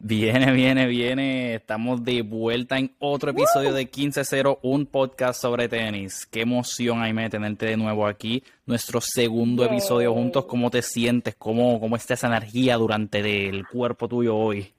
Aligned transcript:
Viene, 0.00 0.52
viene, 0.52 0.86
viene. 0.86 1.54
Estamos 1.56 2.04
de 2.04 2.22
vuelta 2.22 2.78
en 2.78 2.94
otro 3.00 3.32
episodio 3.32 3.72
de 3.72 3.90
15-0, 3.90 4.60
un 4.62 4.86
podcast 4.86 5.40
sobre 5.40 5.68
tenis. 5.68 6.24
Qué 6.24 6.42
emoción, 6.42 7.02
Aime, 7.02 7.28
tenerte 7.28 7.66
de 7.66 7.76
nuevo 7.76 8.06
aquí. 8.06 8.44
Nuestro 8.64 9.00
segundo 9.00 9.64
episodio 9.64 10.14
juntos. 10.14 10.44
¿Cómo 10.44 10.70
te 10.70 10.82
sientes? 10.82 11.34
¿Cómo, 11.34 11.80
cómo 11.80 11.96
está 11.96 12.14
esa 12.14 12.28
energía 12.28 12.76
durante 12.76 13.48
el 13.48 13.66
cuerpo 13.66 14.06
tuyo 14.06 14.36
hoy? 14.36 14.72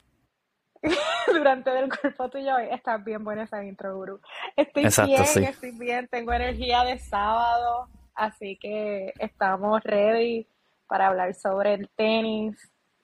durante 1.28 1.78
el 1.78 1.90
cuerpo 1.90 2.30
tuyo 2.30 2.56
hoy. 2.56 2.68
Está 2.72 2.96
bien 2.96 3.22
buena 3.22 3.44
esa 3.44 3.62
intro, 3.66 3.94
Guru. 3.98 4.22
Estoy 4.56 4.86
bien, 5.06 5.44
estoy 5.44 5.72
bien. 5.78 6.08
Tengo 6.08 6.32
energía 6.32 6.86
de 6.86 6.98
sábado. 6.98 7.90
Así 8.16 8.58
que 8.58 9.12
estamos 9.20 9.84
ready 9.84 10.48
para 10.88 11.08
hablar 11.08 11.36
sobre 11.36 11.74
el 11.74 11.90
tenis 11.90 12.56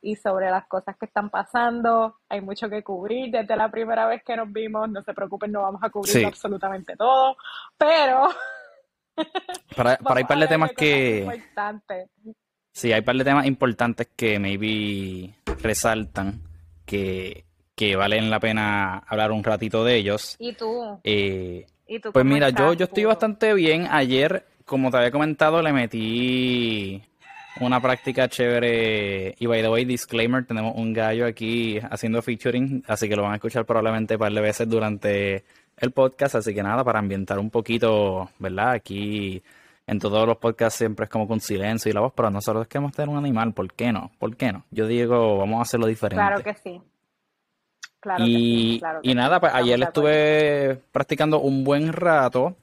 y 0.06 0.16
sobre 0.16 0.52
las 0.52 0.68
cosas 0.68 0.96
que 0.98 1.08
están 1.08 1.32
pasando. 1.32 2.20
Hay 2.30 2.40
mucho 2.40 2.70
que 2.70 2.84
cubrir 2.84 3.32
desde 3.32 3.55
la 3.55 3.70
primera 3.72 4.05
vez 4.05 4.23
que 4.23 4.36
nos 4.36 4.52
vimos. 4.54 4.88
No 4.90 5.02
se 5.02 5.14
preocupen, 5.14 5.52
no 5.52 5.64
vamos 5.64 5.81
a 5.84 5.90
cubrir 5.90 6.26
absolutamente 6.28 6.95
todo, 6.95 7.36
pero... 7.78 8.30
para, 9.76 9.98
para 9.98 10.18
hay 10.20 10.23
par 10.26 10.38
de 10.38 10.48
temas 10.48 10.72
que... 10.73 11.28
Sí, 12.72 12.94
hay 12.94 13.02
par 13.02 13.16
de 13.16 13.23
temas 13.23 13.48
importantes 13.48 14.09
que 14.16 14.38
maybe 14.38 15.34
resaltan 15.64 16.42
que, 16.86 17.45
que 17.73 17.95
valen 17.95 18.30
la 18.30 18.40
pena 18.40 19.00
hablar 19.08 19.31
un 19.31 19.44
ratito 19.44 19.84
de 19.84 19.95
ellos. 19.95 20.36
¿Y 20.38 20.53
tú? 20.53 21.00
Eh, 21.03 21.66
pues 22.14 22.26
mira, 22.26 22.50
yo, 22.50 22.73
yo 22.73 22.86
estoy 22.86 23.06
bastante 23.06 23.53
bien. 23.56 23.88
Ayer, 23.90 24.45
como 24.66 24.92
te 24.92 24.98
había 24.98 25.12
comentado, 25.12 25.64
le 25.64 25.73
metí 25.73 27.02
una 27.59 27.80
práctica 27.82 28.27
chévere. 28.27 29.36
Y 29.40 29.45
by 29.45 29.62
the 29.62 29.70
way, 29.70 29.86
disclaimer, 29.86 30.45
tenemos 30.45 30.73
un 30.76 30.94
gallo 30.94 31.26
aquí 31.26 31.80
haciendo 31.90 32.22
featuring, 32.22 32.84
así 32.88 33.08
que 33.08 33.16
lo 33.16 33.23
van 33.23 33.34
a 33.34 33.36
escuchar 33.36 33.66
probablemente 33.66 34.16
un 34.16 34.20
par 34.20 34.34
de 34.34 34.41
veces 34.41 34.70
durante 34.70 35.44
el 35.78 35.92
podcast. 35.92 36.36
Así 36.36 36.53
que 36.53 36.64
nada, 36.64 36.83
para 36.83 37.00
ambientar 37.00 37.39
un 37.39 37.50
poquito, 37.50 38.30
¿verdad? 38.39 38.72
Aquí 38.72 39.42
en 39.88 40.00
todos 40.00 40.28
los 40.28 40.38
podcasts 40.38 40.78
siempre 40.78 41.06
es 41.06 41.09
como 41.09 41.28
con 41.28 41.39
silencio 41.39 41.89
y 41.89 41.94
la 41.94 42.02
voz, 42.02 42.14
pero 42.16 42.30
nosotros 42.30 42.67
queremos 42.67 42.92
tener 42.92 43.09
un 43.09 43.17
animal, 43.17 43.53
¿por 43.53 43.72
qué 43.73 43.92
no? 43.92 44.11
¿Por 44.17 44.36
qué 44.36 44.52
no? 44.52 44.66
Yo 44.72 44.88
digo, 44.88 45.38
vamos 45.38 45.59
a 45.59 45.61
hacerlo 45.61 45.88
diferente. 45.88 46.23
Claro 46.23 46.44
que 46.44 46.53
sí. 46.56 46.81
Claro 48.00 48.23
y, 48.26 48.80
que 48.80 48.86
sí, 48.86 49.00
y 49.03 49.16
nada, 49.16 49.39
pues 49.39 49.53
ayer 49.53 49.81
estuve 49.81 50.80
practicando 50.92 51.39
un 51.39 51.64
buen 51.64 51.92
rato 51.94 52.56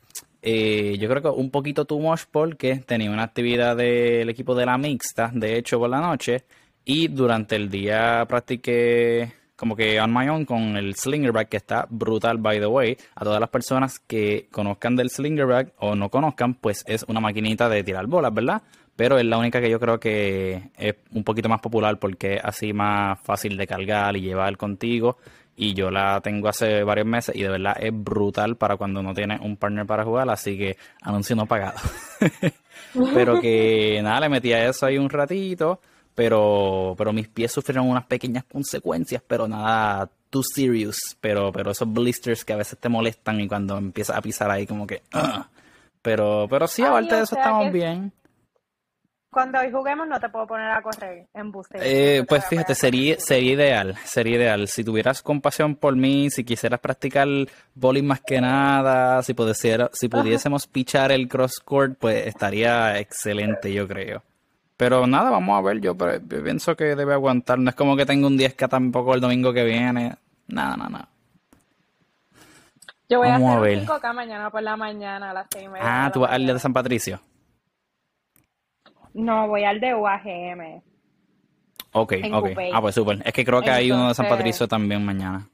eh, 0.42 0.96
yo 0.98 1.08
creo 1.08 1.22
que 1.22 1.28
un 1.28 1.50
poquito 1.50 1.84
too 1.84 2.00
much 2.00 2.22
porque 2.30 2.76
tenía 2.76 3.10
una 3.10 3.22
actividad 3.22 3.76
del 3.76 4.28
equipo 4.28 4.54
de 4.54 4.66
la 4.66 4.76
mixta, 4.76 5.30
de 5.32 5.56
hecho, 5.56 5.78
por 5.78 5.88
la 5.88 6.00
noche, 6.00 6.44
y 6.84 7.08
durante 7.08 7.56
el 7.56 7.70
día 7.70 8.24
practiqué 8.28 9.32
como 9.56 9.76
que 9.76 10.00
on 10.00 10.12
my 10.12 10.28
own 10.28 10.44
con 10.44 10.76
el 10.76 10.96
slingerback 10.96 11.48
que 11.48 11.56
está 11.58 11.86
brutal 11.88 12.38
by 12.38 12.58
the 12.58 12.66
way. 12.66 12.96
A 13.14 13.22
todas 13.22 13.38
las 13.38 13.48
personas 13.48 14.00
que 14.00 14.48
conozcan 14.50 14.96
del 14.96 15.08
slingerback 15.08 15.74
o 15.78 15.94
no 15.94 16.08
conozcan 16.08 16.54
pues 16.54 16.82
es 16.88 17.04
una 17.06 17.20
maquinita 17.20 17.68
de 17.68 17.84
tirar 17.84 18.06
bolas 18.08 18.34
verdad 18.34 18.62
pero 18.96 19.18
es 19.18 19.24
la 19.24 19.38
única 19.38 19.60
que 19.60 19.70
yo 19.70 19.80
creo 19.80 19.98
que 19.98 20.70
es 20.76 20.94
un 21.12 21.24
poquito 21.24 21.48
más 21.48 21.60
popular 21.60 21.98
porque 21.98 22.34
es 22.34 22.44
así 22.44 22.72
más 22.72 23.18
fácil 23.22 23.56
de 23.56 23.66
cargar 23.66 24.16
y 24.16 24.20
llevar 24.20 24.56
contigo 24.56 25.16
y 25.56 25.74
yo 25.74 25.90
la 25.90 26.20
tengo 26.20 26.48
hace 26.48 26.82
varios 26.82 27.06
meses 27.06 27.34
y 27.36 27.42
de 27.42 27.50
verdad 27.50 27.76
es 27.78 27.92
brutal 27.92 28.56
para 28.56 28.76
cuando 28.76 29.02
no 29.02 29.14
tienes 29.14 29.40
un 29.40 29.56
partner 29.56 29.86
para 29.86 30.04
jugar, 30.04 30.28
así 30.30 30.56
que 30.56 30.76
anuncio 31.02 31.36
no 31.36 31.46
pagado. 31.46 31.78
pero 33.14 33.40
que 33.40 34.00
nada, 34.02 34.20
le 34.20 34.28
metí 34.28 34.52
a 34.52 34.68
eso 34.68 34.86
ahí 34.86 34.98
un 34.98 35.10
ratito, 35.10 35.80
pero, 36.14 36.94
pero 36.96 37.12
mis 37.12 37.28
pies 37.28 37.52
sufrieron 37.52 37.88
unas 37.88 38.06
pequeñas 38.06 38.44
consecuencias, 38.44 39.22
pero 39.26 39.46
nada 39.46 40.08
too 40.30 40.42
serious, 40.42 40.98
pero, 41.20 41.52
pero 41.52 41.72
esos 41.72 41.92
blisters 41.92 42.44
que 42.44 42.54
a 42.54 42.56
veces 42.56 42.78
te 42.78 42.88
molestan 42.88 43.40
y 43.40 43.48
cuando 43.48 43.76
empiezas 43.76 44.16
a 44.16 44.22
pisar 44.22 44.50
ahí 44.50 44.66
como 44.66 44.86
que... 44.86 45.02
Pero, 46.00 46.48
pero 46.50 46.66
sí, 46.66 46.82
aparte 46.82 47.14
de 47.14 47.22
eso 47.22 47.36
estamos 47.36 47.72
bien. 47.72 48.12
Cuando 49.32 49.60
hoy 49.60 49.72
juguemos 49.72 50.06
no 50.06 50.20
te 50.20 50.28
puedo 50.28 50.46
poner 50.46 50.70
a 50.72 50.82
correr 50.82 51.26
en 51.32 51.50
booster. 51.50 51.80
Eh, 51.82 52.22
pues 52.28 52.44
fíjate, 52.44 52.74
sería, 52.74 53.18
sería 53.18 53.52
ideal, 53.54 53.96
sería 54.04 54.36
ideal. 54.36 54.68
Si 54.68 54.84
tuvieras 54.84 55.22
compasión 55.22 55.74
por 55.74 55.96
mí, 55.96 56.28
si 56.28 56.44
quisieras 56.44 56.80
practicar 56.80 57.26
bowling 57.74 58.04
más 58.04 58.20
que 58.20 58.42
nada, 58.42 59.22
si, 59.22 59.32
pudiera, 59.32 59.88
si 59.94 60.08
pudiésemos 60.10 60.66
pichar 60.66 61.12
el 61.12 61.28
cross 61.28 61.60
court, 61.60 61.96
pues 61.98 62.26
estaría 62.26 62.98
excelente, 62.98 63.72
yo 63.72 63.88
creo. 63.88 64.22
Pero 64.76 65.06
nada, 65.06 65.30
vamos 65.30 65.58
a 65.58 65.62
ver, 65.62 65.80
yo, 65.80 65.96
pienso 65.96 66.76
que 66.76 66.94
debe 66.94 67.14
aguantar. 67.14 67.58
No 67.58 67.70
es 67.70 67.74
como 67.74 67.96
que 67.96 68.04
tengo 68.04 68.26
un 68.26 68.36
10K 68.38 68.68
tampoco 68.68 69.14
el 69.14 69.22
domingo 69.22 69.50
que 69.54 69.64
viene. 69.64 70.14
Nada, 70.48 70.76
nada, 70.76 70.90
nada. 70.90 71.08
Yo 73.08 73.18
voy 73.18 73.28
a 73.28 73.36
hacer 73.36 73.78
un 73.78 73.86
5K 73.86 74.12
mañana 74.12 74.50
por 74.50 74.62
la 74.62 74.76
mañana 74.76 75.30
a 75.30 75.32
las 75.32 75.46
6 75.50 75.64
y 75.64 75.68
media. 75.68 76.04
Ah, 76.04 76.10
tú 76.12 76.20
vas 76.20 76.32
al 76.32 76.44
día 76.44 76.52
de 76.52 76.60
San 76.60 76.74
Patricio. 76.74 77.18
No, 79.14 79.48
voy 79.48 79.64
al 79.64 79.80
de 79.80 79.94
UAGM. 79.94 80.82
Ok, 81.92 82.14
ok. 82.32 82.48
Ah, 82.72 82.80
pues 82.80 82.94
súper. 82.94 83.18
Es 83.24 83.32
que 83.32 83.44
creo 83.44 83.60
que 83.60 83.70
hay 83.70 83.90
uno 83.90 84.08
de 84.08 84.14
San 84.14 84.28
Patricio 84.28 84.66
también 84.66 85.04
mañana. 85.04 85.46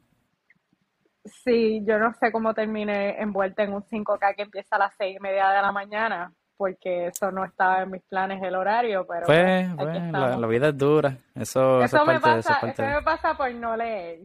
Sí, 1.45 1.83
yo 1.85 1.99
no 1.99 2.15
sé 2.15 2.33
cómo 2.33 2.55
termine 2.55 3.21
envuelta 3.21 3.63
en 3.63 3.73
un 3.73 3.83
5K 3.83 4.37
que 4.37 4.43
empieza 4.43 4.77
a 4.77 4.79
las 4.79 4.95
6 4.97 5.17
y 5.17 5.21
media 5.21 5.51
de 5.51 5.63
la 5.63 5.73
mañana, 5.73 6.33
porque 6.57 7.09
eso 7.09 7.31
no 7.31 7.45
estaba 7.45 7.83
en 7.83 7.91
mis 7.91 8.03
planes 8.05 8.43
el 8.43 8.55
horario, 8.55 9.07
pero... 9.07 9.27
Pues, 9.27 9.69
pues 9.77 10.13
la, 10.13 10.47
vida 10.47 10.69
es 10.69 10.79
dura. 10.79 11.19
Eso, 11.35 11.83
eso, 11.83 12.07
me 12.07 12.21
pasa, 12.21 12.61
eso 12.67 12.83
me 12.83 13.03
pasa 13.03 13.37
por 13.37 13.53
no 13.53 13.77
leer. 13.77 14.21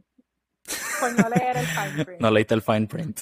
Por 1.00 1.11
no 1.19 1.29
leer 1.29 1.57
el 1.57 1.65
fine 1.65 2.05
print. 2.05 2.21
no 2.21 2.31
leíste 2.31 2.53
el 2.53 2.61
fine 2.61 2.88
print. 2.88 3.21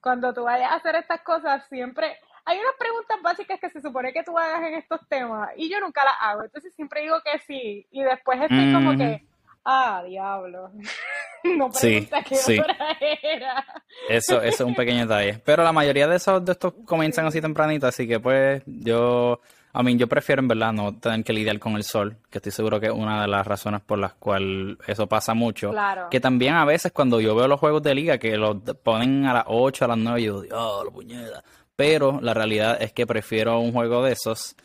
Cuando 0.00 0.32
tú 0.32 0.44
vayas 0.44 0.70
a 0.70 0.76
hacer 0.76 0.94
estas 0.94 1.22
cosas, 1.22 1.66
siempre 1.68 2.18
hay 2.46 2.58
unas 2.58 2.74
preguntas 2.78 3.18
básicas 3.22 3.58
que 3.60 3.70
se 3.70 3.80
supone 3.80 4.12
que 4.12 4.22
tú 4.22 4.38
hagas 4.38 4.62
en 4.68 4.74
estos 4.74 5.00
temas 5.08 5.50
y 5.56 5.68
yo 5.68 5.80
nunca 5.80 6.04
las 6.04 6.14
hago. 6.20 6.44
Entonces 6.44 6.72
siempre 6.74 7.02
digo 7.02 7.16
que 7.24 7.40
sí 7.40 7.86
y 7.90 8.02
después 8.02 8.40
estoy 8.40 8.72
como 8.72 8.96
que, 8.96 9.26
ah, 9.64 10.02
diablo. 10.06 10.70
no 11.44 11.70
pregunta 11.70 12.22
qué 12.22 12.60
hora 12.60 12.96
era. 13.00 13.64
Eso, 14.08 14.40
eso 14.40 14.62
es 14.62 14.68
un 14.68 14.76
pequeño 14.76 15.00
detalle. 15.00 15.42
Pero 15.44 15.64
la 15.64 15.72
mayoría 15.72 16.06
de 16.06 16.16
esos 16.16 16.44
de 16.44 16.52
estos 16.52 16.72
comienzan 16.84 17.26
así 17.26 17.40
tempranito, 17.40 17.88
así 17.88 18.06
que 18.06 18.20
pues 18.20 18.62
yo, 18.64 19.40
a 19.72 19.82
mí 19.82 19.96
yo 19.96 20.06
prefiero 20.06 20.40
en 20.40 20.46
verdad 20.46 20.72
no 20.72 20.96
tener 20.96 21.24
que 21.24 21.32
lidiar 21.32 21.58
con 21.58 21.74
el 21.74 21.82
sol, 21.82 22.16
que 22.30 22.38
estoy 22.38 22.52
seguro 22.52 22.78
que 22.78 22.86
es 22.86 22.92
una 22.92 23.22
de 23.22 23.28
las 23.28 23.44
razones 23.44 23.80
por 23.80 23.98
las 23.98 24.14
cuales 24.14 24.76
eso 24.86 25.08
pasa 25.08 25.34
mucho. 25.34 25.70
Claro. 25.70 26.10
Que 26.10 26.20
también 26.20 26.54
a 26.54 26.64
veces 26.64 26.92
cuando 26.92 27.20
yo 27.20 27.34
veo 27.34 27.48
los 27.48 27.58
juegos 27.58 27.82
de 27.82 27.92
liga 27.96 28.18
que 28.18 28.36
los 28.36 28.58
ponen 28.84 29.26
a 29.26 29.34
las 29.34 29.44
8, 29.48 29.84
a 29.84 29.88
las 29.88 29.98
9, 29.98 30.22
yo 30.22 30.42
digo, 30.42 30.56
oh, 30.56 30.84
la 30.84 30.90
puñeta 30.92 31.42
pero 31.76 32.20
la 32.20 32.34
realidad 32.34 32.80
es 32.82 32.92
que 32.92 33.06
prefiero 33.06 33.60
un 33.60 33.72
juego 33.72 34.02
de 34.02 34.12
esos 34.12 34.56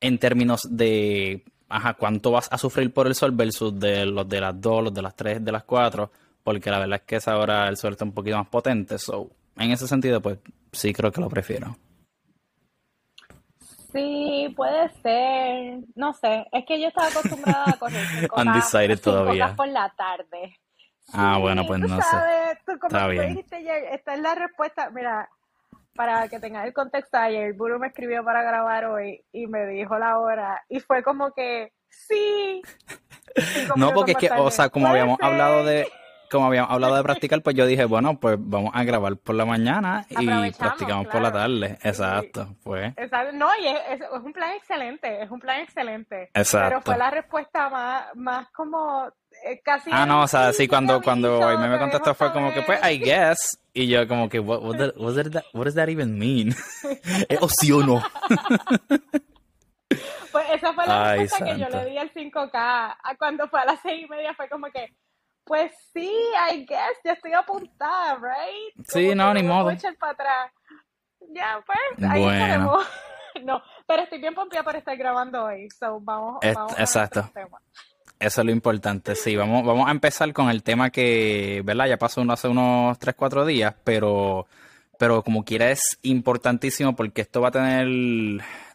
en 0.00 0.18
términos 0.18 0.60
de 0.70 1.44
ajá, 1.68 1.94
cuánto 1.94 2.30
vas 2.30 2.48
a 2.50 2.58
sufrir 2.58 2.92
por 2.92 3.06
el 3.06 3.14
sol 3.14 3.32
versus 3.32 3.78
de 3.78 4.06
los 4.06 4.28
de 4.28 4.40
las 4.40 4.58
2, 4.60 4.84
los 4.84 4.94
de 4.94 5.02
las 5.02 5.14
3, 5.14 5.44
de 5.44 5.52
las 5.52 5.64
4, 5.64 6.10
porque 6.42 6.70
la 6.70 6.78
verdad 6.78 7.00
es 7.00 7.06
que 7.06 7.16
esa 7.16 7.36
hora 7.36 7.68
el 7.68 7.76
sol 7.76 7.92
está 7.92 8.04
un 8.04 8.12
poquito 8.12 8.36
más 8.38 8.48
potente, 8.48 8.98
so 8.98 9.30
en 9.56 9.70
ese 9.72 9.86
sentido 9.86 10.20
pues 10.22 10.38
sí 10.72 10.92
creo 10.92 11.12
que 11.12 11.20
lo 11.20 11.28
prefiero. 11.28 11.76
Sí, 13.92 14.52
puede 14.56 14.88
ser. 15.02 15.80
No 15.94 16.12
sé, 16.12 16.46
es 16.52 16.64
que 16.66 16.80
yo 16.80 16.88
estaba 16.88 17.08
acostumbrada 17.08 17.64
a 17.66 17.78
correr 17.78 18.06
Undecided 18.36 19.00
todavía. 19.00 19.54
por 19.56 19.68
la 19.68 19.92
tarde. 19.96 20.56
ah, 21.12 21.38
bueno, 21.40 21.66
pues 21.66 21.80
no 21.80 21.96
sé. 22.00 22.16
Tú, 22.66 22.78
como 22.78 22.96
Está 22.96 23.08
bien. 23.08 23.30
dijiste 23.30 23.94
esta 23.94 24.14
es 24.14 24.20
la 24.20 24.34
respuesta. 24.34 24.90
Mira, 24.90 25.28
para 25.98 26.28
que 26.28 26.38
tengas 26.38 26.64
el 26.64 26.72
contexto, 26.72 27.18
ayer 27.18 27.54
Buru 27.54 27.80
me 27.80 27.88
escribió 27.88 28.22
para 28.22 28.44
grabar 28.44 28.84
hoy 28.84 29.24
y 29.32 29.48
me 29.48 29.66
dijo 29.66 29.98
la 29.98 30.20
hora 30.20 30.64
y 30.68 30.78
fue 30.78 31.02
como 31.02 31.32
que 31.32 31.72
sí. 31.88 32.62
No, 33.74 33.92
porque 33.92 34.12
es 34.12 34.18
que, 34.18 34.30
o 34.30 34.48
sea, 34.52 34.68
como 34.68 34.86
habíamos 34.86 35.18
hablado 35.20 35.64
de 35.64 35.88
como 36.30 36.46
habíamos 36.46 36.70
hablado 36.70 36.94
de 36.94 37.02
practicar, 37.02 37.42
pues 37.42 37.56
yo 37.56 37.66
dije, 37.66 37.84
bueno, 37.84 38.20
pues 38.20 38.36
vamos 38.38 38.70
a 38.74 38.84
grabar 38.84 39.16
por 39.16 39.34
la 39.34 39.44
mañana 39.44 40.06
y 40.08 40.52
practicamos 40.52 41.08
por 41.08 41.20
la 41.20 41.32
tarde. 41.32 41.78
Exacto, 41.82 42.54
fue. 42.62 42.94
No, 43.34 43.48
y 43.60 43.66
es, 43.66 44.00
un 44.22 44.32
plan 44.32 44.52
excelente, 44.54 45.22
es 45.22 45.30
un 45.30 45.40
plan 45.40 45.60
excelente. 45.62 46.30
Exacto. 46.34 46.68
Pero 46.68 46.80
fue 46.82 46.98
la 46.98 47.10
respuesta 47.10 47.68
más, 47.70 48.14
más 48.14 48.48
como 48.50 49.10
casi... 49.64 49.90
Ah, 49.92 50.06
no, 50.06 50.22
o 50.22 50.28
sea, 50.28 50.52
sí, 50.52 50.68
cuando, 50.68 51.02
cuando 51.02 51.40
me, 51.58 51.68
me 51.68 51.78
contestó 51.78 52.14
fue 52.14 52.32
como 52.32 52.52
que, 52.52 52.62
pues, 52.62 52.80
I 52.84 52.98
guess. 52.98 53.58
Y 53.72 53.88
yo 53.88 54.06
como 54.08 54.28
que, 54.28 54.40
what, 54.40 54.62
what, 54.62 54.76
does 54.76 55.74
that 55.74 55.88
even 55.88 56.18
mean? 56.18 56.54
¿Es 57.28 57.38
o 57.40 57.48
sí 57.48 57.72
o 57.72 57.82
no? 57.82 58.02
pues 60.32 60.46
esa 60.52 60.72
fue 60.72 60.86
la 60.86 61.14
respuesta 61.14 61.44
que 61.44 61.58
yo 61.58 61.68
le 61.68 61.84
di 61.84 61.98
al 61.98 62.12
5K. 62.12 62.96
Cuando 63.18 63.48
fue 63.48 63.60
a 63.60 63.66
las 63.66 63.80
seis 63.80 64.04
y 64.04 64.08
media 64.08 64.34
fue 64.34 64.48
como 64.48 64.66
que, 64.68 64.94
pues 65.44 65.72
sí, 65.92 66.12
I 66.52 66.66
guess, 66.66 66.98
ya 67.04 67.12
estoy 67.12 67.32
apuntada, 67.32 68.16
right? 68.16 68.88
sí, 68.88 69.14
no, 69.14 69.32
ni 69.32 69.42
modo. 69.42 69.70
para 69.98 70.12
atrás. 70.12 70.52
Ya, 71.30 71.62
pues, 71.64 72.10
ahí 72.10 72.22
bueno. 72.22 72.80
no, 73.44 73.62
pero 73.86 74.02
estoy 74.02 74.20
bien 74.20 74.34
pompeada 74.34 74.64
por 74.64 74.76
estar 74.76 74.96
grabando 74.96 75.44
hoy, 75.44 75.68
so 75.70 76.00
vamos, 76.00 76.38
vamos 76.42 76.78
Exacto. 76.78 77.30
Eso 78.18 78.40
es 78.40 78.44
lo 78.44 78.50
importante, 78.52 79.14
sí. 79.14 79.36
Vamos, 79.36 79.64
vamos 79.64 79.86
a 79.88 79.92
empezar 79.92 80.32
con 80.32 80.50
el 80.50 80.62
tema 80.62 80.90
que, 80.90 81.62
¿verdad? 81.64 81.86
Ya 81.86 81.98
pasó 81.98 82.22
hace 82.30 82.48
unos 82.48 82.98
3, 82.98 83.14
4 83.16 83.46
días, 83.46 83.74
pero, 83.84 84.46
pero 84.98 85.22
como 85.22 85.44
quiera 85.44 85.70
es 85.70 85.98
importantísimo 86.02 86.96
porque 86.96 87.20
esto 87.20 87.40
va 87.40 87.48
a 87.48 87.52
tener, 87.52 87.86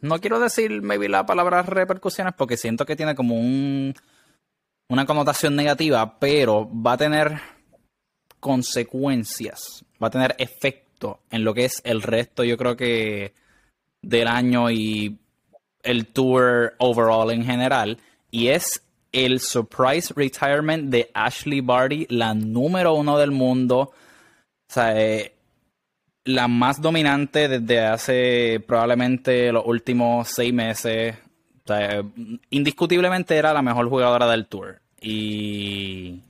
no 0.01 0.19
quiero 0.21 0.39
decir 0.39 0.81
maybe 0.81 1.09
la 1.09 1.25
palabra 1.25 1.61
repercusiones 1.61 2.33
porque 2.37 2.55
siento 2.55 2.85
que 2.85 2.95
tiene 2.95 3.15
como 3.15 3.35
un, 3.35 3.93
una 4.87 5.05
connotación 5.05 5.55
negativa, 5.57 6.19
pero 6.19 6.69
va 6.73 6.93
a 6.93 6.97
tener 6.97 7.41
consecuencias, 8.39 9.83
va 10.01 10.07
a 10.07 10.11
tener 10.11 10.35
efecto 10.37 11.19
en 11.31 11.43
lo 11.43 11.53
que 11.53 11.65
es 11.65 11.81
el 11.83 12.01
resto, 12.01 12.45
yo 12.45 12.57
creo 12.57 12.77
que 12.77 13.33
del 14.01 14.27
año 14.27 14.71
y 14.71 15.17
el 15.81 16.07
tour 16.07 16.75
overall 16.77 17.31
en 17.31 17.45
general. 17.45 17.97
Y 18.31 18.47
es 18.47 18.82
el 19.13 19.39
surprise 19.39 20.13
retirement 20.15 20.89
de 20.89 21.09
Ashley 21.13 21.61
Barty, 21.61 22.07
la 22.09 22.33
número 22.33 22.95
uno 22.95 23.17
del 23.17 23.31
mundo. 23.31 23.79
O 23.79 23.93
sea, 24.67 24.99
eh, 24.99 25.35
la 26.25 26.47
más 26.47 26.81
dominante 26.81 27.47
desde 27.47 27.85
hace 27.85 28.63
probablemente 28.67 29.51
los 29.51 29.65
últimos 29.65 30.27
seis 30.29 30.51
meses. 30.51 31.15
O 31.63 31.67
sea, 31.67 31.99
eh, 31.99 32.03
indiscutiblemente 32.49 33.37
era 33.37 33.53
la 33.53 33.61
mejor 33.61 33.87
jugadora 33.87 34.27
del 34.27 34.47
tour. 34.47 34.81
Y. 34.99 36.21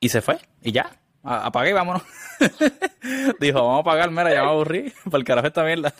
Y 0.00 0.08
se 0.08 0.22
fue. 0.22 0.38
Y 0.62 0.72
ya. 0.72 0.90
Apagué 1.22 1.70
y 1.70 1.74
vámonos. 1.74 2.02
Dijo, 3.40 3.66
vamos 3.66 3.80
a 3.80 3.84
pagar, 3.84 4.10
mira, 4.10 4.32
ya 4.32 4.42
me 4.42 4.50
aburrí. 4.50 4.92
Por 5.10 5.20
el 5.20 5.24
carajo 5.24 5.46
esta 5.46 5.64
mierda. 5.64 5.92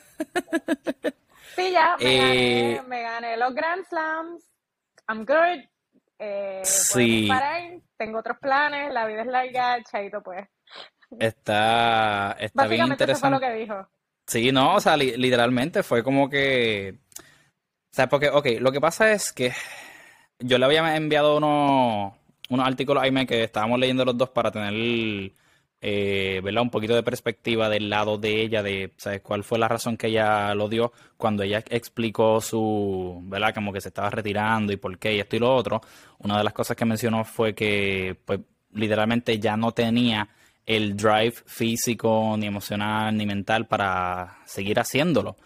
sí, 1.57 1.71
ya. 1.73 1.97
Me, 1.99 2.17
gané, 2.17 2.73
eh, 2.73 2.83
me 2.87 3.03
gané 3.03 3.37
los 3.37 3.55
Grand 3.55 3.85
Slams. 3.87 4.45
I'm 5.09 5.25
good. 5.27 5.69
Eh, 6.19 6.61
sí. 6.65 7.29
tengo 7.97 8.19
otros 8.19 8.39
planes, 8.39 8.93
la 8.93 9.07
vida 9.07 9.23
es 9.23 9.27
larga, 9.27 9.83
chaito 9.83 10.23
pues. 10.23 10.47
Está, 11.19 12.37
está 12.39 12.67
bien 12.67 12.87
interesante. 12.87 13.13
Eso 13.13 13.21
fue 13.21 13.31
lo 13.31 13.41
que 13.41 13.61
dijo. 13.61 13.89
Sí, 14.27 14.53
no, 14.53 14.75
o 14.75 14.81
sea, 14.81 14.97
literalmente 14.97 15.83
fue 15.83 16.03
como 16.03 16.29
que... 16.31 16.99
O 17.19 17.95
sea, 17.95 18.09
porque, 18.09 18.31
ok, 18.31 18.47
lo 18.61 18.73
que 18.73 18.81
pasa 18.81 19.13
es 19.13 19.33
que 19.33 19.53
yo 20.39 20.59
le 20.59 20.65
había 20.65 20.97
enviado 20.97 21.37
unos, 21.37 22.15
unos 22.49 22.67
artículos 22.67 23.03
a 23.03 23.05
Aime 23.05 23.27
que 23.27 23.45
estábamos 23.45 23.79
leyendo 23.79 24.05
los 24.05 24.17
dos 24.17 24.31
para 24.31 24.51
tener 24.51 24.73
eh, 25.87 26.41
¿verdad? 26.43 26.63
un 26.63 26.71
poquito 26.71 26.95
de 26.95 27.03
perspectiva 27.03 27.69
del 27.69 27.91
lado 27.91 28.17
de 28.17 28.41
ella, 28.41 28.63
de 28.63 28.95
¿sabes? 28.97 29.21
cuál 29.21 29.45
fue 29.45 29.59
la 29.59 29.69
razón 29.69 29.99
que 29.99 30.07
ella 30.07 30.55
lo 30.55 30.71
dio 30.71 30.95
cuando 31.19 31.43
ella 31.43 31.63
explicó 31.69 32.41
su, 32.41 33.21
¿verdad? 33.25 33.53
Como 33.55 33.71
que 33.71 33.83
se 33.83 33.89
estaba 33.89 34.09
retirando 34.09 34.73
y 34.73 34.79
por 34.79 34.97
qué 34.99 35.15
y 35.15 35.21
esto 35.21 35.37
y 35.37 35.41
lo 35.41 35.55
otro. 35.55 35.83
Una 36.21 36.39
de 36.39 36.45
las 36.45 36.55
cosas 36.55 36.75
que 36.75 36.87
mencionó 36.87 37.23
fue 37.27 37.55
que, 37.55 38.17
pues, 38.25 38.41
literalmente 38.73 39.39
ya 39.39 39.59
no 39.59 39.73
tenía 39.73 40.27
el 40.65 40.97
drive 40.97 41.35
físico, 41.45 42.35
ni 42.39 42.47
emocional, 42.47 43.15
ni 43.15 43.27
mental 43.27 43.67
para 43.67 44.39
seguir 44.47 44.81
haciéndolo. 44.81 45.37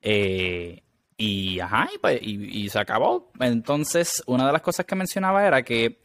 Eh, 0.00 0.84
y, 1.16 1.58
ajá, 1.58 1.88
pues, 2.00 2.20
y 2.22 2.68
se 2.68 2.78
acabó. 2.78 3.32
Entonces, 3.40 4.22
una 4.26 4.46
de 4.46 4.52
las 4.52 4.62
cosas 4.62 4.86
que 4.86 4.94
mencionaba 4.94 5.44
era 5.44 5.64
que, 5.64 5.98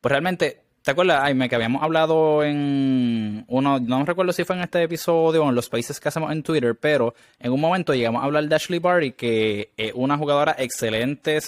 pues 0.00 0.10
realmente 0.10 0.67
¿Te 0.82 0.92
acuerdas, 0.92 1.20
Aime, 1.22 1.48
que 1.48 1.54
habíamos 1.54 1.82
hablado 1.82 2.42
en 2.42 3.44
uno, 3.48 3.78
no 3.78 4.04
recuerdo 4.04 4.32
si 4.32 4.44
fue 4.44 4.56
en 4.56 4.62
este 4.62 4.82
episodio 4.82 5.44
o 5.44 5.48
en 5.50 5.54
los 5.54 5.68
países 5.68 6.00
que 6.00 6.08
hacemos 6.08 6.32
en 6.32 6.42
Twitter, 6.42 6.76
pero 6.80 7.14
en 7.38 7.52
un 7.52 7.60
momento 7.60 7.92
llegamos 7.92 8.22
a 8.22 8.24
hablar 8.24 8.44
de 8.48 8.54
Ashley 8.54 8.78
Barty, 8.78 9.12
que 9.12 9.72
es 9.76 9.92
una 9.94 10.16
jugadora 10.16 10.56
excelente, 10.58 11.40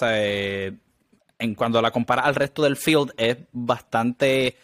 en 1.38 1.54
cuando 1.54 1.80
la 1.80 1.90
compara 1.90 2.22
al 2.22 2.34
resto 2.34 2.62
del 2.62 2.76
field 2.76 3.12
es 3.16 3.38
bastante 3.52 4.56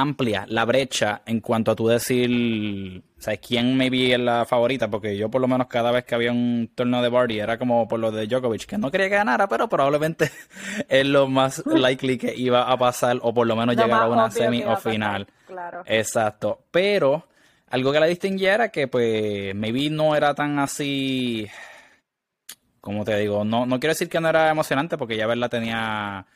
amplia 0.00 0.44
la 0.48 0.64
brecha 0.64 1.22
en 1.26 1.40
cuanto 1.40 1.72
a 1.72 1.76
tú 1.76 1.88
decir, 1.88 3.02
¿sabes 3.18 3.40
quién 3.40 3.76
maybe 3.76 4.12
es 4.12 4.20
la 4.20 4.44
favorita? 4.44 4.88
Porque 4.88 5.16
yo 5.16 5.28
por 5.28 5.40
lo 5.40 5.48
menos 5.48 5.66
cada 5.66 5.90
vez 5.90 6.04
que 6.04 6.14
había 6.14 6.30
un 6.30 6.70
torneo 6.74 7.02
de 7.02 7.08
Barty 7.08 7.40
era 7.40 7.58
como 7.58 7.88
por 7.88 7.98
lo 7.98 8.12
de 8.12 8.26
Djokovic, 8.26 8.66
que 8.66 8.78
no 8.78 8.90
quería 8.90 9.08
que 9.08 9.16
ganara, 9.16 9.48
pero 9.48 9.68
probablemente 9.68 10.30
es 10.88 11.06
lo 11.06 11.28
más 11.28 11.62
likely 11.66 12.16
que 12.16 12.34
iba 12.34 12.62
a 12.62 12.76
pasar 12.76 13.18
o 13.22 13.34
por 13.34 13.46
lo 13.46 13.56
menos 13.56 13.76
llegar 13.76 14.02
a 14.02 14.08
una 14.08 14.30
semi 14.30 14.62
o 14.62 14.76
final. 14.76 15.26
Claro. 15.46 15.82
Exacto. 15.86 16.60
Pero 16.70 17.26
algo 17.70 17.92
que 17.92 18.00
la 18.00 18.06
distinguía 18.06 18.54
era 18.54 18.68
que 18.68 18.86
pues 18.86 19.54
maybe 19.54 19.90
no 19.90 20.14
era 20.14 20.34
tan 20.34 20.58
así, 20.60 21.48
como 22.80 23.04
te 23.04 23.16
digo, 23.18 23.44
no, 23.44 23.66
no 23.66 23.80
quiero 23.80 23.92
decir 23.92 24.08
que 24.08 24.20
no 24.20 24.28
era 24.28 24.50
emocionante 24.50 24.96
porque 24.96 25.16
ya 25.16 25.26
verla 25.26 25.48
tenía 25.48 26.26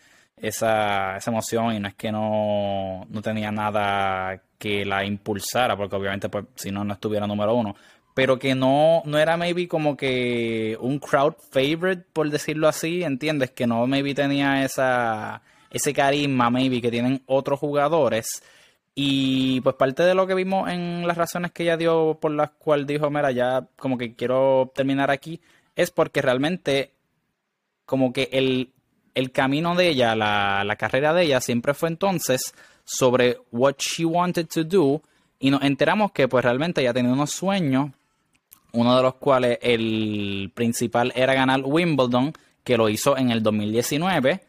esa, 0.43 1.17
esa 1.17 1.31
emoción 1.31 1.75
y 1.75 1.81
no 1.81 1.89
es 1.89 1.95
que 1.95 2.13
no, 2.13 3.07
no 3.09 3.23
tenía 3.23 3.51
nada 3.53 4.43
que 4.59 4.85
la 4.85 5.05
impulsara, 5.05 5.77
porque 5.77 5.97
obviamente 5.97 6.29
pues 6.29 6.47
si 6.57 6.71
no, 6.71 6.85
no 6.85 6.95
estuviera 6.95 7.27
número 7.27 7.55
uno, 7.55 7.77
pero 8.15 8.39
que 8.39 8.55
no, 8.55 9.03
no 9.07 9.19
era 9.19 9.37
maybe 9.37 9.69
como 9.69 9.97
que 9.97 10.77
un 10.81 10.99
crowd 10.99 11.35
favorite, 11.51 12.05
por 12.13 12.29
decirlo 12.29 12.69
así, 12.69 13.05
¿entiendes? 13.05 13.53
Que 13.53 13.67
no 13.67 13.87
maybe 13.87 14.15
tenía 14.15 14.65
esa, 14.65 15.43
ese 15.71 15.95
carisma 15.95 16.51
maybe 16.51 16.83
que 16.83 16.91
tienen 16.91 17.23
otros 17.27 17.59
jugadores. 17.61 18.43
Y 18.95 19.61
pues 19.63 19.77
parte 19.77 20.03
de 20.03 20.15
lo 20.15 20.27
que 20.27 20.35
vimos 20.35 20.69
en 20.71 21.07
las 21.07 21.17
razones 21.17 21.53
que 21.53 21.63
ella 21.63 21.77
dio 21.79 22.19
por 22.21 22.33
las 22.33 22.51
cuales 22.51 22.87
dijo, 22.87 23.11
mira, 23.11 23.31
ya 23.31 23.67
como 23.77 23.97
que 23.97 24.15
quiero 24.15 24.71
terminar 24.75 25.11
aquí, 25.11 25.41
es 25.77 25.91
porque 25.91 26.21
realmente 26.21 26.93
como 27.87 28.13
que 28.13 28.29
el 28.33 28.72
el 29.15 29.33
camino 29.33 29.75
de 29.75 29.89
ella, 29.89 30.15
la, 30.17 30.65
la 30.65 30.77
carrera 30.77 31.13
de 31.13 31.25
ella 31.25 31.41
siempre 31.41 31.75
fue 31.75 31.89
entonces 31.89 32.55
sobre 32.85 33.39
what 33.51 33.77
she 33.79 34.05
wanted 34.05 34.47
to 34.47 34.65
do 34.65 35.03
y 35.39 35.51
nos 35.51 35.63
enteramos 35.63 36.13
que 36.13 36.29
pues 36.29 36.45
realmente 36.45 36.81
ella 36.81 36.93
tenía 36.93 37.13
unos 37.13 37.31
sueños, 37.31 37.91
uno 38.73 38.97
de 38.97 39.03
los 39.03 39.15
cuales 39.15 39.59
el 39.61 40.51
principal 40.55 41.13
era 41.15 41.35
ganar 41.35 41.63
Wimbledon, 41.65 42.33
que 42.65 42.77
lo 42.77 42.89
hizo 42.89 43.17
en 43.17 43.31
el 43.31 43.43
2019 43.43 44.41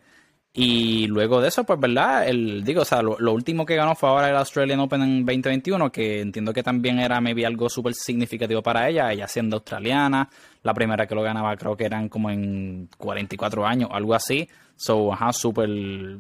y 0.56 1.08
luego 1.08 1.42
de 1.42 1.48
eso, 1.48 1.64
pues, 1.64 1.80
¿verdad? 1.80 2.28
El, 2.28 2.64
digo, 2.64 2.84
o 2.84 2.86
sea, 2.86 3.02
lo, 3.02 3.34
último 3.34 3.66
que 3.66 3.76
ganó 3.76 3.96
fue 3.96 4.10
ahora 4.10 4.30
el 4.30 4.36
Australian 4.36 4.82
Open 4.82 5.02
en 5.02 5.26
2021, 5.26 5.92
que 5.92 6.22
entiendo 6.22 6.54
que 6.54 6.62
también 6.62 7.00
era 7.00 7.20
maybe 7.20 7.44
algo 7.44 7.70
súper 7.70 7.96
significativo 7.96 8.62
para 8.62 8.88
ella, 8.88 9.12
ella 9.12 9.28
siendo 9.28 9.56
australiana, 9.56 10.30
la 10.62 10.74
primera 10.76 11.08
que 11.08 11.16
lo 11.16 11.24
ganaba 11.24 11.58
creo 11.58 11.76
que 11.76 11.86
eran 11.86 12.08
como 12.08 12.30
en 12.30 12.88
44 12.98 13.66
años, 13.66 13.90
algo 13.92 14.14
así, 14.14 14.48
so, 14.76 15.12
ajá, 15.12 15.34
súper, 15.34 15.70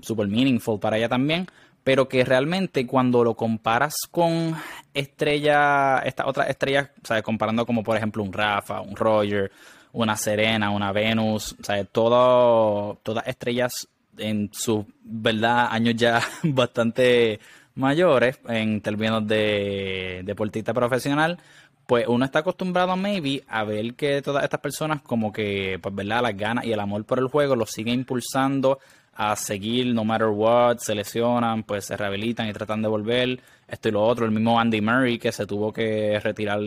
super 0.02 0.28
meaningful 0.28 0.80
para 0.80 0.98
ella 0.98 1.10
también, 1.10 1.46
pero 1.84 2.08
que 2.08 2.26
realmente 2.26 2.88
cuando 2.88 3.24
lo 3.24 3.36
comparas 3.36 3.94
con 4.10 4.56
estrellas, 4.96 6.02
estas 6.06 6.26
otras 6.26 6.50
estrellas, 6.50 6.90
¿sabes? 7.04 7.22
Comparando 7.22 7.68
como 7.68 7.84
por 7.84 7.98
ejemplo 7.98 8.24
un 8.24 8.34
Rafa, 8.34 8.82
un 8.82 8.96
Roger, 8.96 9.52
una 9.92 10.18
Serena, 10.18 10.72
una 10.72 10.92
Venus, 10.92 11.56
¿sabes? 11.62 11.88
Todo, 11.92 12.98
todas 13.04 13.28
estrellas 13.28 13.88
en 14.18 14.50
sus 14.54 14.86
verdad 15.04 15.68
años 15.70 15.96
ya 15.96 16.22
bastante 16.44 17.40
mayores 17.76 18.40
en 18.48 18.82
términos 18.82 19.28
de 19.28 20.22
deportista 20.24 20.74
profesional, 20.74 21.40
pues 21.86 22.08
uno 22.08 22.26
está 22.26 22.40
acostumbrado 22.40 22.96
maybe 22.96 23.44
a 23.48 23.64
ver 23.64 23.96
que 23.96 24.22
todas 24.22 24.44
estas 24.44 24.60
personas 24.60 25.02
como 25.02 25.32
que 25.34 25.80
pues 25.82 25.94
verdad 25.94 26.22
las 26.22 26.38
ganas 26.38 26.66
y 26.66 26.72
el 26.72 26.80
amor 26.80 27.04
por 27.06 27.20
el 27.20 27.28
juego 27.28 27.56
los 27.56 27.72
sigue 27.72 27.92
impulsando 27.92 28.80
a 29.16 29.36
seguir 29.36 29.94
no 29.94 30.04
matter 30.04 30.30
what, 30.30 30.78
se 30.80 30.96
lesionan, 30.96 31.64
pues 31.64 31.86
se 31.86 31.98
rehabilitan 31.98 32.48
y 32.48 32.54
tratan 32.54 32.82
de 32.82 32.88
volver, 32.88 33.40
esto 33.68 33.90
y 33.90 33.92
lo 33.92 34.04
otro, 34.04 34.26
el 34.26 34.32
mismo 34.32 34.60
Andy 34.60 34.82
Murray 34.82 35.20
que 35.20 35.32
se 35.32 35.46
tuvo 35.46 35.72
que 35.72 36.20
retirar 36.20 36.60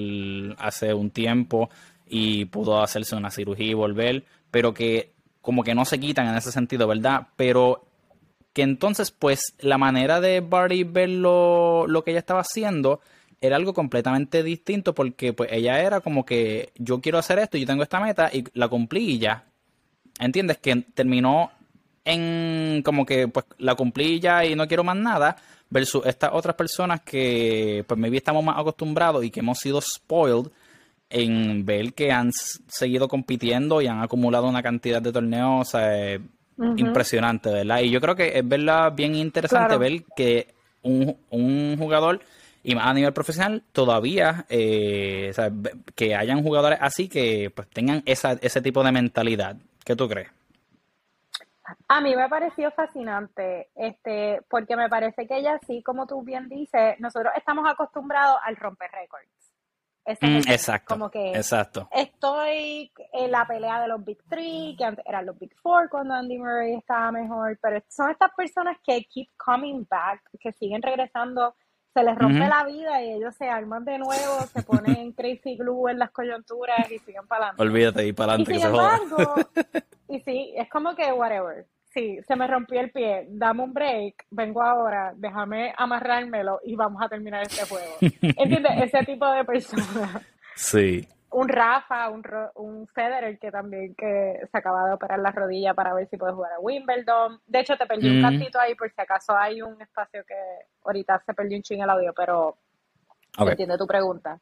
hace 0.58 0.94
un 0.94 1.10
tiempo 1.10 1.70
y 2.08 2.44
pudo 2.44 2.80
hacerse 2.80 3.16
una 3.16 3.30
cirugía 3.30 3.66
y 3.66 3.74
volver, 3.74 4.24
pero 4.50 4.72
que 4.72 5.15
como 5.46 5.62
que 5.62 5.76
no 5.76 5.84
se 5.84 6.00
quitan 6.00 6.26
en 6.26 6.34
ese 6.34 6.50
sentido, 6.50 6.88
¿verdad? 6.88 7.28
Pero 7.36 7.86
que 8.52 8.62
entonces, 8.62 9.12
pues, 9.12 9.54
la 9.60 9.78
manera 9.78 10.20
de 10.20 10.40
Barty 10.40 10.82
ver 10.82 11.08
lo, 11.08 11.86
que 12.04 12.10
ella 12.10 12.18
estaba 12.18 12.40
haciendo 12.40 13.00
era 13.40 13.54
algo 13.54 13.72
completamente 13.72 14.42
distinto 14.42 14.92
porque 14.92 15.32
pues 15.32 15.52
ella 15.52 15.80
era 15.80 16.00
como 16.00 16.26
que 16.26 16.72
yo 16.74 17.00
quiero 17.00 17.18
hacer 17.18 17.38
esto, 17.38 17.58
yo 17.58 17.66
tengo 17.66 17.84
esta 17.84 18.00
meta 18.00 18.28
y 18.32 18.42
la 18.54 18.66
cumplí 18.66 19.12
y 19.12 19.18
ya. 19.20 19.44
¿Entiendes? 20.18 20.58
Que 20.58 20.74
terminó 20.94 21.52
en 22.04 22.82
como 22.82 23.06
que 23.06 23.28
pues 23.28 23.46
la 23.58 23.76
cumplí 23.76 24.18
ya 24.18 24.44
y 24.44 24.56
no 24.56 24.66
quiero 24.66 24.82
más 24.82 24.96
nada 24.96 25.36
versus 25.70 26.04
estas 26.06 26.30
otras 26.32 26.56
personas 26.56 27.02
que 27.02 27.84
pues 27.86 28.00
maybe 28.00 28.16
estamos 28.16 28.42
más 28.42 28.58
acostumbrados 28.58 29.24
y 29.24 29.30
que 29.30 29.40
hemos 29.40 29.58
sido 29.58 29.80
spoiled 29.80 30.50
en 31.08 31.64
ver 31.64 31.94
que 31.94 32.10
han 32.12 32.32
seguido 32.32 33.08
compitiendo 33.08 33.80
y 33.80 33.86
han 33.86 34.02
acumulado 34.02 34.48
una 34.48 34.62
cantidad 34.62 35.00
de 35.00 35.12
torneos 35.12 35.74
impresionante, 36.76 37.50
¿verdad? 37.50 37.80
Y 37.80 37.90
yo 37.90 38.00
creo 38.00 38.16
que 38.16 38.38
es 38.38 38.48
verdad 38.48 38.92
bien 38.92 39.14
interesante 39.14 39.76
ver 39.76 40.04
que 40.16 40.54
un, 40.82 41.76
jugador, 41.78 42.20
y 42.62 42.74
más 42.74 42.86
a 42.86 42.94
nivel 42.94 43.12
profesional, 43.12 43.62
todavía 43.72 44.46
eh, 44.48 45.32
que 45.94 46.14
hayan 46.14 46.42
jugadores 46.42 46.78
así 46.80 47.08
que 47.08 47.50
pues 47.54 47.68
tengan 47.70 48.02
esa, 48.06 48.32
ese 48.32 48.60
tipo 48.60 48.82
de 48.82 48.92
mentalidad. 48.92 49.56
¿Qué 49.84 49.94
tú 49.94 50.08
crees? 50.08 50.30
A 51.88 52.00
mí 52.00 52.14
me 52.14 52.28
pareció 52.28 52.70
fascinante, 52.72 53.68
este, 53.74 54.40
porque 54.48 54.76
me 54.76 54.88
parece 54.88 55.26
que 55.26 55.38
ella 55.38 55.58
sí, 55.66 55.82
como 55.82 56.06
tú 56.06 56.22
bien 56.22 56.48
dices, 56.48 56.98
nosotros 57.00 57.32
estamos 57.36 57.68
acostumbrados 57.68 58.38
al 58.44 58.56
romper 58.56 58.90
récords. 58.92 59.45
Mm, 60.06 60.48
exacto. 60.48 60.94
Como 60.94 61.10
que 61.10 61.32
exacto. 61.32 61.88
estoy 61.92 62.92
en 63.12 63.30
la 63.30 63.46
pelea 63.46 63.80
de 63.82 63.88
los 63.88 64.04
Big 64.04 64.22
Three, 64.28 64.76
que 64.78 64.84
antes 64.84 65.04
eran 65.06 65.26
los 65.26 65.38
Big 65.38 65.54
Four 65.60 65.88
cuando 65.88 66.14
Andy 66.14 66.38
Murray 66.38 66.74
estaba 66.74 67.10
mejor, 67.10 67.58
pero 67.60 67.82
son 67.88 68.10
estas 68.10 68.32
personas 68.36 68.76
que 68.84 69.04
keep 69.04 69.28
coming 69.36 69.84
back, 69.88 70.22
que 70.38 70.52
siguen 70.52 70.80
regresando, 70.80 71.56
se 71.92 72.02
les 72.04 72.16
rompe 72.16 72.46
la 72.46 72.64
vida 72.64 73.02
y 73.02 73.14
ellos 73.14 73.34
se 73.34 73.48
arman 73.48 73.84
de 73.84 73.98
nuevo, 73.98 74.40
se 74.52 74.62
ponen 74.62 75.12
crazy 75.16 75.56
glue 75.56 75.90
en 75.90 75.98
las 75.98 76.10
coyunturas 76.10 76.90
y 76.90 76.98
siguen 76.98 77.26
para 77.26 77.48
adelante. 77.48 77.62
Olvídate, 77.62 78.06
y 78.06 78.12
para 78.12 78.32
adelante 78.34 78.52
que 78.52 78.58
se 78.60 78.68
joda. 78.68 79.00
y 80.08 80.20
sí, 80.20 80.54
es 80.56 80.68
como 80.70 80.94
que 80.94 81.12
whatever 81.12 81.66
sí, 81.96 82.18
se 82.28 82.36
me 82.36 82.46
rompió 82.46 82.80
el 82.80 82.90
pie, 82.90 83.26
dame 83.30 83.62
un 83.62 83.72
break, 83.72 84.26
vengo 84.30 84.62
ahora, 84.62 85.14
déjame 85.16 85.72
amarrármelo 85.78 86.60
y 86.62 86.76
vamos 86.76 87.02
a 87.02 87.08
terminar 87.08 87.42
este 87.42 87.64
juego. 87.64 87.96
¿Entiendes? 88.00 88.72
Ese 88.82 89.04
tipo 89.06 89.26
de 89.30 89.44
persona. 89.44 90.20
Sí. 90.54 91.08
Un 91.30 91.48
Rafa, 91.48 92.10
un, 92.10 92.22
un 92.56 92.86
Federer 92.88 93.38
que 93.38 93.50
también 93.50 93.94
que 93.94 94.40
se 94.50 94.58
acaba 94.58 94.86
de 94.86 94.94
operar 94.94 95.18
la 95.18 95.30
rodilla 95.30 95.74
para 95.74 95.94
ver 95.94 96.06
si 96.08 96.16
puede 96.16 96.32
jugar 96.32 96.52
a 96.52 96.60
Wimbledon. 96.60 97.40
De 97.46 97.60
hecho, 97.60 97.76
te 97.76 97.86
perdí 97.86 98.08
un 98.08 98.22
cantito 98.22 98.60
ahí 98.60 98.74
por 98.74 98.90
si 98.90 99.00
acaso 99.00 99.36
hay 99.36 99.60
un 99.62 99.80
espacio 99.80 100.22
que 100.24 100.34
ahorita 100.84 101.22
se 101.24 101.34
perdió 101.34 101.56
un 101.56 101.62
ching 101.62 101.82
el 101.82 101.90
audio, 101.90 102.12
pero 102.14 102.58
entiendo 103.38 103.76
tu 103.76 103.86
pregunta. 103.86 104.38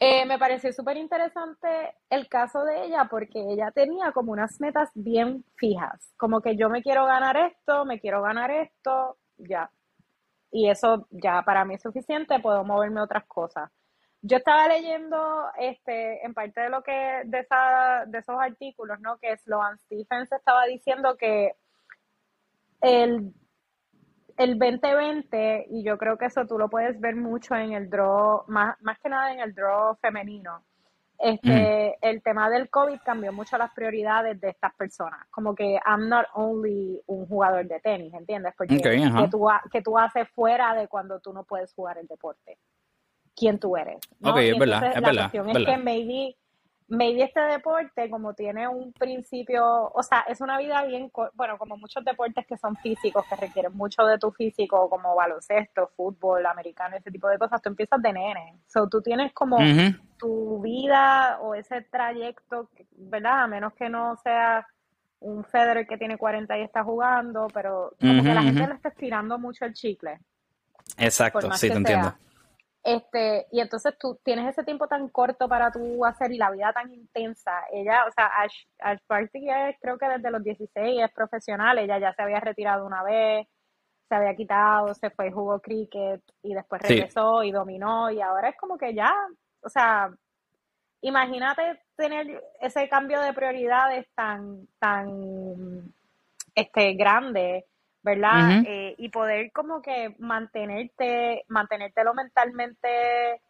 Eh, 0.00 0.24
me 0.26 0.38
pareció 0.38 0.72
súper 0.72 0.96
interesante 0.96 1.68
el 2.08 2.28
caso 2.28 2.62
de 2.64 2.84
ella 2.84 3.08
porque 3.10 3.40
ella 3.40 3.72
tenía 3.72 4.12
como 4.12 4.30
unas 4.30 4.60
metas 4.60 4.90
bien 4.94 5.44
fijas, 5.56 6.12
como 6.16 6.40
que 6.40 6.56
yo 6.56 6.68
me 6.70 6.82
quiero 6.82 7.04
ganar 7.04 7.36
esto, 7.36 7.84
me 7.84 7.98
quiero 7.98 8.22
ganar 8.22 8.50
esto, 8.52 9.18
ya. 9.38 9.70
Y 10.52 10.70
eso 10.70 11.08
ya 11.10 11.42
para 11.42 11.64
mí 11.64 11.74
es 11.74 11.82
suficiente, 11.82 12.38
puedo 12.40 12.62
moverme 12.64 13.00
a 13.00 13.04
otras 13.04 13.26
cosas. 13.26 13.70
Yo 14.22 14.36
estaba 14.38 14.68
leyendo 14.68 15.46
este 15.58 16.24
en 16.24 16.32
parte 16.34 16.60
de 16.60 16.70
lo 16.70 16.82
que 16.82 17.22
de, 17.24 17.40
esa, 17.40 18.04
de 18.06 18.18
esos 18.18 18.36
artículos, 18.40 19.00
¿no? 19.00 19.18
Que 19.18 19.36
Sloan 19.38 19.78
Stephens 19.78 20.30
estaba 20.32 20.64
diciendo 20.66 21.16
que 21.16 21.56
el 22.80 23.32
el 24.38 24.58
2020, 24.58 25.66
y 25.70 25.82
yo 25.82 25.98
creo 25.98 26.16
que 26.16 26.26
eso 26.26 26.46
tú 26.46 26.58
lo 26.58 26.68
puedes 26.70 26.98
ver 27.00 27.16
mucho 27.16 27.56
en 27.56 27.72
el 27.72 27.90
draw, 27.90 28.44
más, 28.46 28.80
más 28.82 28.98
que 29.00 29.08
nada 29.08 29.32
en 29.32 29.40
el 29.40 29.52
draw 29.52 29.96
femenino. 29.96 30.62
Este, 31.18 31.98
el 32.00 32.22
tema 32.22 32.48
del 32.48 32.70
COVID 32.70 33.00
cambió 33.04 33.32
mucho 33.32 33.58
las 33.58 33.74
prioridades 33.74 34.40
de 34.40 34.50
estas 34.50 34.72
personas. 34.76 35.26
Como 35.30 35.56
que 35.56 35.80
I'm 35.84 36.08
not 36.08 36.26
only 36.34 37.02
un 37.06 37.26
jugador 37.26 37.66
de 37.66 37.80
tenis, 37.80 38.14
¿entiendes? 38.14 38.54
Porque 38.56 38.76
que, 38.76 39.28
tú, 39.28 39.48
que 39.72 39.82
tú 39.82 39.98
haces 39.98 40.28
fuera 40.30 40.74
de 40.74 40.86
cuando 40.86 41.18
tú 41.18 41.32
no 41.32 41.42
puedes 41.42 41.74
jugar 41.74 41.98
el 41.98 42.06
deporte. 42.06 42.58
¿Quién 43.34 43.58
tú 43.58 43.76
eres? 43.76 43.98
¿no? 44.20 44.30
Ok, 44.30 44.38
es 44.38 44.58
verdad, 44.58 44.92
es 44.94 45.02
la 45.02 45.12
cuestión 45.12 45.50
es 45.50 45.66
que 45.66 45.76
maybe 45.76 46.36
maybe 46.88 47.22
este 47.22 47.40
deporte, 47.40 48.08
como 48.08 48.34
tiene 48.34 48.66
un 48.66 48.92
principio, 48.92 49.90
o 49.92 50.02
sea, 50.02 50.20
es 50.28 50.40
una 50.40 50.58
vida 50.58 50.82
bien, 50.84 51.12
bueno, 51.34 51.58
como 51.58 51.76
muchos 51.76 52.04
deportes 52.04 52.46
que 52.46 52.56
son 52.56 52.76
físicos, 52.76 53.24
que 53.28 53.36
requieren 53.36 53.76
mucho 53.76 54.04
de 54.04 54.18
tu 54.18 54.30
físico, 54.30 54.88
como 54.88 55.14
baloncesto, 55.14 55.90
fútbol, 55.96 56.46
americano, 56.46 56.96
ese 56.96 57.10
tipo 57.10 57.28
de 57.28 57.38
cosas, 57.38 57.60
tú 57.60 57.68
empiezas 57.68 58.00
de 58.00 58.12
nene. 58.12 58.58
So, 58.66 58.88
tú 58.88 59.02
tienes 59.02 59.32
como 59.32 59.58
tu 60.16 60.60
vida 60.62 61.38
o 61.40 61.54
ese 61.54 61.82
trayecto, 61.82 62.70
¿verdad? 62.96 63.42
A 63.42 63.46
menos 63.46 63.74
que 63.74 63.88
no 63.88 64.16
sea 64.22 64.66
un 65.20 65.44
Federer 65.44 65.86
que 65.86 65.98
tiene 65.98 66.16
40 66.16 66.58
y 66.58 66.62
está 66.62 66.82
jugando, 66.84 67.48
pero 67.52 67.92
como 68.00 68.22
que 68.22 68.34
la 68.34 68.42
gente 68.42 68.66
le 68.66 68.74
está 68.74 68.88
estirando 68.88 69.38
mucho 69.38 69.64
el 69.64 69.74
chicle. 69.74 70.20
Exacto, 70.96 71.52
sí, 71.52 71.68
te 71.68 71.76
entiendo. 71.76 72.14
Este, 72.82 73.46
y 73.50 73.60
entonces 73.60 73.98
tú 73.98 74.18
tienes 74.22 74.48
ese 74.48 74.64
tiempo 74.64 74.86
tan 74.86 75.08
corto 75.08 75.48
para 75.48 75.70
tú 75.70 76.04
hacer 76.04 76.32
y 76.32 76.38
la 76.38 76.50
vida 76.50 76.72
tan 76.72 76.92
intensa. 76.92 77.64
Ella, 77.72 78.04
o 78.06 78.12
sea, 78.12 78.26
Ash, 78.26 78.64
Ash 78.78 79.00
Barty 79.08 79.48
es, 79.50 79.76
creo 79.80 79.98
que 79.98 80.08
desde 80.08 80.30
los 80.30 80.42
16 80.42 81.02
es 81.04 81.12
profesional, 81.12 81.78
ella 81.78 81.98
ya 81.98 82.14
se 82.14 82.22
había 82.22 82.40
retirado 82.40 82.86
una 82.86 83.02
vez, 83.02 83.46
se 84.08 84.14
había 84.14 84.34
quitado, 84.34 84.94
se 84.94 85.10
fue 85.10 85.28
y 85.28 85.32
jugó 85.32 85.60
cricket 85.60 86.22
y 86.42 86.54
después 86.54 86.80
regresó 86.82 87.42
y 87.42 87.50
dominó 87.50 88.10
y 88.10 88.20
ahora 88.22 88.50
es 88.50 88.56
como 88.56 88.78
que 88.78 88.94
ya, 88.94 89.12
o 89.60 89.68
sea, 89.68 90.10
imagínate 91.02 91.82
tener 91.96 92.42
ese 92.60 92.88
cambio 92.88 93.20
de 93.20 93.34
prioridades 93.34 94.06
tan, 94.14 94.66
tan, 94.78 95.92
este, 96.54 96.94
grande 96.94 97.66
¿verdad? 98.08 98.62
Eh, 98.66 98.94
y 98.96 99.10
poder 99.10 99.52
como 99.52 99.82
que 99.82 100.14
mantenerte, 100.18 101.44
mantenértelo 101.48 102.14
mentalmente 102.14 103.40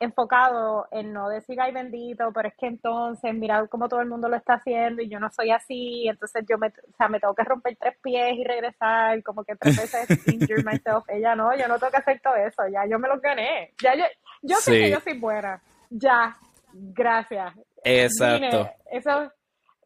enfocado 0.00 0.86
en 0.90 1.12
no 1.12 1.28
decir, 1.28 1.60
ay 1.60 1.72
bendito, 1.72 2.30
pero 2.32 2.48
es 2.48 2.54
que 2.56 2.66
entonces, 2.66 3.34
mira 3.34 3.66
cómo 3.68 3.88
todo 3.88 4.00
el 4.00 4.08
mundo 4.08 4.28
lo 4.28 4.36
está 4.36 4.54
haciendo 4.54 5.02
y 5.02 5.08
yo 5.08 5.18
no 5.18 5.30
soy 5.30 5.50
así, 5.50 6.06
entonces 6.08 6.44
yo 6.48 6.58
me, 6.58 6.68
o 6.68 6.96
sea, 6.96 7.08
me 7.08 7.20
tengo 7.20 7.34
que 7.34 7.44
romper 7.44 7.76
tres 7.76 7.96
pies 8.02 8.34
y 8.36 8.44
regresar, 8.44 9.22
como 9.22 9.44
que 9.44 9.56
tres 9.56 9.76
veces 9.76 10.08
injure 10.28 10.62
myself. 10.62 11.04
Ella 11.08 11.34
no, 11.34 11.56
yo 11.56 11.66
no 11.68 11.78
tengo 11.78 11.90
que 11.90 11.98
hacer 11.98 12.20
todo 12.20 12.36
eso, 12.36 12.62
ya 12.72 12.86
yo 12.88 12.98
me 12.98 13.08
lo 13.08 13.20
gané, 13.20 13.72
ya 13.82 13.94
yo, 13.94 14.04
yo 14.42 14.56
sé 14.56 14.72
que 14.72 14.90
yo 14.90 15.00
soy 15.00 15.18
buena, 15.18 15.60
ya, 15.90 16.36
gracias. 16.72 17.54
Exacto. 17.82 18.70
eso, 18.90 19.32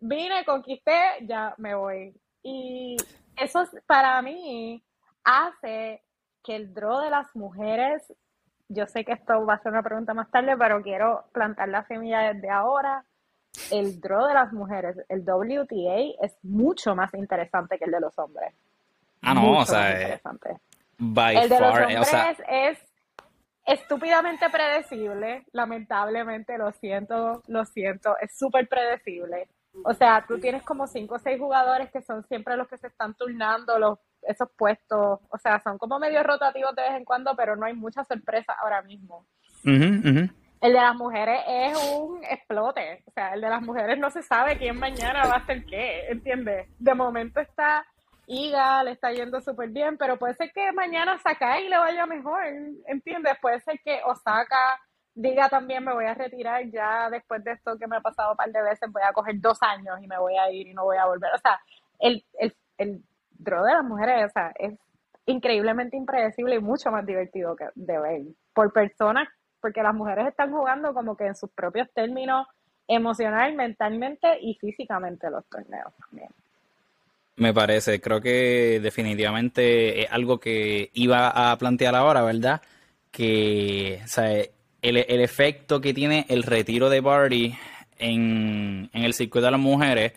vine, 0.00 0.44
conquisté, 0.44 1.00
ya 1.22 1.54
me 1.58 1.74
voy. 1.74 2.14
Y 2.42 2.96
eso 3.40 3.64
para 3.86 4.20
mí 4.22 4.82
hace 5.24 6.02
que 6.42 6.56
el 6.56 6.72
draw 6.72 7.00
de 7.00 7.10
las 7.10 7.34
mujeres, 7.34 8.02
yo 8.68 8.86
sé 8.86 9.04
que 9.04 9.12
esto 9.12 9.44
va 9.44 9.54
a 9.54 9.62
ser 9.62 9.72
una 9.72 9.82
pregunta 9.82 10.14
más 10.14 10.30
tarde, 10.30 10.56
pero 10.56 10.82
quiero 10.82 11.24
plantar 11.32 11.68
la 11.68 11.86
semilla 11.86 12.32
desde 12.32 12.50
ahora. 12.50 13.04
El 13.70 14.00
draw 14.00 14.26
de 14.26 14.34
las 14.34 14.52
mujeres, 14.52 14.96
el 15.08 15.20
WTA, 15.20 16.24
es 16.24 16.36
mucho 16.42 16.94
más 16.94 17.12
interesante 17.14 17.78
que 17.78 17.86
el 17.86 17.90
de 17.90 18.00
los 18.00 18.18
hombres. 18.18 18.54
Ah, 19.22 19.34
no, 19.34 19.58
o 19.58 19.64
sea, 19.64 19.90
eh, 20.00 20.20
el 20.98 21.48
de 21.48 21.60
los 21.60 21.76
hombres 21.76 22.38
es 22.48 22.78
estúpidamente 23.66 24.48
predecible, 24.48 25.44
lamentablemente, 25.52 26.56
lo 26.56 26.72
siento, 26.72 27.42
lo 27.46 27.64
siento, 27.66 28.16
es 28.18 28.36
súper 28.36 28.68
predecible. 28.68 29.48
O 29.84 29.94
sea, 29.94 30.24
tú 30.26 30.38
tienes 30.38 30.62
como 30.62 30.86
cinco 30.86 31.16
o 31.16 31.18
seis 31.18 31.38
jugadores 31.38 31.90
que 31.90 32.02
son 32.02 32.24
siempre 32.24 32.56
los 32.56 32.68
que 32.68 32.78
se 32.78 32.88
están 32.88 33.14
turnando 33.14 33.78
los, 33.78 33.98
esos 34.22 34.48
puestos. 34.56 35.20
O 35.28 35.38
sea, 35.38 35.60
son 35.60 35.78
como 35.78 35.98
medio 35.98 36.22
rotativos 36.22 36.74
de 36.74 36.82
vez 36.82 36.92
en 36.92 37.04
cuando, 37.04 37.34
pero 37.36 37.56
no 37.56 37.66
hay 37.66 37.74
mucha 37.74 38.04
sorpresa 38.04 38.54
ahora 38.60 38.82
mismo. 38.82 39.26
El 40.60 40.72
de 40.72 40.80
las 40.80 40.94
mujeres 40.94 41.40
es 41.46 41.92
un 41.94 42.24
explote. 42.24 43.02
O 43.06 43.10
sea, 43.12 43.34
el 43.34 43.40
de 43.40 43.48
las 43.48 43.62
mujeres 43.62 43.98
no 43.98 44.10
se 44.10 44.22
sabe 44.22 44.58
quién 44.58 44.78
mañana 44.78 45.26
va 45.26 45.34
a 45.34 45.38
hacer 45.38 45.64
qué, 45.64 46.08
¿entiendes? 46.08 46.68
De 46.78 46.94
momento 46.94 47.40
está 47.40 47.86
Iga, 48.26 48.82
le 48.82 48.90
está 48.90 49.10
yendo 49.10 49.40
súper 49.40 49.70
bien, 49.70 49.96
pero 49.96 50.18
puede 50.18 50.34
ser 50.34 50.52
que 50.52 50.70
mañana 50.72 51.18
Sakai 51.18 51.66
le 51.66 51.78
vaya 51.78 52.04
mejor, 52.04 52.42
¿entiendes? 52.86 53.38
Puede 53.40 53.58
ser 53.60 53.80
que 53.82 54.02
Osaka 54.04 54.78
diga 55.18 55.48
también 55.48 55.84
me 55.84 55.92
voy 55.92 56.04
a 56.04 56.14
retirar 56.14 56.64
ya 56.70 57.10
después 57.10 57.42
de 57.42 57.50
esto 57.50 57.76
que 57.76 57.88
me 57.88 57.96
ha 57.96 58.00
pasado 58.00 58.30
un 58.30 58.36
par 58.36 58.52
de 58.52 58.62
veces, 58.62 58.88
voy 58.92 59.02
a 59.02 59.12
coger 59.12 59.40
dos 59.40 59.58
años 59.62 59.98
y 60.00 60.06
me 60.06 60.16
voy 60.16 60.36
a 60.36 60.48
ir 60.52 60.68
y 60.68 60.74
no 60.74 60.84
voy 60.84 60.96
a 60.96 61.06
volver. 61.06 61.32
O 61.34 61.38
sea, 61.38 61.58
el, 61.98 62.24
el, 62.38 62.54
el 62.78 63.02
de 63.30 63.50
las 63.50 63.84
mujeres, 63.84 64.26
o 64.26 64.28
sea, 64.28 64.52
es 64.56 64.74
increíblemente 65.26 65.96
impredecible 65.96 66.54
y 66.54 66.60
mucho 66.60 66.92
más 66.92 67.04
divertido 67.04 67.56
que 67.56 67.66
de 67.74 67.98
ver 67.98 68.22
por 68.54 68.72
personas, 68.72 69.28
porque 69.60 69.82
las 69.82 69.92
mujeres 69.92 70.28
están 70.28 70.52
jugando 70.52 70.94
como 70.94 71.16
que 71.16 71.26
en 71.26 71.34
sus 71.34 71.50
propios 71.50 71.88
términos 71.92 72.46
emocional, 72.86 73.54
mentalmente 73.54 74.38
y 74.40 74.54
físicamente 74.54 75.28
los 75.30 75.44
torneos 75.46 75.92
también. 75.98 76.30
Me 77.34 77.52
parece, 77.52 78.00
creo 78.00 78.20
que 78.20 78.78
definitivamente 78.80 80.02
es 80.02 80.12
algo 80.12 80.38
que 80.38 80.90
iba 80.94 81.50
a 81.50 81.56
plantear 81.58 81.96
ahora, 81.96 82.22
¿verdad? 82.22 82.62
Que, 83.10 84.00
o 84.04 84.08
sea, 84.08 84.44
el, 84.82 84.96
el, 84.96 85.20
efecto 85.20 85.80
que 85.80 85.94
tiene 85.94 86.26
el 86.28 86.42
retiro 86.42 86.88
de 86.88 87.00
Barty 87.00 87.54
en, 87.98 88.90
el 88.92 89.14
circuito 89.14 89.46
de 89.46 89.50
las 89.50 89.60
mujeres, 89.60 90.12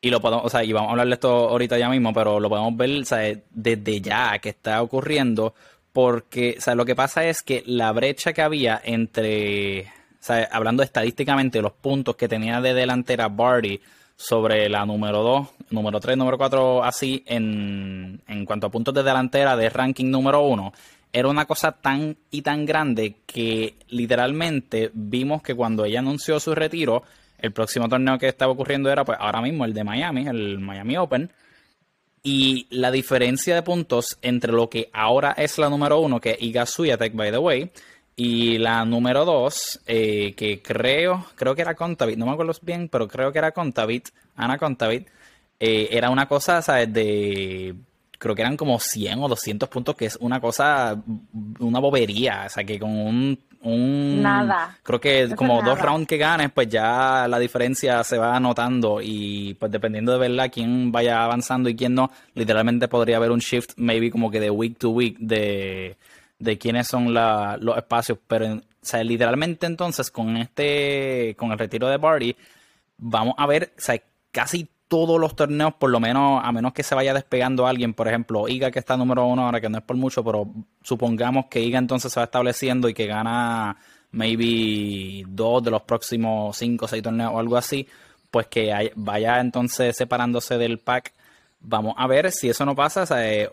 y 0.00 0.10
lo 0.10 0.20
podemos, 0.20 0.44
o 0.46 0.50
sea, 0.50 0.64
y 0.64 0.72
vamos 0.72 0.88
a 0.88 0.90
hablar 0.92 1.06
de 1.06 1.14
esto 1.14 1.28
ahorita 1.28 1.78
ya 1.78 1.88
mismo, 1.88 2.12
pero 2.12 2.40
lo 2.40 2.48
podemos 2.48 2.76
ver 2.76 3.04
desde 3.50 4.00
ya 4.00 4.38
que 4.40 4.48
está 4.48 4.82
ocurriendo, 4.82 5.54
porque 5.92 6.56
sea, 6.58 6.74
lo 6.74 6.84
que 6.84 6.96
pasa 6.96 7.24
es 7.24 7.42
que 7.42 7.62
la 7.66 7.92
brecha 7.92 8.32
que 8.32 8.42
había 8.42 8.80
entre, 8.82 9.92
sea, 10.18 10.48
hablando 10.50 10.82
estadísticamente, 10.82 11.62
los 11.62 11.72
puntos 11.72 12.16
que 12.16 12.28
tenía 12.28 12.60
de 12.60 12.74
delantera 12.74 13.28
Barty 13.28 13.80
sobre 14.16 14.68
la 14.68 14.84
número 14.84 15.22
2, 15.22 15.48
número 15.70 16.00
3, 16.00 16.16
número 16.16 16.38
4, 16.38 16.82
así, 16.82 17.22
en, 17.26 18.20
en 18.26 18.44
cuanto 18.44 18.66
a 18.66 18.70
puntos 18.70 18.94
de 18.94 19.02
delantera 19.02 19.56
de 19.56 19.70
ranking 19.70 20.10
número 20.10 20.42
1, 20.42 20.72
era 21.12 21.28
una 21.28 21.44
cosa 21.44 21.72
tan 21.72 22.16
y 22.30 22.42
tan 22.42 22.64
grande 22.64 23.16
que 23.26 23.74
literalmente 23.88 24.90
vimos 24.94 25.42
que 25.42 25.54
cuando 25.54 25.84
ella 25.84 25.98
anunció 25.98 26.40
su 26.40 26.54
retiro, 26.54 27.02
el 27.38 27.52
próximo 27.52 27.88
torneo 27.88 28.18
que 28.18 28.28
estaba 28.28 28.52
ocurriendo 28.52 28.90
era 28.90 29.04
pues 29.04 29.18
ahora 29.20 29.42
mismo 29.42 29.64
el 29.64 29.74
de 29.74 29.84
Miami, 29.84 30.26
el 30.26 30.58
Miami 30.58 30.96
Open. 30.96 31.30
Y 32.24 32.68
la 32.70 32.92
diferencia 32.92 33.54
de 33.54 33.62
puntos 33.62 34.16
entre 34.22 34.52
lo 34.52 34.70
que 34.70 34.88
ahora 34.92 35.32
es 35.32 35.58
la 35.58 35.68
número 35.68 35.98
uno, 35.98 36.20
que 36.20 36.30
es 36.30 36.42
Iga 36.42 36.66
Swiatek, 36.66 37.14
by 37.14 37.32
the 37.32 37.38
way, 37.38 37.70
y 38.14 38.58
la 38.58 38.84
número 38.84 39.24
dos, 39.24 39.80
eh, 39.86 40.32
que 40.36 40.62
creo, 40.62 41.26
creo 41.34 41.56
que 41.56 41.62
era 41.62 41.74
Contavit, 41.74 42.16
no 42.16 42.26
me 42.26 42.32
acuerdo 42.32 42.52
bien, 42.62 42.88
pero 42.88 43.08
creo 43.08 43.32
que 43.32 43.38
era 43.38 43.50
Contavit, 43.50 44.10
Ana 44.36 44.56
Contavit, 44.56 45.08
eh, 45.58 45.88
era 45.90 46.10
una 46.10 46.28
cosa, 46.28 46.62
¿sabes? 46.62 46.92
De 46.92 47.74
creo 48.22 48.36
que 48.36 48.42
eran 48.42 48.56
como 48.56 48.78
100 48.78 49.18
o 49.18 49.28
200 49.28 49.68
puntos, 49.68 49.96
que 49.96 50.06
es 50.06 50.16
una 50.20 50.40
cosa, 50.40 50.96
una 51.58 51.80
bobería. 51.80 52.44
O 52.46 52.48
sea, 52.48 52.62
que 52.62 52.78
con 52.78 52.90
un. 52.90 53.38
un 53.62 54.22
nada. 54.22 54.78
Creo 54.84 55.00
que 55.00 55.34
como 55.34 55.60
dos 55.60 55.80
rounds 55.80 56.06
que 56.06 56.18
ganes, 56.18 56.52
pues 56.52 56.68
ya 56.68 57.26
la 57.28 57.40
diferencia 57.40 58.04
se 58.04 58.18
va 58.18 58.36
anotando. 58.36 59.00
Y 59.02 59.54
pues 59.54 59.72
dependiendo 59.72 60.12
de 60.12 60.18
verdad 60.28 60.52
quién 60.54 60.92
vaya 60.92 61.24
avanzando 61.24 61.68
y 61.68 61.74
quién 61.74 61.94
no, 61.94 62.12
literalmente 62.34 62.86
podría 62.86 63.16
haber 63.16 63.32
un 63.32 63.40
shift, 63.40 63.72
maybe 63.76 64.08
como 64.08 64.30
que 64.30 64.38
de 64.38 64.50
week 64.50 64.78
to 64.78 64.90
week, 64.90 65.18
de, 65.18 65.96
de 66.38 66.58
quiénes 66.58 66.86
son 66.86 67.12
los 67.12 67.76
espacios. 67.76 68.18
Pero, 68.28 68.54
o 68.54 68.60
sea, 68.80 69.02
literalmente 69.02 69.66
entonces 69.66 70.12
con 70.12 70.36
este, 70.36 71.34
con 71.36 71.50
el 71.50 71.58
retiro 71.58 71.88
de 71.88 71.96
Barty, 71.96 72.36
vamos 72.98 73.34
a 73.36 73.48
ver, 73.48 73.72
o 73.76 73.80
sea, 73.80 74.00
casi 74.30 74.68
todos 74.92 75.18
los 75.18 75.34
torneos, 75.34 75.72
por 75.72 75.88
lo 75.88 76.00
menos, 76.00 76.42
a 76.44 76.52
menos 76.52 76.74
que 76.74 76.82
se 76.82 76.94
vaya 76.94 77.14
despegando 77.14 77.66
alguien, 77.66 77.94
por 77.94 78.08
ejemplo, 78.08 78.46
Iga 78.46 78.70
que 78.70 78.78
está 78.78 78.94
número 78.94 79.24
uno 79.24 79.46
ahora, 79.46 79.58
que 79.58 79.70
no 79.70 79.78
es 79.78 79.84
por 79.84 79.96
mucho, 79.96 80.22
pero 80.22 80.46
supongamos 80.82 81.46
que 81.46 81.62
Iga 81.62 81.78
entonces 81.78 82.12
se 82.12 82.20
va 82.20 82.24
estableciendo 82.24 82.90
y 82.90 82.92
que 82.92 83.06
gana 83.06 83.74
maybe 84.10 85.24
dos 85.26 85.64
de 85.64 85.70
los 85.70 85.80
próximos 85.80 86.58
cinco 86.58 86.84
o 86.84 86.88
seis 86.88 87.02
torneos 87.02 87.32
o 87.32 87.38
algo 87.38 87.56
así, 87.56 87.88
pues 88.30 88.48
que 88.48 88.92
vaya 88.96 89.40
entonces 89.40 89.96
separándose 89.96 90.58
del 90.58 90.78
pack. 90.78 91.14
Vamos 91.60 91.94
a 91.96 92.06
ver 92.06 92.30
si 92.30 92.50
eso 92.50 92.66
no 92.66 92.76
pasa, 92.76 93.06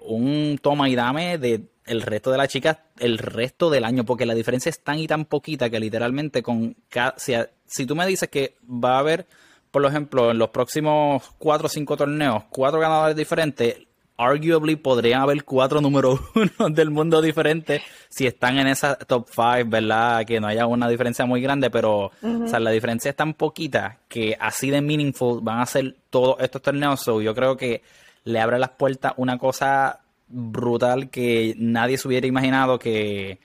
un 0.07 0.59
toma 0.61 0.89
y 0.89 0.95
dame 0.95 1.37
de 1.37 1.69
el 1.85 2.01
resto 2.01 2.31
de 2.31 2.37
las 2.37 2.49
chicas 2.49 2.79
el 2.97 3.17
resto 3.17 3.69
del 3.69 3.85
año, 3.85 4.03
porque 4.03 4.25
la 4.25 4.35
diferencia 4.35 4.69
es 4.69 4.81
tan 4.81 4.99
y 4.99 5.07
tan 5.07 5.23
poquita 5.23 5.69
que 5.69 5.79
literalmente 5.79 6.43
con 6.43 6.75
si, 7.15 7.33
si 7.65 7.85
tú 7.85 7.95
me 7.95 8.05
dices 8.05 8.27
que 8.27 8.57
va 8.65 8.97
a 8.97 8.99
haber 8.99 9.25
por 9.71 9.85
ejemplo, 9.85 10.31
en 10.31 10.37
los 10.37 10.49
próximos 10.49 11.23
cuatro 11.37 11.67
o 11.67 11.69
cinco 11.69 11.95
torneos, 11.97 12.43
cuatro 12.49 12.79
ganadores 12.79 13.15
diferentes, 13.15 13.77
arguably 14.19 14.75
podrían 14.75 15.21
haber 15.21 15.45
cuatro 15.45 15.79
números 15.81 16.19
uno 16.35 16.69
del 16.69 16.89
mundo 16.89 17.21
diferentes 17.21 17.81
si 18.09 18.27
están 18.27 18.59
en 18.59 18.67
esa 18.67 18.95
top 18.95 19.27
five, 19.29 19.63
¿verdad? 19.63 20.25
Que 20.25 20.39
no 20.39 20.47
haya 20.47 20.65
una 20.67 20.89
diferencia 20.89 21.25
muy 21.25 21.41
grande, 21.41 21.69
pero 21.69 22.11
o 22.21 22.47
sea, 22.47 22.59
la 22.59 22.71
diferencia 22.71 23.09
es 23.09 23.15
tan 23.15 23.33
poquita 23.33 23.99
que 24.07 24.35
así 24.39 24.69
de 24.69 24.81
meaningful 24.81 25.39
van 25.41 25.59
a 25.59 25.65
ser 25.65 25.95
todos 26.09 26.35
estos 26.39 26.61
torneos. 26.61 27.01
So, 27.01 27.21
yo 27.21 27.33
creo 27.33 27.55
que 27.55 27.81
le 28.25 28.39
abre 28.39 28.59
las 28.59 28.71
puertas 28.71 29.13
una 29.17 29.37
cosa 29.37 30.01
brutal 30.27 31.09
que 31.09 31.55
nadie 31.57 31.97
se 31.97 32.07
hubiera 32.07 32.27
imaginado 32.27 32.77
que, 32.77 33.39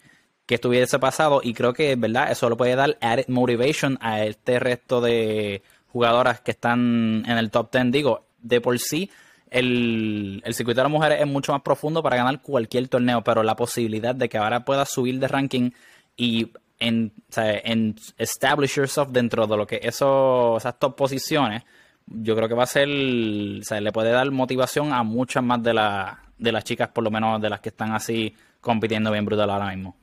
que 0.47 0.57
estuviese 0.57 0.99
pasado 0.99 1.41
y 1.43 1.55
creo 1.55 1.73
que, 1.73 1.95
¿verdad? 1.97 2.31
Eso 2.31 2.51
le 2.51 2.57
puede 2.57 2.75
dar 2.75 2.99
added 3.01 3.29
motivation 3.29 3.97
a 4.01 4.25
este 4.25 4.59
resto 4.59 5.01
de 5.01 5.63
jugadoras 5.95 6.41
que 6.41 6.51
están 6.51 7.23
en 7.25 7.39
el 7.39 7.53
top 7.53 7.71
10. 7.71 7.93
Digo, 7.93 8.27
de 8.43 8.61
por 8.61 8.77
sí, 8.81 9.13
el, 9.49 10.43
circuito 10.53 10.81
de 10.81 10.83
las 10.83 10.91
mujeres 10.91 11.21
es 11.21 11.27
mucho 11.29 11.53
más 11.53 11.63
profundo 11.63 12.03
para 12.03 12.17
ganar 12.17 12.43
cualquier 12.43 12.89
torneo, 12.89 13.23
pero 13.23 13.45
la 13.45 13.55
posibilidad 13.55 14.13
de 14.13 14.29
que 14.29 14.37
ahora 14.37 14.65
puedas 14.65 14.91
subir 14.91 15.21
de 15.21 15.29
ranking 15.29 15.71
y 16.17 16.51
en, 16.81 17.13
en 17.37 17.95
establish 18.19 18.75
yourself 18.75 19.11
dentro 19.11 19.47
de 19.47 19.57
lo 19.57 19.69
que 19.69 19.79
eso, 19.85 20.57
esas 20.57 20.81
top 20.81 20.97
posiciones, 20.97 21.63
yo 22.07 22.35
creo 22.35 22.49
que 22.49 22.55
va 22.55 22.65
a 22.65 22.67
ser, 22.67 22.89
o 22.89 23.63
sea, 23.63 23.81
le 23.81 23.93
puede 23.93 24.11
dar 24.11 24.29
motivación 24.33 24.93
a 24.93 25.05
muchas 25.05 25.45
más 25.45 25.63
de, 25.63 25.75
la, 25.75 26.25
de 26.37 26.51
las 26.51 26.65
chicas, 26.65 26.89
por 26.89 27.05
lo 27.05 27.13
menos 27.13 27.41
de 27.41 27.51
las 27.51 27.61
que 27.61 27.69
están 27.69 27.93
así 27.93 28.35
compitiendo 28.61 29.13
bien 29.13 29.25
brutal 29.25 29.49
ahora 29.49 29.69
mismo. 29.69 29.97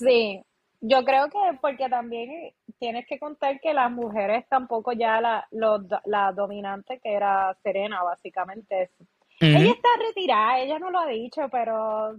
Sí, 0.00 0.42
yo 0.80 1.04
creo 1.04 1.28
que 1.28 1.38
porque 1.60 1.88
también 1.88 2.52
tienes 2.78 3.06
que 3.06 3.18
contar 3.18 3.60
que 3.60 3.74
las 3.74 3.90
mujeres 3.90 4.44
tampoco 4.48 4.92
ya 4.92 5.20
la, 5.20 5.48
la 6.04 6.32
dominante 6.32 7.00
que 7.02 7.12
era 7.12 7.56
Serena, 7.62 8.02
básicamente. 8.02 8.90
Ella 9.40 9.70
está 9.70 9.88
retirada, 10.06 10.58
ella 10.60 10.78
no 10.78 10.90
lo 10.90 10.98
ha 11.00 11.06
dicho, 11.06 11.48
pero... 11.50 12.16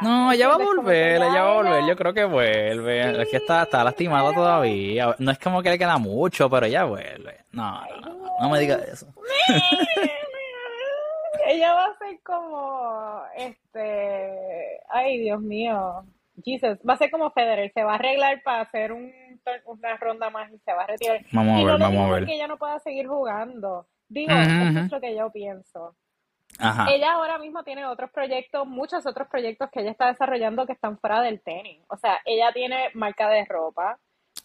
No, 0.00 0.32
ella 0.32 0.48
va 0.48 0.54
a 0.54 0.58
volver, 0.58 1.16
ella 1.16 1.42
va 1.42 1.50
a 1.50 1.54
volver, 1.54 1.84
yo 1.86 1.94
creo 1.94 2.14
que 2.14 2.24
vuelve. 2.24 3.22
Es 3.22 3.28
que 3.28 3.36
está, 3.36 3.64
está 3.64 3.84
lastimada 3.84 4.32
todavía. 4.32 5.14
No 5.18 5.30
es 5.30 5.38
como 5.38 5.62
que 5.62 5.68
le 5.68 5.78
queda 5.78 5.98
mucho, 5.98 6.48
pero 6.48 6.64
ella 6.64 6.84
vuelve. 6.84 7.44
No, 7.52 7.82
no, 8.00 8.38
no 8.40 8.48
me 8.48 8.58
digas 8.58 8.80
eso. 8.88 9.12
ella 11.46 11.74
va 11.74 11.86
a 11.86 11.98
ser 11.98 12.20
como, 12.22 13.22
este, 13.36 14.80
ay 14.88 15.18
Dios 15.18 15.40
mío, 15.40 16.04
Jesus, 16.44 16.78
va 16.88 16.94
a 16.94 16.96
ser 16.96 17.10
como 17.10 17.30
Federer, 17.30 17.70
se 17.72 17.82
va 17.82 17.92
a 17.92 17.94
arreglar 17.96 18.42
para 18.42 18.62
hacer 18.62 18.92
un, 18.92 19.12
una 19.66 19.96
ronda 19.96 20.30
más 20.30 20.50
y 20.52 20.58
se 20.58 20.72
va 20.72 20.84
a 20.84 20.86
retirar. 20.86 21.20
Vamos 21.32 21.60
a 21.60 21.64
ver, 21.64 21.78
vamos 21.78 22.08
a 22.08 22.14
ver. 22.14 22.26
que 22.26 22.34
ella 22.34 22.46
no 22.46 22.58
pueda 22.58 22.78
seguir 22.80 23.06
jugando. 23.06 23.86
Digo, 24.08 24.32
eso 24.32 24.80
es 24.80 24.92
lo 24.92 25.00
que 25.00 25.16
yo 25.16 25.30
pienso. 25.30 25.94
Ella 26.88 27.12
ahora 27.12 27.38
mismo 27.38 27.62
tiene 27.62 27.86
otros 27.86 28.10
proyectos, 28.10 28.66
muchos 28.66 29.06
otros 29.06 29.28
proyectos 29.28 29.70
que 29.70 29.80
ella 29.80 29.92
está 29.92 30.08
desarrollando 30.08 30.66
que 30.66 30.72
están 30.72 30.98
fuera 30.98 31.22
del 31.22 31.40
tenis. 31.40 31.82
O 31.88 31.96
sea, 31.96 32.18
ella 32.24 32.52
tiene 32.52 32.90
marca 32.94 33.28
de 33.28 33.44
ropa. 33.44 33.98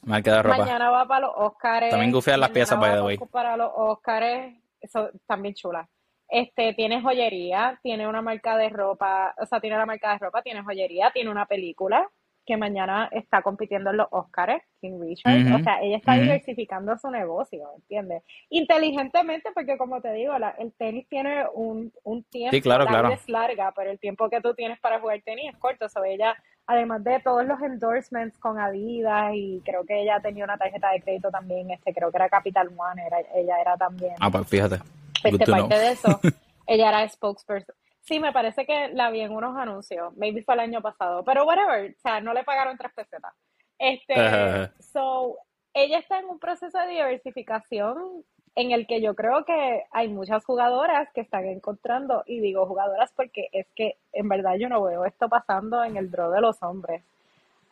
Marca 0.03 0.35
de 0.35 0.43
ropa. 0.43 0.57
Mañana 0.59 0.89
va 0.91 1.07
para 1.07 1.27
los 1.27 1.31
Oscars. 1.35 1.89
También 1.89 2.11
gufear 2.11 2.39
las 2.39 2.51
piezas, 2.51 2.79
by 2.79 2.95
the 2.95 3.01
way. 3.01 3.17
Para 3.17 3.57
los 3.57 3.71
Oscars, 3.75 4.53
eso 4.79 5.09
también 5.25 5.55
chula. 5.55 5.89
Este, 6.29 6.73
tiene 6.73 7.01
joyería, 7.01 7.79
tiene 7.83 8.07
una 8.07 8.21
marca 8.21 8.57
de 8.57 8.69
ropa, 8.69 9.35
o 9.39 9.45
sea, 9.45 9.59
tiene 9.59 9.75
una 9.75 9.85
marca 9.85 10.11
de 10.11 10.19
ropa, 10.19 10.41
tiene 10.41 10.63
joyería, 10.63 11.11
tiene 11.11 11.29
una 11.29 11.45
película 11.45 12.09
que 12.45 12.57
mañana 12.57 13.09
está 13.11 13.41
compitiendo 13.41 13.89
en 13.89 13.97
los 13.97 14.07
Oscars, 14.11 14.63
King 14.79 14.99
Richard. 15.01 15.55
o 15.55 15.63
sea, 15.63 15.81
ella 15.81 15.97
está 15.97 16.13
diversificando 16.13 16.95
su 16.97 17.09
negocio, 17.09 17.67
¿entiendes? 17.75 18.23
Inteligentemente, 18.49 19.49
porque 19.53 19.77
como 19.77 19.99
te 19.99 20.13
digo, 20.13 20.33
el 20.59 20.71
tenis 20.73 21.07
tiene 21.09 21.45
un, 21.53 21.91
un 22.03 22.23
tiempo, 22.25 22.55
sí, 22.55 22.61
claro, 22.61 22.85
claro. 22.85 23.09
es 23.09 23.27
larga, 23.27 23.73
pero 23.75 23.89
el 23.89 23.99
tiempo 23.99 24.29
que 24.29 24.41
tú 24.41 24.53
tienes 24.53 24.79
para 24.79 24.99
jugar 24.99 25.21
tenis 25.25 25.53
es 25.53 25.57
corto. 25.57 25.85
O 25.85 25.89
sea, 25.89 26.03
ella, 26.05 26.35
además 26.67 27.03
de 27.03 27.19
todos 27.19 27.45
los 27.45 27.59
endorsements 27.61 28.37
con 28.37 28.59
Adidas, 28.59 29.31
y 29.33 29.61
creo 29.65 29.83
que 29.83 30.03
ella 30.03 30.19
tenía 30.19 30.43
una 30.43 30.57
tarjeta 30.57 30.91
de 30.91 31.01
crédito 31.01 31.31
también, 31.31 31.71
este 31.71 31.93
creo 31.93 32.11
que 32.11 32.17
era 32.17 32.29
Capital 32.29 32.67
One, 32.67 33.01
era, 33.07 33.17
ella 33.33 33.59
era 33.59 33.75
también. 33.75 34.13
Ah, 34.19 34.29
pues 34.29 34.47
fíjate. 34.47 34.77
Este, 35.25 35.45
parte 35.51 35.75
de 35.75 35.91
eso, 35.91 36.19
ella 36.67 36.89
era 36.89 37.09
spokesperson. 37.09 37.75
Sí, 38.01 38.19
me 38.19 38.31
parece 38.31 38.65
que 38.65 38.89
la 38.89 39.09
vi 39.09 39.21
en 39.21 39.31
unos 39.31 39.57
anuncios, 39.57 40.15
maybe 40.15 40.43
fue 40.43 40.53
el 40.53 40.59
año 40.59 40.81
pasado, 40.81 41.23
pero 41.23 41.45
whatever, 41.45 41.91
o 41.91 41.99
sea, 42.01 42.21
no 42.21 42.33
le 42.33 42.43
pagaron 42.43 42.77
tres 42.77 42.93
pesetas. 42.93 43.33
Este, 43.79 44.69
so, 44.79 45.37
ella 45.73 45.99
está 45.99 46.19
en 46.19 46.25
un 46.25 46.39
proceso 46.39 46.77
de 46.79 46.87
diversificación 46.87 48.23
en 48.55 48.71
el 48.71 48.87
que 48.87 49.01
yo 49.01 49.15
creo 49.15 49.43
que 49.43 49.83
hay 49.91 50.07
muchas 50.07 50.45
jugadoras 50.45 51.09
que 51.13 51.21
están 51.21 51.45
encontrando, 51.45 52.23
y 52.25 52.39
digo 52.39 52.65
jugadoras 52.65 53.11
porque 53.13 53.49
es 53.51 53.67
que 53.75 53.97
en 54.13 54.29
verdad 54.29 54.55
yo 54.57 54.69
no 54.69 54.81
veo 54.81 55.05
esto 55.05 55.27
pasando 55.27 55.83
en 55.83 55.97
el 55.97 56.09
draw 56.09 56.31
de 56.31 56.41
los 56.41 56.63
hombres. 56.63 57.03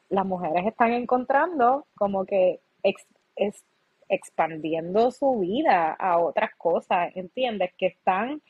Las 0.10 0.26
mujeres 0.26 0.66
están 0.68 0.92
encontrando 0.92 1.86
como 1.96 2.26
que 2.26 2.60
es, 2.84 3.64
expandiendo 4.10 5.12
su 5.12 5.40
vida 5.40 5.94
a 5.94 6.18
otras 6.20 6.56
cosas, 6.56 7.12
¿entiendes? 7.16 7.72
Que 7.78 7.88
están 7.88 8.42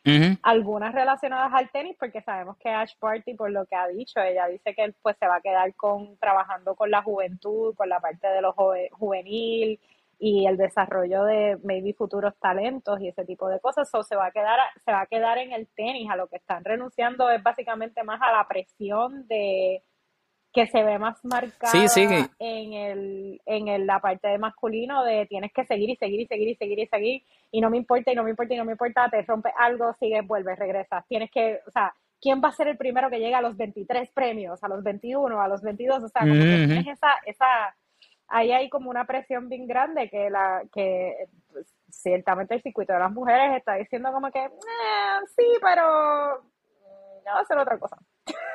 algunas 0.42 0.94
relacionadas 0.94 1.52
al 1.54 1.70
tenis, 1.72 1.96
porque 2.00 2.22
sabemos 2.22 2.58
que 2.58 2.70
Ash 2.70 2.94
Party, 3.00 3.34
por 3.36 3.52
lo 3.52 3.66
que 3.66 3.76
ha 3.76 3.88
dicho, 3.88 4.20
ella 4.20 4.48
dice 4.48 4.74
que 4.74 4.84
él 4.84 4.96
pues 5.02 5.16
se 5.20 5.28
va 5.28 5.36
a 5.38 5.42
quedar 5.42 5.74
con 5.76 6.18
trabajando 6.18 6.76
con 6.76 6.92
la 6.92 7.02
juventud, 7.02 7.76
con 7.76 7.90
la 7.90 8.00
parte 8.00 8.28
de 8.28 8.42
los 8.42 8.56
juvenil 8.92 9.80
y 10.20 10.46
el 10.48 10.58
desarrollo 10.58 11.24
de 11.26 11.58
maybe 11.64 11.94
futuros 11.94 12.34
talentos 12.40 13.02
y 13.02 13.10
ese 13.10 13.26
tipo 13.26 13.50
de 13.50 13.60
cosas, 13.60 13.94
o 13.94 14.04
se 14.04 14.16
va 14.16 14.28
a 14.28 14.32
quedar 14.32 14.60
se 14.84 14.92
va 14.92 15.02
a 15.02 15.08
quedar 15.08 15.38
en 15.38 15.52
el 15.52 15.68
tenis, 15.68 16.10
a 16.10 16.16
lo 16.16 16.28
que 16.28 16.38
están 16.38 16.64
renunciando 16.64 17.30
es 17.30 17.44
básicamente 17.44 18.04
más 18.04 18.22
a 18.22 18.32
la 18.32 18.48
presión 18.48 19.28
de 19.28 19.84
que 20.54 20.68
se 20.68 20.84
ve 20.84 21.00
más 21.00 21.24
marcada 21.26 21.74
en 22.40 22.74
el 22.74 23.42
en 23.46 23.88
la 23.88 24.00
parte 24.00 24.28
de 24.28 24.38
masculino 24.38 25.04
de 25.04 25.26
tienes 25.26 25.52
que 25.52 25.66
seguir 25.66 25.90
y 25.90 25.96
seguir 25.96 26.22
y 26.22 26.28
seguir 26.28 26.50
y 26.50 26.56
seguir 26.56 26.80
y 26.80 26.88
seguir 26.88 27.24
y 27.54 27.62
no 27.62 27.70
me 27.70 27.78
importa 27.78 28.12
y 28.12 28.16
no 28.16 28.24
me 28.24 28.32
importa 28.32 28.54
y 28.56 28.58
no 28.58 28.66
me 28.66 28.72
importa, 28.72 29.08
te 29.10 29.22
rompe 29.22 29.52
algo, 29.56 29.94
sigues, 30.00 30.26
vuelves, 30.26 30.58
regresas. 30.58 31.06
Tienes 31.08 31.30
que, 31.30 31.60
o 31.68 31.72
sea, 31.72 31.94
¿quién 32.20 32.42
va 32.44 32.50
a 32.50 32.52
ser 32.52 32.68
el 32.68 32.78
primero 32.78 33.12
que 33.12 33.20
llega 33.20 33.38
a 33.38 33.44
los 33.44 33.56
23 33.56 34.10
premios, 34.10 34.64
a 34.64 34.68
los 34.68 34.84
21, 34.84 35.40
a 35.40 35.48
los 35.48 35.62
22? 35.62 36.04
O 36.04 36.08
sea, 36.08 36.22
como 36.24 36.34
que 36.34 36.66
tienes 36.66 36.88
esa, 36.88 37.12
esa, 37.28 37.76
ahí 38.28 38.52
hay 38.52 38.70
como 38.70 38.90
una 38.90 39.06
presión 39.06 39.50
bien 39.50 39.68
grande 39.68 40.10
que 40.10 40.32
la, 40.32 40.64
que 40.74 41.28
pues, 41.52 41.72
ciertamente 41.90 42.56
el 42.56 42.64
circuito 42.64 42.94
de 42.94 43.00
las 43.00 43.12
mujeres 43.12 43.56
está 43.56 43.76
diciendo 43.76 44.12
como 44.12 44.32
que, 44.32 44.46
eh, 44.46 45.20
sí, 45.36 45.46
pero 45.62 46.38
no 46.38 46.42
mm, 46.42 47.28
va 47.28 47.38
a 47.38 47.42
hacer 47.42 47.58
otra 47.60 47.78
cosa. 47.78 47.98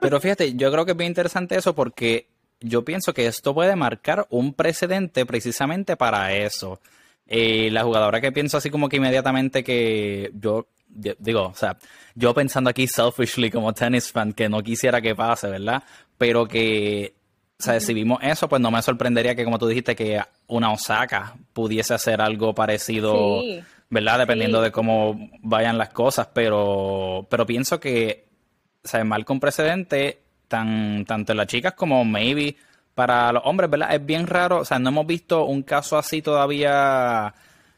Pero 0.00 0.20
fíjate, 0.20 0.54
yo 0.54 0.70
creo 0.70 0.84
que 0.84 0.92
es 0.92 0.96
bien 0.96 1.08
interesante 1.10 1.56
eso 1.56 1.74
porque 1.74 2.28
yo 2.60 2.84
pienso 2.84 3.12
que 3.12 3.26
esto 3.26 3.54
puede 3.54 3.76
marcar 3.76 4.26
un 4.30 4.54
precedente 4.54 5.26
precisamente 5.26 5.96
para 5.96 6.32
eso. 6.32 6.80
Eh, 7.26 7.70
la 7.70 7.84
jugadora 7.84 8.20
que 8.20 8.32
pienso 8.32 8.58
así 8.58 8.70
como 8.70 8.88
que 8.88 8.96
inmediatamente 8.96 9.64
que 9.64 10.30
yo 10.34 10.66
digo, 10.94 11.46
o 11.46 11.54
sea, 11.54 11.76
yo 12.14 12.34
pensando 12.34 12.70
aquí 12.70 12.86
selfishly 12.86 13.50
como 13.50 13.72
tennis 13.72 14.12
fan, 14.12 14.32
que 14.32 14.48
no 14.48 14.62
quisiera 14.62 15.00
que 15.00 15.14
pase, 15.14 15.48
¿verdad? 15.48 15.82
Pero 16.16 16.46
que, 16.46 17.14
o 17.58 17.62
sea, 17.62 17.80
si 17.80 17.94
vimos 17.94 18.18
eso, 18.22 18.48
pues 18.48 18.62
no 18.62 18.70
me 18.70 18.80
sorprendería 18.82 19.34
que, 19.34 19.44
como 19.44 19.58
tú 19.58 19.66
dijiste, 19.66 19.96
que 19.96 20.20
una 20.46 20.72
Osaka 20.72 21.34
pudiese 21.52 21.94
hacer 21.94 22.20
algo 22.20 22.54
parecido, 22.54 23.42
¿verdad? 23.90 24.18
Dependiendo 24.20 24.60
de 24.60 24.70
cómo 24.70 25.30
vayan 25.42 25.78
las 25.78 25.90
cosas, 25.90 26.28
pero, 26.32 27.26
pero 27.28 27.44
pienso 27.44 27.80
que, 27.80 28.26
o 28.84 28.88
sea, 28.88 29.02
mal 29.04 29.24
con 29.24 29.40
precedente, 29.40 30.20
tan, 30.48 31.04
tanto 31.06 31.32
en 31.32 31.38
las 31.38 31.46
chicas 31.46 31.74
como 31.74 32.04
maybe 32.04 32.56
para 32.94 33.32
los 33.32 33.42
hombres, 33.46 33.70
¿verdad? 33.70 33.94
Es 33.94 34.04
bien 34.04 34.26
raro, 34.26 34.58
o 34.60 34.64
sea, 34.64 34.78
no 34.78 34.90
hemos 34.90 35.06
visto 35.06 35.44
un 35.44 35.62
caso 35.62 35.98
así 35.98 36.22
todavía. 36.22 37.34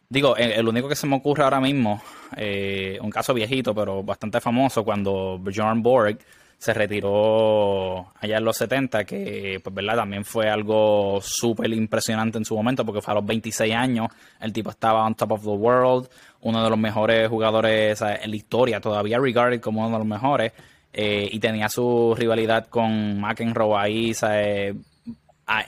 Digo, 0.09 0.37
el, 0.37 0.69
único 0.69 0.88
que 0.88 0.95
se 0.95 1.07
me 1.07 1.16
ocurre 1.16 1.42
ahora 1.45 1.61
mismo, 1.61 2.01
eh, 2.37 2.99
un 3.01 3.11
caso 3.11 3.35
viejito, 3.35 3.75
pero 3.75 4.03
bastante 4.03 4.40
famoso, 4.40 4.85
cuando 4.85 5.38
Bjorn 5.38 5.83
Borg 5.83 6.19
se 6.59 6.73
retiró 6.73 8.12
allá 8.21 8.38
en 8.38 8.45
los 8.45 8.57
70, 8.57 9.05
que 9.05 9.61
pues 9.62 9.75
verdad 9.75 9.97
también 9.97 10.25
fue 10.25 10.49
algo 10.49 11.21
súper 11.21 11.73
impresionante 11.73 12.38
en 12.38 12.45
su 12.45 12.55
momento, 12.55 12.85
porque 12.85 13.03
fue 13.03 13.12
a 13.12 13.16
los 13.16 13.27
26 13.27 13.75
años, 13.75 14.09
el 14.40 14.53
tipo 14.53 14.71
estaba 14.71 15.05
on 15.05 15.14
top 15.14 15.33
of 15.33 15.42
the 15.42 15.49
world, 15.49 16.09
uno 16.42 16.62
de 16.62 16.71
los 16.71 16.79
mejores 16.79 17.29
jugadores 17.29 18.01
en 18.01 18.31
la 18.31 18.37
historia, 18.37 18.81
todavía 18.81 19.19
regarded 19.19 19.61
como 19.61 19.81
uno 19.81 19.90
de 19.90 19.99
los 19.99 20.07
mejores, 20.07 20.53
eh, 20.98 21.28
y 21.30 21.38
tenía 21.40 21.68
su 21.68 22.14
rivalidad 22.16 22.68
con 22.68 23.20
McEnroe 23.20 23.78
ahí, 23.78 24.14
¿sabes? 24.14 24.74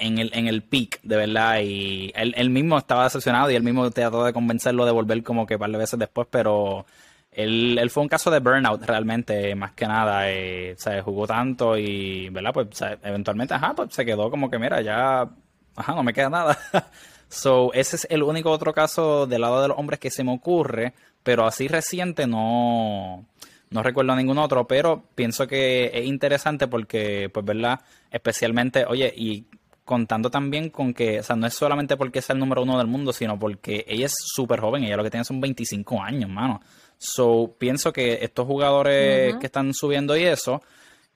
en 0.00 0.18
el, 0.18 0.30
en 0.32 0.48
el 0.48 0.62
peak, 0.62 1.00
de 1.02 1.16
verdad. 1.16 1.60
Y 1.60 2.10
él, 2.14 2.48
mismo 2.48 2.78
estaba 2.78 3.04
decepcionado 3.04 3.50
y 3.50 3.54
él 3.54 3.62
mismo 3.62 3.90
trató 3.90 4.24
de 4.24 4.32
convencerlo 4.32 4.86
de 4.86 4.92
volver 4.92 5.22
como 5.22 5.46
que 5.46 5.56
un 5.56 5.60
par 5.60 5.70
de 5.70 5.76
veces 5.76 5.98
después, 5.98 6.26
pero 6.30 6.86
él, 7.30 7.78
él 7.78 7.90
fue 7.90 8.04
un 8.04 8.08
caso 8.08 8.30
de 8.30 8.40
burnout 8.40 8.82
realmente, 8.86 9.54
más 9.54 9.72
que 9.72 9.86
nada. 9.86 10.30
Eh, 10.30 10.74
se 10.78 11.02
jugó 11.02 11.26
tanto 11.26 11.76
y, 11.76 12.30
¿verdad? 12.30 12.54
Pues 12.54 12.68
eventualmente, 13.02 13.52
ajá, 13.52 13.74
pues 13.74 13.92
se 13.92 14.06
quedó 14.06 14.30
como 14.30 14.50
que, 14.50 14.58
mira, 14.58 14.80
ya, 14.80 15.28
ajá, 15.76 15.94
no 15.94 16.02
me 16.02 16.14
queda 16.14 16.30
nada. 16.30 16.58
so, 17.28 17.70
ese 17.74 17.96
es 17.96 18.06
el 18.08 18.22
único 18.22 18.50
otro 18.50 18.72
caso 18.72 19.26
del 19.26 19.42
lado 19.42 19.60
de 19.60 19.68
los 19.68 19.78
hombres 19.78 20.00
que 20.00 20.10
se 20.10 20.24
me 20.24 20.32
ocurre, 20.32 20.94
pero 21.22 21.46
así 21.46 21.68
reciente 21.68 22.26
no 22.26 23.26
no 23.70 23.82
recuerdo 23.82 24.16
ningún 24.16 24.38
otro, 24.38 24.66
pero 24.66 25.04
pienso 25.14 25.46
que 25.46 25.90
es 25.92 26.06
interesante 26.06 26.68
porque, 26.68 27.30
pues, 27.32 27.44
¿verdad? 27.44 27.80
Especialmente, 28.10 28.84
oye, 28.86 29.12
y 29.14 29.44
contando 29.84 30.30
también 30.30 30.68
con 30.68 30.92
que, 30.92 31.20
o 31.20 31.22
sea, 31.22 31.34
no 31.34 31.46
es 31.46 31.54
solamente 31.54 31.96
porque 31.96 32.18
es 32.18 32.28
el 32.30 32.38
número 32.38 32.62
uno 32.62 32.76
del 32.76 32.86
mundo, 32.86 33.12
sino 33.12 33.38
porque 33.38 33.86
ella 33.88 34.06
es 34.06 34.14
súper 34.18 34.60
joven, 34.60 34.84
ella 34.84 34.98
lo 34.98 35.02
que 35.02 35.10
tiene 35.10 35.24
son 35.24 35.40
25 35.40 36.02
años, 36.02 36.28
mano. 36.28 36.60
So, 36.98 37.54
pienso 37.58 37.92
que 37.92 38.18
estos 38.22 38.46
jugadores 38.46 39.36
que 39.36 39.46
están 39.46 39.72
subiendo 39.72 40.16
y 40.16 40.24
eso, 40.24 40.62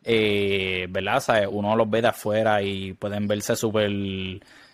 eh, 0.05 0.87
¿verdad? 0.89 1.19
O 1.19 1.21
sea, 1.21 1.49
uno 1.49 1.77
los 1.77 1.91
ve 1.91 2.01
de 2.01 2.09
afuera 2.09 2.63
y 2.63 2.95
pueden 2.95 3.29
verse 3.29 3.57
súper 3.57 3.91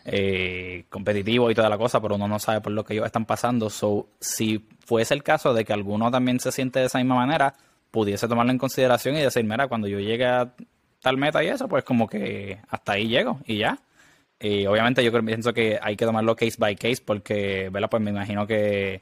eh, 0.05 0.85
competitivos 0.89 1.51
y 1.51 1.55
toda 1.55 1.69
la 1.69 1.77
cosa, 1.77 2.01
pero 2.01 2.15
uno 2.15 2.29
no 2.29 2.39
sabe 2.39 2.61
por 2.61 2.73
lo 2.73 2.85
que 2.85 2.95
ellos 2.95 3.07
están 3.07 3.27
pasando. 3.27 3.69
So, 3.69 4.11
si 4.21 4.65
fuese 4.87 5.15
el 5.15 5.23
caso 5.23 5.53
de 5.55 5.65
que 5.65 5.73
alguno 5.73 6.11
también 6.11 6.39
se 6.39 6.53
siente 6.53 6.79
de 6.79 6.87
esa 6.87 6.99
misma 6.99 7.17
manera, 7.17 7.55
pudiese 7.91 8.29
tomarlo 8.29 8.53
en 8.53 8.59
consideración 8.59 9.17
y 9.17 9.21
decir, 9.21 9.45
mira, 9.45 9.69
cuando 9.69 9.89
yo 9.89 9.99
llegue 9.99 10.27
a 10.27 10.53
tal 11.01 11.17
meta 11.17 11.43
y 11.43 11.49
eso, 11.49 11.69
pues 11.69 11.85
como 11.85 12.09
que 12.09 12.59
hasta 12.69 12.93
ahí 12.93 13.09
llego 13.09 13.41
y 13.47 13.59
ya. 13.59 13.79
Y 14.41 14.67
obviamente 14.67 15.03
yo 15.03 15.13
pienso 15.25 15.53
que 15.53 15.79
hay 15.83 15.97
que 15.97 16.05
tomarlo 16.05 16.37
case 16.37 16.57
by 16.59 16.77
case 16.77 17.03
porque, 17.05 17.71
¿verdad? 17.73 17.91
Pues 17.91 18.03
me 18.03 18.11
imagino 18.11 18.47
que 18.47 19.01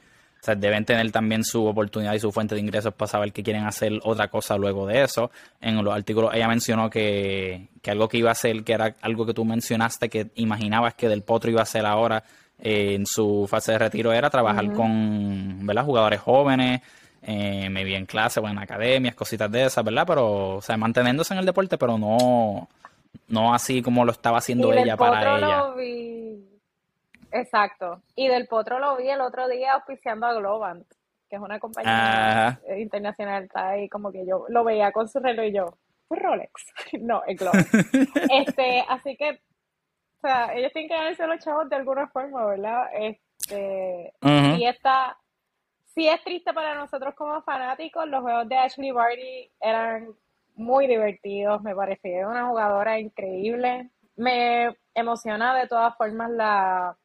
deben 0.55 0.85
tener 0.85 1.11
también 1.11 1.43
su 1.43 1.65
oportunidad 1.67 2.15
y 2.15 2.21
su 2.21 2.31
fuente 2.31 2.55
de 2.55 2.61
ingresos 2.61 2.95
para 2.95 3.09
saber 3.09 3.33
que 3.33 3.43
quieren 3.43 3.65
hacer 3.65 3.99
otra 4.05 4.29
cosa 4.29 4.57
luego 4.57 4.87
de 4.87 5.03
eso. 5.03 5.31
En 5.61 5.83
los 5.83 5.95
artículos 5.95 6.33
ella 6.35 6.47
mencionó 6.47 6.89
que, 6.89 7.69
algo 7.87 8.09
que 8.09 8.19
iba 8.19 8.29
a 8.29 8.33
hacer, 8.33 8.63
que 8.63 8.73
era 8.73 8.95
algo 9.01 9.27
que 9.27 9.35
tú 9.35 9.45
mencionaste, 9.45 10.09
que 10.09 10.29
imaginabas 10.37 10.95
que 10.95 11.09
Del 11.09 11.23
Potro 11.23 11.51
iba 11.51 11.61
a 11.61 11.65
hacer 11.65 11.85
ahora 11.85 12.23
eh, 12.59 12.95
en 12.95 13.07
su 13.07 13.47
fase 13.49 13.73
de 13.73 13.79
retiro, 13.79 14.13
era 14.13 14.31
trabajar 14.31 14.73
con, 14.73 15.67
¿verdad? 15.67 15.85
Jugadores 15.85 16.21
jóvenes, 16.21 16.83
eh, 17.27 17.69
me 17.71 17.85
vi 17.85 17.95
en 17.95 18.07
clase 18.07 18.41
o 18.41 18.49
en 18.49 18.59
academias, 18.59 19.15
cositas 19.15 19.51
de 19.51 19.65
esas, 19.67 19.85
¿verdad? 19.85 20.05
Pero, 20.07 20.57
o 20.57 20.63
sea, 20.63 20.77
manteniéndose 20.77 21.35
en 21.35 21.41
el 21.41 21.47
deporte, 21.47 21.77
pero 21.77 21.99
no 21.99 22.69
no 23.29 23.53
así 23.53 23.83
como 23.83 24.05
lo 24.05 24.13
estaba 24.13 24.39
haciendo 24.39 24.73
ella 24.73 24.97
para 24.97 25.37
ella. 25.37 25.59
Lo 25.59 25.75
vi... 25.75 26.45
Exacto. 27.33 28.03
Y 28.15 28.29
del 28.29 28.47
Potro 28.47 28.79
lo 28.79 28.97
vi 28.97 29.09
el 29.09 29.21
otro 29.21 29.49
día 29.49 29.73
auspiciando 29.73 30.27
a 30.27 30.35
Globant, 30.35 30.87
que 31.29 31.37
es 31.37 31.43
una 31.43 31.59
compañía 31.59 32.61
internacional. 32.79 33.45
Está 33.45 33.71
ahí 33.71 33.89
como 33.89 34.13
que 34.13 34.25
yo 34.27 34.47
lo 34.49 34.65
veía 34.65 34.93
con 34.93 35.09
su 35.09 35.19
reloj 35.19 35.47
y 35.47 35.53
yo, 35.53 35.77
Rolex. 36.09 36.53
no, 37.01 37.23
el 37.27 37.37
Globant. 37.37 37.67
este, 38.31 38.85
así 38.89 39.17
que, 39.17 39.31
o 39.31 40.21
sea, 40.21 40.55
ellos 40.55 40.73
tienen 40.73 40.89
que 40.89 40.95
darse 40.95 41.27
los 41.27 41.41
chavos 41.41 41.69
de 41.69 41.77
alguna 41.77 42.07
forma, 42.09 42.47
¿verdad? 42.47 42.89
Este, 42.95 44.13
Y 44.57 44.67
esta, 44.67 45.17
sí 45.97 46.07
es 46.07 46.23
triste 46.23 46.53
para 46.53 46.75
nosotros 46.75 47.15
como 47.15 47.41
fanáticos, 47.43 48.07
los 48.07 48.21
juegos 48.21 48.49
de 48.49 48.57
Ashley 48.59 48.91
Barty 48.91 49.51
eran 49.59 50.15
muy 50.55 50.87
divertidos, 50.87 51.63
me 51.63 51.75
pareció 51.75 52.29
una 52.29 52.47
jugadora 52.47 53.01
increíble. 53.01 53.91
Me 54.15 54.77
emociona 54.95 55.55
de 55.55 55.67
todas 55.67 55.97
formas 55.97 56.31
la, 56.31 56.97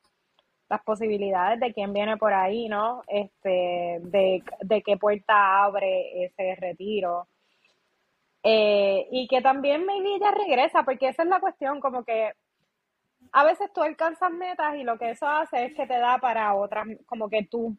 las 0.69 0.81
posibilidades 0.83 1.59
de 1.61 1.73
quién 1.73 1.93
viene 1.93 2.17
por 2.17 2.33
ahí, 2.33 2.67
¿no? 2.67 3.01
Este, 3.07 3.99
de, 4.01 4.43
de 4.59 4.81
qué 4.83 4.97
puerta 4.97 5.63
abre 5.63 6.25
ese 6.25 6.55
retiro. 6.55 7.27
Eh, 8.43 9.07
y 9.11 9.27
que 9.27 9.41
también 9.41 9.85
maybe 9.85 10.15
ella 10.15 10.31
regresa, 10.31 10.83
porque 10.83 11.09
esa 11.09 11.23
es 11.23 11.29
la 11.29 11.39
cuestión, 11.39 11.79
como 11.79 12.03
que 12.03 12.33
a 13.31 13.43
veces 13.45 13.71
tú 13.73 13.81
alcanzas 13.83 14.31
metas 14.31 14.75
y 14.75 14.83
lo 14.83 14.97
que 14.97 15.11
eso 15.11 15.27
hace 15.27 15.65
es 15.65 15.73
que 15.75 15.87
te 15.87 15.97
da 15.97 16.17
para 16.17 16.55
otras, 16.55 16.87
como 17.05 17.29
que 17.29 17.43
tú 17.43 17.77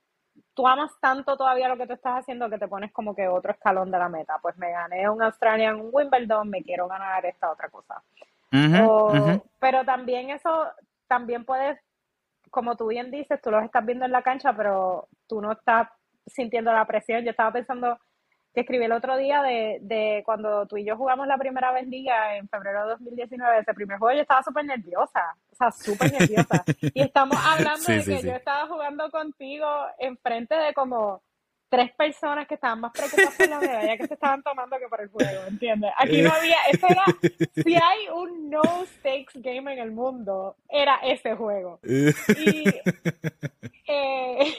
tú 0.54 0.66
amas 0.66 0.90
tanto 1.00 1.36
todavía 1.36 1.68
lo 1.68 1.76
que 1.76 1.86
tú 1.86 1.94
estás 1.94 2.20
haciendo 2.20 2.50
que 2.50 2.58
te 2.58 2.68
pones 2.68 2.92
como 2.92 3.14
que 3.14 3.28
otro 3.28 3.52
escalón 3.52 3.90
de 3.90 3.98
la 3.98 4.08
meta. 4.08 4.38
Pues 4.40 4.56
me 4.58 4.70
gané 4.70 5.08
un 5.08 5.22
Australian 5.22 5.80
Wimbledon, 5.90 6.48
me 6.48 6.62
quiero 6.62 6.88
ganar 6.88 7.24
esta 7.26 7.50
otra 7.50 7.68
cosa. 7.68 8.02
Pero 8.50 9.84
también 9.84 10.30
eso, 10.30 10.68
también 11.06 11.44
puedes, 11.44 11.78
como 12.50 12.76
tú 12.76 12.88
bien 12.88 13.10
dices, 13.10 13.40
tú 13.40 13.50
los 13.50 13.64
estás 13.64 13.84
viendo 13.84 14.04
en 14.04 14.12
la 14.12 14.22
cancha, 14.22 14.52
pero 14.54 15.08
tú 15.26 15.40
no 15.40 15.52
estás 15.52 15.88
sintiendo 16.26 16.72
la 16.72 16.86
presión. 16.86 17.24
Yo 17.24 17.30
estaba 17.30 17.52
pensando 17.52 17.98
te 18.52 18.60
escribí 18.60 18.84
el 18.84 18.92
otro 18.92 19.16
día 19.16 19.42
de, 19.42 19.78
de 19.80 20.22
cuando 20.24 20.66
tú 20.66 20.76
y 20.76 20.84
yo 20.84 20.96
jugamos 20.96 21.26
la 21.26 21.38
primera 21.38 21.72
vez 21.72 21.86
liga 21.88 22.36
en 22.36 22.48
febrero 22.48 22.84
de 22.84 22.90
2019, 22.90 23.60
ese 23.60 23.74
primer 23.74 23.98
juego 23.98 24.14
yo 24.14 24.22
estaba 24.22 24.42
súper 24.42 24.64
nerviosa, 24.64 25.36
o 25.50 25.54
sea, 25.54 25.72
súper 25.72 26.12
nerviosa. 26.12 26.64
y 26.80 27.00
estamos 27.00 27.36
hablando 27.44 27.84
de 27.84 28.04
que 28.04 28.22
yo 28.22 28.32
estaba 28.32 28.66
jugando 28.66 29.10
contigo 29.10 29.66
enfrente 29.98 30.54
de 30.54 30.74
como 30.74 31.22
tres 31.72 31.90
personas 31.94 32.46
que 32.46 32.54
estaban 32.54 32.80
más 32.80 32.92
preocupadas 32.92 33.34
por 33.34 33.48
la 33.48 33.58
medalla 33.58 33.96
que 33.96 34.06
se 34.06 34.12
estaban 34.12 34.42
tomando 34.42 34.78
que 34.78 34.88
por 34.88 35.00
el 35.00 35.08
juego, 35.08 35.46
¿entiendes? 35.48 35.90
Aquí 35.96 36.20
no 36.20 36.30
había, 36.30 36.58
eso 36.70 36.86
era, 36.86 37.04
si 37.64 37.74
hay 37.74 38.08
un 38.14 38.50
no 38.50 38.62
stakes 38.98 39.40
game 39.40 39.72
en 39.72 39.78
el 39.78 39.90
mundo, 39.90 40.56
era 40.68 40.96
ese 40.96 41.34
juego. 41.34 41.80
Y, 42.36 42.64
eh, 43.86 44.54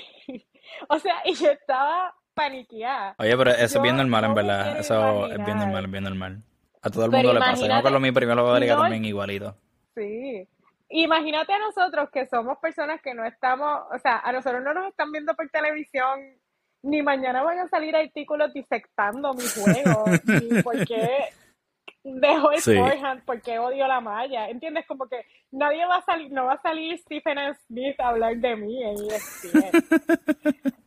o 0.89 0.99
sea, 0.99 1.21
y 1.25 1.33
yo 1.35 1.51
estaba 1.51 2.13
paniquear. 2.33 3.15
Oye, 3.17 3.37
pero 3.37 3.51
eso 3.51 3.77
es 3.77 3.81
bien 3.81 3.97
normal, 3.97 4.25
en 4.25 4.33
verdad. 4.33 4.79
Eso 4.79 5.27
es 5.27 5.45
bien 5.45 5.57
normal, 5.57 5.87
bien 5.87 6.03
normal. 6.03 6.43
A 6.81 6.89
todo 6.89 7.05
el 7.05 7.11
mundo 7.11 7.33
le 7.33 7.39
pasa. 7.39 7.67
Yo 7.67 7.81
con 7.81 8.01
mi 8.01 8.11
primero 8.11 8.53
de 8.53 8.59
liga 8.59 8.75
también 8.77 9.05
igualito. 9.05 9.55
Sí. 9.95 10.47
Imagínate 10.89 11.53
a 11.53 11.59
nosotros 11.59 12.09
que 12.11 12.27
somos 12.27 12.57
personas 12.59 13.01
que 13.01 13.13
no 13.13 13.25
estamos, 13.25 13.81
o 13.91 13.97
sea, 13.97 14.19
a 14.19 14.31
nosotros 14.31 14.61
no 14.63 14.73
nos 14.73 14.89
están 14.89 15.11
viendo 15.11 15.33
por 15.33 15.49
televisión, 15.49 16.19
ni 16.83 17.01
mañana 17.01 17.41
van 17.41 17.59
a 17.59 17.67
salir 17.67 17.95
artículos 17.95 18.53
disectando 18.53 19.33
mi 19.33 19.43
juego, 19.43 20.05
ni 20.51 20.61
por 20.61 20.85
qué 20.85 21.29
dejo 22.03 22.51
el 22.51 22.61
forehand, 22.61 23.23
porque 23.25 23.57
odio 23.57 23.87
la 23.87 24.01
malla. 24.01 24.49
¿Entiendes? 24.49 24.85
Como 24.85 25.07
que 25.07 25.25
nadie 25.51 25.85
va 25.85 25.97
a 25.97 26.05
salir, 26.05 26.31
no 26.31 26.45
va 26.45 26.53
a 26.53 26.61
salir 26.61 26.99
Stephen 26.99 27.37
Smith 27.65 27.99
a 27.99 28.09
hablar 28.09 28.35
de 28.37 28.55
mí 28.55 28.83
en 28.83 28.95
ESPN. 29.09 30.73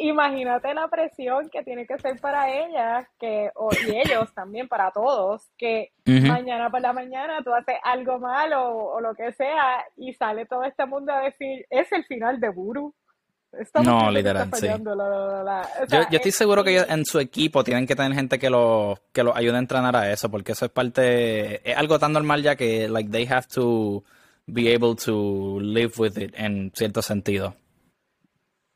imagínate 0.00 0.74
la 0.74 0.88
presión 0.88 1.48
que 1.50 1.62
tiene 1.62 1.86
que 1.86 1.98
ser 1.98 2.18
para 2.20 2.50
ella 2.50 3.08
que, 3.18 3.50
y 3.86 3.90
ellos 3.90 4.32
también, 4.34 4.68
para 4.68 4.90
todos, 4.90 5.50
que 5.56 5.92
mañana 6.04 6.70
por 6.70 6.80
la 6.80 6.92
mañana 6.92 7.42
tú 7.44 7.52
haces 7.52 7.76
algo 7.82 8.18
malo 8.18 8.76
o, 8.76 9.00
lo 9.00 9.14
que 9.14 9.32
sea 9.32 9.84
y 9.96 10.12
sale 10.14 10.46
todo 10.46 10.64
este 10.64 10.86
mundo 10.86 11.12
a 11.12 11.20
decir, 11.20 11.66
es 11.70 11.90
el 11.92 12.04
final 12.04 12.40
de 12.40 12.48
Buru. 12.50 12.94
no, 13.84 14.10
literal, 14.10 14.50
sí. 14.54 14.66
yo, 14.66 16.00
estoy 16.10 16.32
seguro 16.32 16.64
que 16.64 16.78
en 16.78 17.04
su 17.04 17.18
equipo 17.20 17.62
tienen 17.62 17.86
que 17.86 17.94
tener 17.94 18.14
gente 18.14 18.38
que 18.38 18.48
los 18.48 18.98
que 19.12 19.22
lo 19.22 19.36
ayude 19.36 19.56
a 19.56 19.58
entrenar 19.58 19.94
a 19.96 20.10
eso, 20.10 20.30
porque 20.30 20.52
eso 20.52 20.64
es 20.64 20.70
parte, 20.70 21.70
es 21.70 21.76
algo 21.76 21.98
tan 21.98 22.12
normal 22.12 22.42
ya 22.42 22.56
que, 22.56 22.88
like, 22.88 23.10
they 23.10 23.26
have 23.26 23.46
to 23.54 24.02
be 24.46 24.74
able 24.74 24.94
to 24.96 25.60
live 25.60 25.92
with 25.98 26.16
it 26.18 26.34
en 26.36 26.72
cierto 26.74 27.02
sentido. 27.02 27.54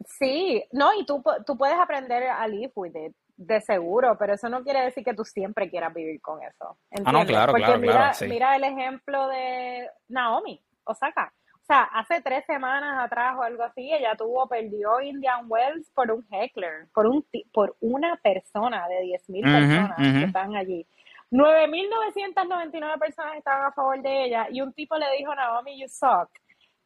Sí, 0.04 0.64
no, 0.72 0.92
y 0.94 1.06
tú, 1.06 1.22
tú 1.46 1.56
puedes 1.56 1.78
aprender 1.78 2.24
a 2.24 2.46
live 2.46 2.72
with 2.74 2.94
it, 2.94 3.16
de 3.37 3.61
seguro, 3.61 4.16
pero 4.18 4.35
eso 4.35 4.48
no 4.48 4.62
quiere 4.62 4.82
decir 4.82 5.04
que 5.04 5.14
tú 5.14 5.24
siempre 5.24 5.68
quieras 5.70 5.92
vivir 5.92 6.20
con 6.20 6.42
eso. 6.42 6.78
Ah, 7.04 7.12
no, 7.12 7.26
claro, 7.26 7.52
Porque 7.52 7.76
mira, 7.78 8.12
mira 8.22 8.56
el 8.56 8.64
ejemplo 8.64 9.28
de 9.28 9.88
Naomi 10.09 10.62
Osaka. 10.85 11.32
O 11.54 11.66
sea, 11.66 11.82
hace 11.82 12.22
tres 12.22 12.44
semanas 12.46 13.04
atrás 13.04 13.35
o 13.37 13.42
algo 13.42 13.64
así, 13.64 13.92
ella 13.92 14.14
tuvo, 14.16 14.46
perdió 14.48 15.00
Indian 15.00 15.46
Wells 15.48 15.90
por 15.90 16.12
un 16.12 16.24
heckler, 16.30 16.87
por 16.94 17.06
un 17.06 17.26
por 17.52 17.76
una 17.80 18.16
persona 18.22 18.87
de 18.87 19.00
10.000 19.00 19.42
personas 19.42 19.96
que 19.96 20.24
están 20.24 20.54
allí. 20.54 20.87
9.999 21.32 22.98
personas 23.00 23.37
estaban 23.37 23.64
a 23.64 23.72
favor 23.72 24.00
de 24.00 24.26
ella 24.26 24.46
y 24.48 24.61
un 24.61 24.72
tipo 24.72 24.96
le 24.96 25.06
dijo, 25.18 25.35
Naomi, 25.35 25.80
you 25.80 25.88
suck 25.88 26.30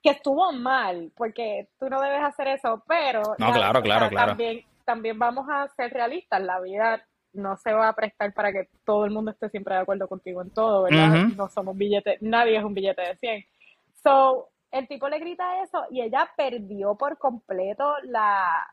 que 0.03 0.11
estuvo 0.11 0.53
mal, 0.53 1.13
porque 1.17 1.69
tú 1.79 1.89
no 1.89 2.01
debes 2.01 2.23
hacer 2.23 2.49
eso, 2.49 2.83
pero 2.87 3.23
no, 3.39 3.53
claro, 3.53 3.83
claro, 3.83 4.09
claro. 4.09 4.29
También, 4.29 4.65
también 4.85 5.19
vamos 5.19 5.47
a 5.51 5.69
ser 5.69 5.93
realistas, 5.93 6.41
la 6.43 6.61
vida 6.61 7.05
no 7.33 7.57
se 7.57 7.73
va 7.73 7.89
a 7.89 7.95
prestar 7.95 8.33
para 8.33 8.53
que 8.53 8.69
todo 8.85 9.05
el 9.05 9.11
mundo 9.11 9.31
esté 9.31 9.49
siempre 9.51 9.75
de 9.75 9.83
acuerdo 9.83 10.09
contigo 10.09 10.43
en 10.43 10.51
todo, 10.51 10.85
¿verdad? 10.85 11.29
No 11.37 11.49
somos 11.49 11.77
billetes, 11.77 12.21
nadie 12.23 12.57
es 12.57 12.65
un 12.65 12.75
billete 12.75 13.03
de 13.03 13.17
100. 13.17 13.45
So, 14.03 14.49
el 14.71 14.89
tipo 14.89 15.09
le 15.09 15.19
grita 15.19 15.63
eso 15.63 15.85
y 15.91 16.01
ella 16.01 16.31
perdió 16.37 16.95
por 16.97 17.19
completo 17.19 17.95
la... 18.05 18.67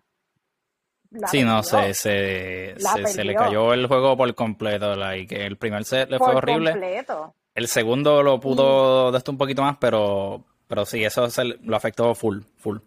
sí, 1.28 1.44
no 1.44 1.62
sé, 1.62 1.94
se, 1.94 2.76
se, 2.78 3.24
le 3.24 3.36
cayó 3.36 3.74
el 3.74 3.88
juego 3.88 4.16
por 4.16 4.34
completo, 4.34 4.94
que 5.28 5.46
el 5.46 5.58
primer 5.58 5.84
set 5.84 6.10
le 6.10 6.18
fue 6.18 6.36
horrible. 6.36 6.72
Completo. 6.72 7.34
El 7.54 7.68
segundo 7.68 8.24
lo 8.24 8.40
pudo 8.40 9.12
de 9.12 9.18
esto 9.18 9.32
un 9.32 9.38
poquito 9.38 9.64
más, 9.64 9.78
pero 9.78 10.46
pero 10.68 10.86
sí, 10.86 11.04
eso 11.04 11.30
se 11.30 11.44
lo 11.44 11.76
afectó 11.76 12.14
full, 12.14 12.42
full. 12.58 12.80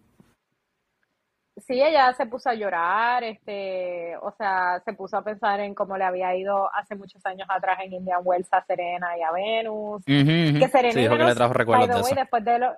Sí, 1.57 1.81
ella 1.81 2.13
se 2.13 2.25
puso 2.25 2.49
a 2.49 2.53
llorar, 2.53 3.23
este, 3.23 4.15
o 4.17 4.31
sea, 4.31 4.81
se 4.85 4.93
puso 4.93 5.17
a 5.17 5.23
pensar 5.23 5.59
en 5.59 5.75
cómo 5.75 5.97
le 5.97 6.05
había 6.05 6.35
ido 6.35 6.73
hace 6.73 6.95
muchos 6.95 7.23
años 7.25 7.47
atrás 7.49 7.79
en 7.83 7.93
Indian 7.93 8.21
Wells 8.23 8.47
a 8.51 8.63
Serena 8.65 9.17
y 9.17 9.21
a 9.21 9.31
Venus. 9.31 10.03
Que 10.05 10.69
Serena 10.71 10.93
sí, 10.93 11.17
que 11.17 11.23
le 11.23 11.35
trajo 11.35 11.53
recuerdos 11.53 11.87
by 11.87 11.97
the 11.97 12.03
way, 12.03 12.15
después 12.15 12.45
de 12.45 12.59
lo, 12.59 12.75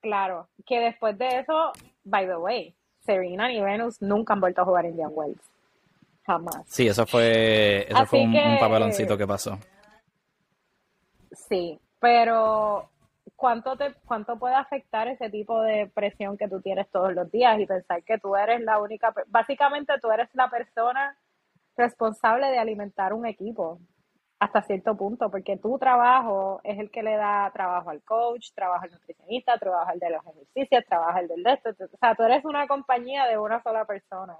claro, 0.00 0.48
que 0.66 0.80
después 0.80 1.16
de 1.18 1.28
eso, 1.40 1.72
by 2.04 2.26
the 2.26 2.36
way, 2.36 2.74
Serena 3.00 3.52
y 3.52 3.60
Venus 3.60 4.00
nunca 4.00 4.34
han 4.34 4.40
vuelto 4.40 4.62
a 4.62 4.64
jugar 4.64 4.84
Indian 4.84 5.10
Wells. 5.12 5.40
Jamás. 6.26 6.62
Sí, 6.66 6.86
eso 6.86 7.06
fue, 7.06 7.86
eso 7.88 8.06
fue 8.06 8.22
un, 8.22 8.34
un 8.34 8.58
papeloncito 8.58 9.16
que 9.16 9.26
pasó. 9.26 9.58
Sí, 11.32 11.78
pero 12.00 12.88
cuánto 13.36 13.76
te 13.76 13.94
cuánto 14.04 14.38
puede 14.38 14.54
afectar 14.54 15.08
ese 15.08 15.30
tipo 15.30 15.60
de 15.62 15.90
presión 15.94 16.36
que 16.36 16.48
tú 16.48 16.60
tienes 16.60 16.90
todos 16.90 17.14
los 17.14 17.30
días 17.30 17.58
y 17.58 17.66
pensar 17.66 18.02
que 18.04 18.18
tú 18.18 18.36
eres 18.36 18.60
la 18.60 18.78
única 18.80 19.14
básicamente 19.28 19.94
tú 20.00 20.10
eres 20.10 20.28
la 20.34 20.50
persona 20.50 21.16
responsable 21.76 22.48
de 22.48 22.58
alimentar 22.58 23.12
un 23.12 23.26
equipo 23.26 23.80
hasta 24.38 24.62
cierto 24.62 24.96
punto 24.96 25.30
porque 25.30 25.56
tu 25.56 25.78
trabajo 25.78 26.60
es 26.64 26.78
el 26.78 26.90
que 26.90 27.02
le 27.02 27.16
da 27.16 27.50
trabajo 27.52 27.90
al 27.90 28.02
coach, 28.02 28.50
trabajo 28.54 28.84
al 28.84 28.90
nutricionista, 28.90 29.58
trabajo 29.58 29.90
al 29.90 29.98
de 29.98 30.10
los 30.10 30.26
ejercicios, 30.26 30.84
trabajo 30.86 31.18
al 31.18 31.28
del 31.28 31.42
de 31.42 31.52
esto, 31.52 31.70
o 31.70 31.98
sea, 31.98 32.14
tú 32.14 32.24
eres 32.24 32.44
una 32.44 32.66
compañía 32.66 33.26
de 33.26 33.38
una 33.38 33.62
sola 33.62 33.84
persona. 33.86 34.36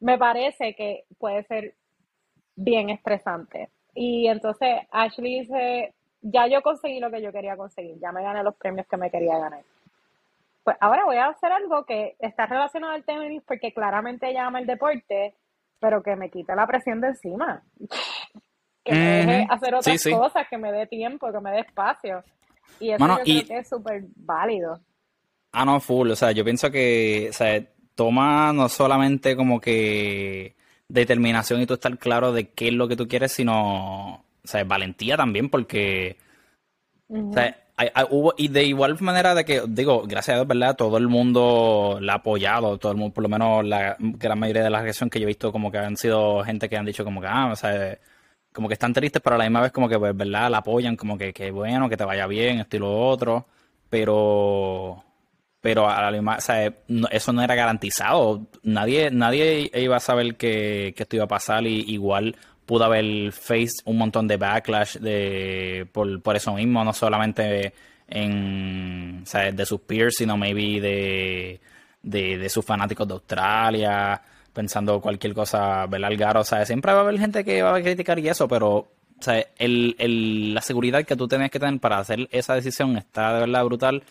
Me 0.00 0.18
parece 0.18 0.74
que 0.74 1.04
puede 1.18 1.42
ser 1.44 1.74
bien 2.54 2.90
estresante. 2.90 3.70
Y 3.94 4.26
entonces 4.28 4.80
Ashley 4.90 5.40
dice, 5.40 5.94
ya 6.22 6.46
yo 6.46 6.62
conseguí 6.62 7.00
lo 7.00 7.10
que 7.10 7.20
yo 7.20 7.32
quería 7.32 7.56
conseguir, 7.56 7.98
ya 8.00 8.12
me 8.12 8.22
gané 8.22 8.42
los 8.42 8.54
premios 8.54 8.86
que 8.86 8.96
me 8.96 9.10
quería 9.10 9.38
ganar. 9.38 9.62
Pues 10.64 10.76
ahora 10.80 11.04
voy 11.04 11.16
a 11.16 11.26
hacer 11.26 11.50
algo 11.50 11.84
que 11.84 12.14
está 12.20 12.46
relacionado 12.46 12.92
al 12.92 13.04
tenis 13.04 13.42
porque 13.46 13.72
claramente 13.72 14.32
llama 14.32 14.60
el 14.60 14.66
deporte, 14.66 15.34
pero 15.80 16.02
que 16.02 16.14
me 16.14 16.30
quite 16.30 16.54
la 16.54 16.66
presión 16.66 17.00
de 17.00 17.08
encima. 17.08 17.62
que 18.84 18.92
me 18.92 19.26
deje 19.26 19.46
hacer 19.50 19.74
otras 19.74 20.04
cosas, 20.04 20.46
que 20.48 20.58
me 20.58 20.72
dé 20.72 20.86
tiempo, 20.86 21.32
que 21.32 21.40
me 21.40 21.50
dé 21.50 21.60
espacio. 21.60 22.22
Y 22.78 22.90
eso 22.90 23.06
yo 23.06 23.14
creo 23.22 23.46
que 23.46 23.58
es 23.58 23.68
súper 23.68 24.04
válido. 24.16 24.80
Ah, 25.52 25.64
no, 25.64 25.80
full. 25.80 26.10
O 26.10 26.16
sea, 26.16 26.32
yo 26.32 26.44
pienso 26.44 26.70
que, 26.70 27.28
o 27.30 27.32
sea, 27.32 27.62
toma 27.94 28.52
no 28.52 28.68
solamente 28.68 29.36
como 29.36 29.60
que 29.60 30.56
determinación 30.88 31.60
y 31.60 31.66
tú 31.66 31.74
estar 31.74 31.96
claro 31.98 32.32
de 32.32 32.50
qué 32.50 32.68
es 32.68 32.74
lo 32.74 32.88
que 32.88 32.96
tú 32.96 33.06
quieres, 33.08 33.32
sino 33.32 34.24
o 34.44 34.48
sea, 34.48 34.64
valentía 34.64 35.16
también, 35.16 35.48
porque. 35.48 36.16
o 37.08 37.32
sea, 37.32 37.56
hubo, 38.10 38.34
y 38.36 38.48
de 38.48 38.64
igual 38.64 38.96
manera 39.00 39.34
de 39.34 39.44
que, 39.44 39.62
digo, 39.66 40.02
gracias 40.06 40.34
a 40.34 40.38
Dios, 40.38 40.48
¿verdad? 40.48 40.76
Todo 40.76 40.98
el 40.98 41.08
mundo 41.08 41.98
la 42.00 42.14
ha 42.14 42.16
apoyado, 42.16 42.78
todo 42.78 42.92
el 42.92 42.98
mundo, 42.98 43.14
por 43.14 43.22
lo 43.22 43.28
menos 43.28 43.64
la 43.64 43.96
gran 43.98 44.38
mayoría 44.38 44.64
de 44.64 44.70
las 44.70 44.82
reacciones 44.82 45.12
que 45.12 45.20
yo 45.20 45.24
he 45.24 45.26
visto, 45.26 45.52
como 45.52 45.70
que 45.70 45.78
han 45.78 45.96
sido 45.96 46.42
gente 46.44 46.68
que 46.68 46.76
han 46.76 46.86
dicho, 46.86 47.04
como 47.04 47.20
que, 47.20 47.26
ah, 47.28 47.50
o 47.52 47.56
sea, 47.56 47.98
como 48.52 48.68
que 48.68 48.74
están 48.74 48.92
tristes, 48.92 49.22
pero 49.22 49.36
a 49.36 49.38
la 49.38 49.44
misma 49.44 49.62
vez, 49.62 49.72
como 49.72 49.88
que, 49.88 49.98
pues, 49.98 50.16
¿verdad? 50.16 50.50
La 50.50 50.58
apoyan, 50.58 50.96
como 50.96 51.16
que, 51.18 51.32
que 51.32 51.50
bueno, 51.50 51.88
que 51.88 51.96
te 51.96 52.04
vaya 52.04 52.26
bien, 52.26 52.60
esto 52.60 52.76
y 52.76 52.80
lo 52.80 53.08
otro, 53.08 53.46
pero. 53.88 55.04
Pero 55.60 55.88
a 55.88 56.02
la 56.02 56.10
misma, 56.10 56.38
o 56.38 56.40
sea, 56.40 56.74
eso 57.12 57.32
no 57.32 57.40
era 57.40 57.54
garantizado. 57.54 58.48
Nadie, 58.64 59.12
nadie 59.12 59.70
iba 59.74 59.96
a 59.96 60.00
saber 60.00 60.34
que, 60.36 60.92
que 60.96 61.04
esto 61.04 61.14
iba 61.16 61.26
a 61.26 61.28
pasar 61.28 61.64
y 61.68 61.82
igual 61.92 62.34
pudo 62.72 62.84
haber 62.86 63.32
faced 63.32 63.82
un 63.84 63.98
montón 63.98 64.26
de 64.26 64.38
backlash 64.38 64.96
de, 64.96 65.86
por, 65.92 66.22
por 66.22 66.36
eso 66.36 66.54
mismo, 66.54 66.82
no 66.82 66.94
solamente 66.94 67.74
en, 68.08 69.24
de 69.24 69.66
sus 69.66 69.80
peers, 69.80 70.16
sino 70.16 70.38
maybe 70.38 70.80
de, 70.80 71.60
de, 72.02 72.48
sus 72.48 72.64
fanáticos 72.64 73.06
de 73.06 73.12
Australia, 73.12 74.22
pensando 74.54 75.02
cualquier 75.02 75.34
cosa, 75.34 75.84
¿verdad? 75.84 76.38
O 76.38 76.44
sea, 76.44 76.64
siempre 76.64 76.94
va 76.94 77.00
a 77.00 77.02
haber 77.02 77.18
gente 77.18 77.44
que 77.44 77.60
va 77.60 77.76
a 77.76 77.82
criticar 77.82 78.18
y 78.18 78.30
eso, 78.30 78.48
pero 78.48 78.74
o 78.76 78.88
sea, 79.20 79.46
el, 79.58 79.94
el, 79.98 80.54
la 80.54 80.62
seguridad 80.62 81.04
que 81.04 81.14
tú 81.14 81.28
tienes 81.28 81.50
que 81.50 81.60
tener 81.60 81.78
para 81.78 81.98
hacer 81.98 82.26
esa 82.32 82.54
decisión 82.54 82.96
está 82.96 83.34
de 83.34 83.40
verdad 83.40 83.66
brutal 83.66 84.02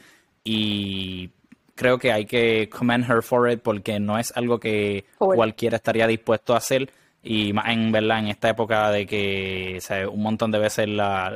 y 0.43 1.31
creo 1.73 1.97
que 1.97 2.11
hay 2.11 2.27
que 2.27 2.69
commend 2.69 3.09
her 3.09 3.23
for 3.23 3.49
it 3.49 3.61
porque 3.63 3.99
no 3.99 4.19
es 4.19 4.31
algo 4.37 4.59
que 4.59 5.05
cualquiera 5.17 5.77
estaría 5.77 6.05
dispuesto 6.05 6.53
a 6.53 6.57
hacer 6.57 6.91
y 7.23 7.53
más 7.53 7.67
en 7.69 7.91
verdad 7.91 8.19
en 8.19 8.27
esta 8.29 8.49
época 8.49 8.89
de 8.89 9.05
que 9.05 9.79
un 10.11 10.21
montón 10.21 10.51
de 10.51 10.59
veces 10.59 10.87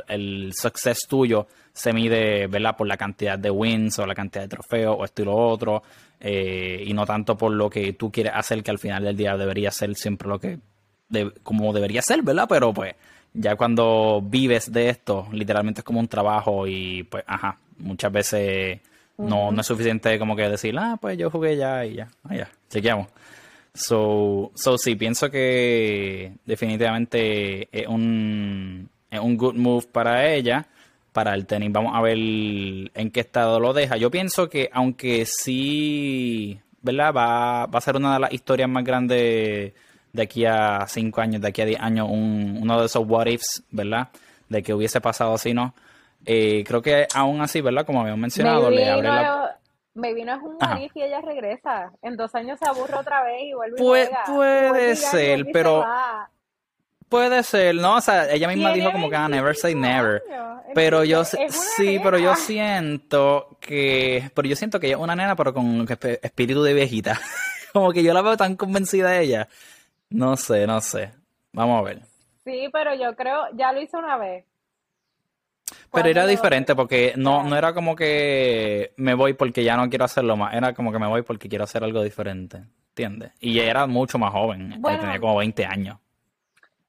el 0.07 0.51
success 0.53 0.99
tuyo 1.07 1.47
se 1.73 1.93
mide 1.93 2.47
verdad 2.47 2.75
por 2.75 2.87
la 2.87 2.97
cantidad 2.97 3.37
de 3.37 3.51
wins 3.51 3.99
o 3.99 4.07
la 4.07 4.15
cantidad 4.15 4.43
de 4.43 4.47
trofeos 4.47 4.95
o 4.97 5.05
esto 5.05 5.21
y 5.21 5.25
lo 5.25 5.35
otro 5.35 5.83
eh, 6.19 6.83
y 6.87 6.93
no 6.93 7.05
tanto 7.05 7.37
por 7.37 7.51
lo 7.51 7.69
que 7.69 7.93
tú 7.93 8.11
quieres 8.11 8.33
hacer 8.33 8.63
que 8.63 8.71
al 8.71 8.79
final 8.79 9.03
del 9.03 9.15
día 9.15 9.37
debería 9.37 9.69
ser 9.71 9.93
siempre 9.95 10.27
lo 10.27 10.39
que 10.39 10.59
como 11.43 11.71
debería 11.71 12.01
ser 12.01 12.23
verdad 12.23 12.47
pero 12.49 12.73
pues 12.73 12.95
ya 13.33 13.55
cuando 13.55 14.21
vives 14.23 14.71
de 14.71 14.89
esto 14.89 15.27
literalmente 15.33 15.81
es 15.81 15.85
como 15.85 15.99
un 15.99 16.07
trabajo 16.07 16.65
y 16.65 17.03
pues 17.03 17.23
ajá 17.27 17.59
muchas 17.77 18.11
veces 18.11 18.79
no, 19.17 19.51
no 19.51 19.61
es 19.61 19.67
suficiente 19.67 20.17
como 20.17 20.35
que 20.35 20.49
decir 20.49 20.75
ah 20.79 20.97
pues 20.99 21.15
yo 21.17 21.29
jugué 21.29 21.57
ya 21.57 21.85
y 21.85 21.95
ya 21.95 22.07
ah, 22.23 22.35
ya 22.35 22.49
chequeamos 22.69 23.07
So, 23.75 24.51
so 24.55 24.77
sí, 24.77 24.95
pienso 24.95 25.29
que 25.29 26.31
definitivamente 26.45 27.67
es 27.71 27.87
un, 27.87 28.89
es 29.11 29.19
un 29.19 29.35
good 29.35 29.55
move 29.55 29.85
para 29.91 30.33
ella, 30.33 30.65
para 31.11 31.33
el 31.33 31.45
tenis. 31.45 31.71
Vamos 31.73 31.93
a 31.93 32.01
ver 32.01 32.17
en 32.17 33.11
qué 33.11 33.19
estado 33.19 33.59
lo 33.59 33.73
deja. 33.73 33.97
Yo 33.97 34.09
pienso 34.09 34.49
que 34.49 34.69
aunque 34.71 35.25
sí, 35.25 36.57
¿verdad? 36.81 37.13
Va, 37.13 37.65
va 37.65 37.77
a 37.77 37.81
ser 37.81 37.97
una 37.97 38.13
de 38.13 38.19
las 38.21 38.33
historias 38.33 38.69
más 38.69 38.85
grandes 38.85 39.73
de 40.13 40.21
aquí 40.21 40.45
a 40.45 40.85
cinco 40.87 41.19
años, 41.19 41.41
de 41.41 41.49
aquí 41.49 41.61
a 41.61 41.65
diez 41.65 41.79
años, 41.81 42.07
un, 42.09 42.57
uno 42.61 42.79
de 42.79 42.85
esos 42.85 43.03
what 43.05 43.27
ifs, 43.27 43.61
¿verdad? 43.71 44.07
De 44.47 44.63
que 44.63 44.73
hubiese 44.73 45.01
pasado 45.01 45.37
si 45.37 45.53
no. 45.53 45.75
Eh, 46.25 46.63
creo 46.65 46.81
que 46.81 47.07
aún 47.13 47.41
así, 47.41 47.59
¿verdad? 47.59 47.85
Como 47.85 47.99
habíamos 47.99 48.21
mencionado, 48.21 48.71
le 48.71 48.89
abre 48.89 49.09
la 49.09 49.44
Maybe 49.95 50.25
no 50.25 50.35
es 50.35 50.41
un 50.43 50.57
manif 50.57 50.95
y 50.95 51.01
ella 51.01 51.21
regresa. 51.21 51.91
En 52.01 52.17
dos 52.17 52.35
años 52.35 52.59
se 52.59 52.67
aburre 52.67 52.95
otra 52.95 53.23
vez 53.23 53.43
y 53.43 53.53
vuelve 53.53 53.77
y 53.79 53.83
Puede 54.31 54.95
ser, 54.95 55.45
pero... 55.51 55.85
Puede 57.07 57.43
ser, 57.43 57.75
¿no? 57.75 57.95
O 57.95 58.01
sea, 58.01 58.29
ella 58.31 58.47
misma 58.47 58.73
dijo 58.73 58.91
como 58.91 59.09
que 59.09 59.15
ah, 59.15 59.29
never 59.29 59.55
say 59.55 59.73
never. 59.73 60.21
Pero 60.73 61.03
yo 61.03 61.23
sí, 61.23 61.99
pero 62.03 62.17
yo 62.17 62.35
siento 62.35 63.57
que, 63.61 64.29
pero 64.33 64.47
yo 64.47 64.55
siento 64.55 64.79
que 64.79 64.87
ella 64.87 64.97
es 64.97 65.01
una 65.01 65.15
nena 65.15 65.35
pero 65.35 65.53
con 65.53 65.87
espíritu 66.21 66.63
de 66.63 66.73
viejita. 66.73 67.19
como 67.73 67.93
que 67.93 68.03
yo 68.03 68.13
la 68.13 68.21
veo 68.21 68.35
tan 68.35 68.55
convencida 68.55 69.11
de 69.11 69.21
ella. 69.21 69.47
No 70.09 70.35
sé, 70.35 70.67
no 70.67 70.81
sé. 70.81 71.13
Vamos 71.53 71.79
a 71.79 71.83
ver. 71.83 72.01
Sí, 72.43 72.67
pero 72.73 72.93
yo 72.95 73.15
creo, 73.15 73.45
ya 73.53 73.71
lo 73.71 73.81
hizo 73.81 73.97
una 73.97 74.17
vez. 74.17 74.45
Pero 75.91 76.09
era 76.09 76.27
diferente 76.27 76.75
porque 76.75 77.13
no, 77.15 77.43
no 77.43 77.57
era 77.57 77.73
como 77.73 77.95
que 77.95 78.93
me 78.97 79.13
voy 79.13 79.33
porque 79.33 79.63
ya 79.63 79.75
no 79.75 79.89
quiero 79.89 80.05
hacerlo 80.05 80.35
más, 80.37 80.53
era 80.53 80.73
como 80.73 80.91
que 80.91 80.99
me 80.99 81.07
voy 81.07 81.23
porque 81.23 81.49
quiero 81.49 81.63
hacer 81.63 81.83
algo 81.83 82.03
diferente, 82.03 82.63
¿entiendes? 82.89 83.31
Y 83.39 83.59
era 83.59 83.87
mucho 83.87 84.19
más 84.19 84.31
joven, 84.31 84.73
eh, 84.73 84.79
tenía 84.81 85.19
como 85.19 85.37
20 85.37 85.65
años. 85.65 85.97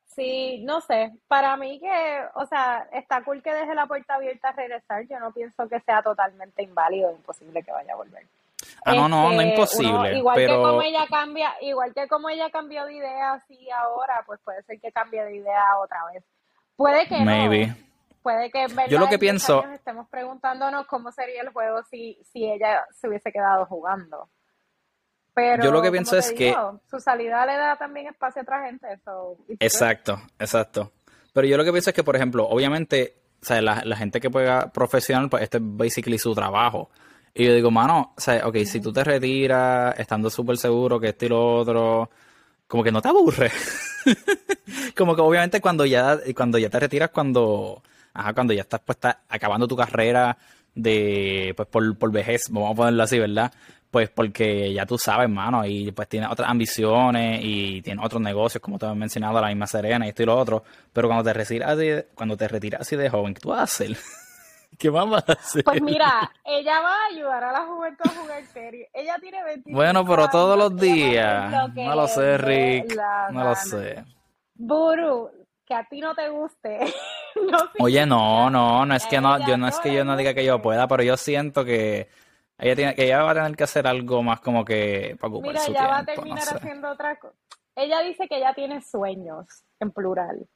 Sí, 0.04 0.62
no 0.64 0.80
sé, 0.80 1.12
para 1.28 1.56
mí 1.56 1.78
que, 1.78 2.20
o 2.34 2.46
sea, 2.46 2.88
está 2.92 3.22
cool 3.22 3.42
que 3.42 3.52
deje 3.52 3.74
la 3.74 3.86
puerta 3.86 4.14
abierta 4.14 4.48
a 4.48 4.52
regresar, 4.52 5.06
yo 5.08 5.20
no 5.20 5.32
pienso 5.32 5.68
que 5.68 5.78
sea 5.80 6.02
totalmente 6.02 6.62
inválido, 6.62 7.12
imposible 7.12 7.62
que 7.62 7.70
vaya 7.70 7.92
a 7.92 7.96
volver. 7.96 8.26
Ah, 8.84 8.94
no, 8.94 9.08
no, 9.08 9.32
no 9.32 9.32
es 9.32 9.38
este, 9.40 9.50
imposible. 9.50 10.18
igual 10.18 10.36
que 10.36 10.46
como 10.46 10.82
ella 10.82 11.06
cambia, 11.08 11.54
igual 11.60 11.94
que 11.94 12.08
como 12.08 12.28
ella 12.30 12.50
cambió 12.50 12.86
de 12.86 12.94
idea 12.94 13.34
así 13.34 13.68
ahora, 13.70 14.22
pues 14.26 14.40
puede 14.42 14.62
ser 14.62 14.80
que 14.80 14.90
cambie 14.90 15.22
de 15.22 15.36
idea 15.36 15.78
otra 15.82 15.98
vez. 16.12 16.24
Puede 16.76 17.06
que 17.06 17.18
Maybe. 17.20 17.74
Puede 18.26 18.50
que 18.50 18.64
en 18.64 18.70
Yo 18.88 18.98
lo 18.98 19.08
que 19.08 19.20
pienso 19.20 19.64
estemos 19.72 20.08
preguntándonos 20.08 20.88
cómo 20.88 21.12
sería 21.12 21.42
el 21.42 21.50
juego 21.50 21.84
si, 21.88 22.18
si 22.24 22.44
ella 22.44 22.84
se 22.90 23.06
hubiese 23.06 23.30
quedado 23.30 23.66
jugando. 23.66 24.28
Pero 25.32 25.62
yo 25.62 25.70
lo 25.70 25.80
que 25.80 25.92
pienso 25.92 26.18
es 26.18 26.32
que 26.32 26.52
su 26.90 26.98
salida 26.98 27.46
le 27.46 27.56
da 27.56 27.76
también 27.76 28.08
espacio 28.08 28.40
a 28.40 28.42
otra 28.42 28.66
gente. 28.66 28.88
exacto, 29.60 30.20
exacto. 30.40 30.90
Pero 31.32 31.46
yo 31.46 31.56
lo 31.56 31.64
que 31.64 31.70
pienso 31.70 31.90
es 31.90 31.94
que, 31.94 32.02
por 32.02 32.16
ejemplo, 32.16 32.48
obviamente, 32.48 33.14
o 33.40 33.44
sea, 33.44 33.62
la, 33.62 33.82
la 33.84 33.94
gente 33.94 34.20
que 34.20 34.28
juega 34.28 34.72
profesional, 34.72 35.28
pues 35.30 35.44
este 35.44 35.58
es 35.58 35.62
basically 35.64 36.18
su 36.18 36.34
trabajo. 36.34 36.90
Y 37.32 37.46
yo 37.46 37.54
digo, 37.54 37.70
mano, 37.70 38.12
o 38.16 38.20
sea, 38.20 38.44
ok, 38.44 38.56
si 38.64 38.80
tú 38.80 38.92
te 38.92 39.04
retiras 39.04 39.96
estando 40.00 40.30
súper 40.30 40.56
seguro 40.56 40.98
que 40.98 41.10
esto 41.10 41.26
y 41.26 41.28
lo 41.28 41.58
otro, 41.58 42.10
como 42.66 42.82
que 42.82 42.90
no 42.90 43.00
te 43.00 43.08
aburre. 43.08 43.52
como 44.96 45.14
que 45.14 45.22
obviamente 45.22 45.60
cuando 45.60 45.86
ya, 45.86 46.18
cuando 46.34 46.58
ya 46.58 46.68
te 46.68 46.80
retiras, 46.80 47.10
cuando, 47.10 47.84
ajá, 48.16 48.33
cuando 48.33 48.52
ya 48.52 48.62
estás 48.62 48.81
pues, 48.85 48.98
acabando 49.29 49.68
tu 49.68 49.76
carrera 49.76 50.37
de, 50.74 51.55
pues 51.57 51.68
por, 51.68 51.98
por 51.98 52.12
vejez, 52.12 52.42
vamos 52.50 52.72
a 52.72 52.74
ponerlo 52.74 53.02
así, 53.02 53.18
¿verdad? 53.18 53.52
Pues 53.90 54.11
porque 54.11 54.72
ya 54.72 54.85
tú 54.85 54.98
sabes, 54.98 55.29
mano, 55.29 55.64
y 55.64 55.90
pues 55.92 56.09
tienes 56.09 56.31
otras 56.31 56.50
ambiciones 56.50 57.40
y 57.42 57.81
tienes 57.83 58.05
otros 58.05 58.20
negocios, 58.20 58.61
como 58.61 58.79
te 58.79 58.87
he 58.87 58.94
mencionado, 58.94 59.40
la 59.40 59.48
misma 59.48 59.66
Serena 59.66 60.07
y 60.07 60.11
esto 60.11 60.22
y 60.22 60.26
lo 60.26 60.37
otro. 60.37 60.64
Pero 60.92 61.09
cuando 61.09 61.24
te 61.24 61.33
retiras 61.33 61.70
así, 61.70 61.88
cuando 62.14 62.37
te 62.37 62.48
retiras 62.48 62.83
así 62.83 62.96
de 62.96 63.09
joven, 63.09 63.33
¿qué 63.35 63.40
tú 63.40 63.50
vas 63.50 63.61
a 63.61 63.62
hacer? 63.62 63.96
¿Qué 64.79 64.90
vamos 64.90 65.24
a 65.26 65.33
hacer? 65.33 65.64
Pues 65.64 65.81
mira, 65.81 66.31
ella 66.44 66.81
va 66.81 66.92
a 66.92 67.07
ayudar 67.07 67.44
a 67.44 67.52
la 67.52 67.66
juventud 67.66 68.05
a 68.05 68.20
jugar 68.20 68.44
serie. 68.46 68.90
Ella 68.92 69.16
tiene 69.20 69.42
25 69.42 69.74
Bueno, 69.74 70.05
pero 70.05 70.29
todos 70.29 70.59
los 70.59 70.76
días. 70.76 71.50
No 71.74 71.94
lo 71.94 72.09
sé, 72.09 72.37
Rick. 72.37 72.94
No 73.31 73.44
lo 73.44 73.55
sé. 73.55 74.05
Buru, 74.55 75.31
que 75.64 75.74
a 75.74 75.85
ti 75.85 76.00
no 76.00 76.14
te 76.14 76.29
guste. 76.29 76.81
Oye, 77.79 78.07
no, 78.07 78.51
no, 78.51 78.87
no 78.87 78.94
es 78.94 79.07
que 79.07 79.20
no, 79.20 79.38
yo 79.46 79.57
no 79.57 79.68
es 79.68 79.79
que 79.81 79.92
yo 79.92 80.05
no 80.05 80.16
diga 80.16 80.35
que 80.35 80.44
yo 80.44 80.61
pueda, 80.61 80.88
pero 80.88 81.03
yo 81.03 81.16
siento 81.16 81.64
que 81.64 82.09
ella 82.59 82.75
tiene, 82.75 82.94
que 82.94 83.05
ella 83.05 83.22
va 83.22 83.31
a 83.31 83.35
tener 83.35 83.57
que 83.57 83.64
hacer 83.64 83.87
algo 83.87 84.22
más 84.22 84.40
como 84.40 84.64
que 84.64 85.16
para 85.20 85.33
ocupar 85.33 85.53
Mira, 85.53 85.64
ella 85.66 85.87
va 85.87 85.99
a 85.99 86.05
terminar 86.05 86.42
haciendo 86.42 86.90
otra 86.90 87.16
cosa. 87.16 87.35
Ella 87.75 88.01
dice 88.01 88.27
que 88.27 88.38
ella 88.38 88.55
tiene 88.55 88.81
sueños, 88.81 89.46
en 89.81 89.90
plural. 89.90 90.46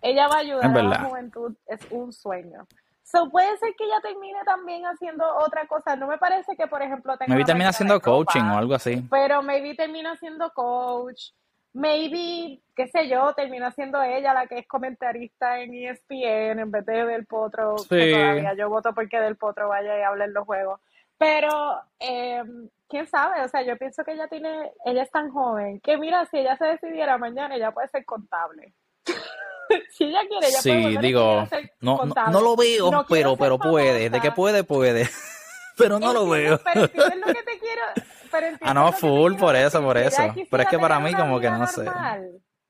Ella 0.00 0.28
va 0.28 0.36
a 0.36 0.38
ayudar 0.38 0.76
a 0.76 0.82
la 0.82 1.04
juventud, 1.04 1.54
es 1.66 1.80
un 1.90 2.12
sueño. 2.12 2.66
So, 3.02 3.28
puede 3.28 3.58
ser 3.58 3.74
que 3.76 3.84
ella 3.84 4.00
termine 4.00 4.38
también 4.44 4.86
haciendo 4.86 5.24
otra 5.38 5.66
cosa. 5.66 5.96
No 5.96 6.06
me 6.06 6.16
parece 6.16 6.56
que, 6.56 6.66
por 6.68 6.80
ejemplo, 6.80 7.18
tenga. 7.18 7.28
Maybe 7.28 7.44
termina 7.44 7.70
haciendo 7.70 8.00
coaching 8.00 8.42
o 8.42 8.56
algo 8.56 8.74
así. 8.74 9.04
Pero 9.10 9.42
maybe 9.42 9.74
termina 9.74 10.16
siendo 10.16 10.48
coach. 10.52 11.32
Maybe, 11.72 12.60
qué 12.74 12.88
sé 12.88 13.08
yo, 13.08 13.32
termina 13.34 13.70
siendo 13.70 14.02
ella 14.02 14.34
la 14.34 14.46
que 14.46 14.58
es 14.58 14.66
comentarista 14.66 15.60
en 15.60 15.72
ESPN 15.72 16.58
en 16.58 16.70
vez 16.70 16.84
de 16.84 17.04
Del 17.04 17.26
Potro. 17.26 17.78
Sí. 17.78 17.88
Que 17.88 18.12
todavía 18.12 18.54
yo 18.54 18.68
voto 18.68 18.92
porque 18.92 19.20
Del 19.20 19.36
Potro 19.36 19.68
vaya 19.68 19.98
y 19.98 20.02
hable 20.02 20.24
en 20.24 20.34
los 20.34 20.44
juegos. 20.44 20.80
Pero, 21.16 21.80
eh, 22.00 22.42
quién 22.88 23.06
sabe, 23.06 23.44
o 23.44 23.48
sea, 23.48 23.62
yo 23.62 23.76
pienso 23.76 24.02
que 24.04 24.12
ella 24.12 24.26
tiene, 24.26 24.72
ella 24.84 25.02
es 25.02 25.10
tan 25.10 25.30
joven 25.30 25.78
que 25.80 25.96
mira, 25.98 26.26
si 26.26 26.38
ella 26.38 26.56
se 26.56 26.64
decidiera 26.64 27.18
mañana, 27.18 27.54
ella 27.54 27.72
puede 27.72 27.88
ser 27.88 28.04
contable. 28.04 28.74
si 29.90 30.04
ella 30.04 30.20
quiere, 30.28 30.48
ella 30.48 30.60
sí, 30.60 30.96
digo, 30.98 31.46
no, 31.80 32.04
no, 32.04 32.40
lo 32.40 32.56
veo, 32.56 33.04
pero, 33.08 33.36
pero 33.36 33.58
puede. 33.58 34.10
De 34.10 34.20
que 34.20 34.32
puede, 34.32 34.64
puede. 34.64 35.08
pero 35.76 35.98
no 35.98 36.12
lo 36.12 36.28
veo. 36.28 36.60
Pero 36.64 36.84
entiendes 36.84 37.18
lo 37.26 37.26
que 37.26 37.42
te 37.42 37.58
quiero. 37.58 37.82
Pero 38.30 38.46
ah, 38.60 38.74
no, 38.74 38.92
full, 38.92 39.34
por 39.34 39.56
eso, 39.56 39.82
por 39.82 39.96
eso. 39.98 40.22
Pero 40.50 40.62
es 40.62 40.68
que 40.68 40.78
para 40.78 41.00
mí, 41.00 41.14
como 41.14 41.40
que 41.40 41.50
no 41.50 41.66
sé. 41.66 41.84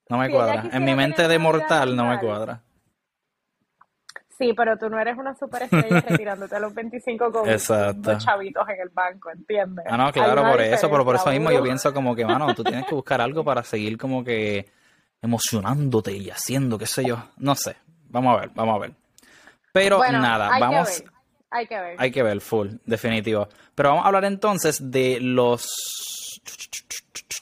No 0.08 0.18
me 0.18 0.30
cuadra. 0.30 0.64
En 0.72 0.84
mi 0.84 0.94
mente 0.94 1.28
de 1.28 1.38
mortal 1.38 1.94
no 1.94 2.06
me 2.06 2.18
cuadra. 2.18 2.62
Sí, 4.40 4.54
pero 4.56 4.78
tú 4.78 4.88
no 4.88 4.98
eres 4.98 5.18
una 5.18 5.34
superestrella 5.34 6.00
retirándote 6.00 6.56
a 6.56 6.60
los 6.60 6.72
25 6.72 7.30
con 7.30 7.46
Exacto. 7.46 8.16
chavitos 8.16 8.66
en 8.70 8.80
el 8.80 8.88
banco, 8.88 9.30
¿entiendes? 9.30 9.84
Ah, 9.86 9.98
no, 9.98 10.10
claro, 10.12 10.42
por 10.50 10.62
eso, 10.62 10.90
pero 10.90 11.04
por 11.04 11.16
eso 11.16 11.30
mismo 11.30 11.52
yo 11.52 11.62
pienso 11.62 11.92
como 11.92 12.16
que, 12.16 12.24
mano, 12.24 12.54
tú 12.54 12.64
tienes 12.64 12.86
que 12.86 12.94
buscar 12.94 13.20
algo 13.20 13.44
para 13.44 13.62
seguir 13.62 13.98
como 13.98 14.24
que 14.24 14.66
emocionándote 15.20 16.12
y 16.12 16.30
haciendo, 16.30 16.78
qué 16.78 16.86
sé 16.86 17.04
yo. 17.04 17.22
No 17.36 17.54
sé. 17.54 17.76
Vamos 18.08 18.34
a 18.34 18.40
ver, 18.40 18.50
vamos 18.54 18.76
a 18.76 18.78
ver. 18.78 18.92
Pero 19.72 20.00
nada, 20.10 20.58
vamos. 20.58 21.04
Hay 21.50 21.66
que 21.66 21.80
ver. 21.80 21.96
Hay 21.98 22.10
que 22.10 22.22
ver, 22.22 22.40
full, 22.40 22.68
definitivo. 22.84 23.48
Pero 23.74 23.90
vamos 23.90 24.04
a 24.04 24.08
hablar 24.08 24.24
entonces 24.24 24.90
de 24.90 25.18
los 25.20 25.68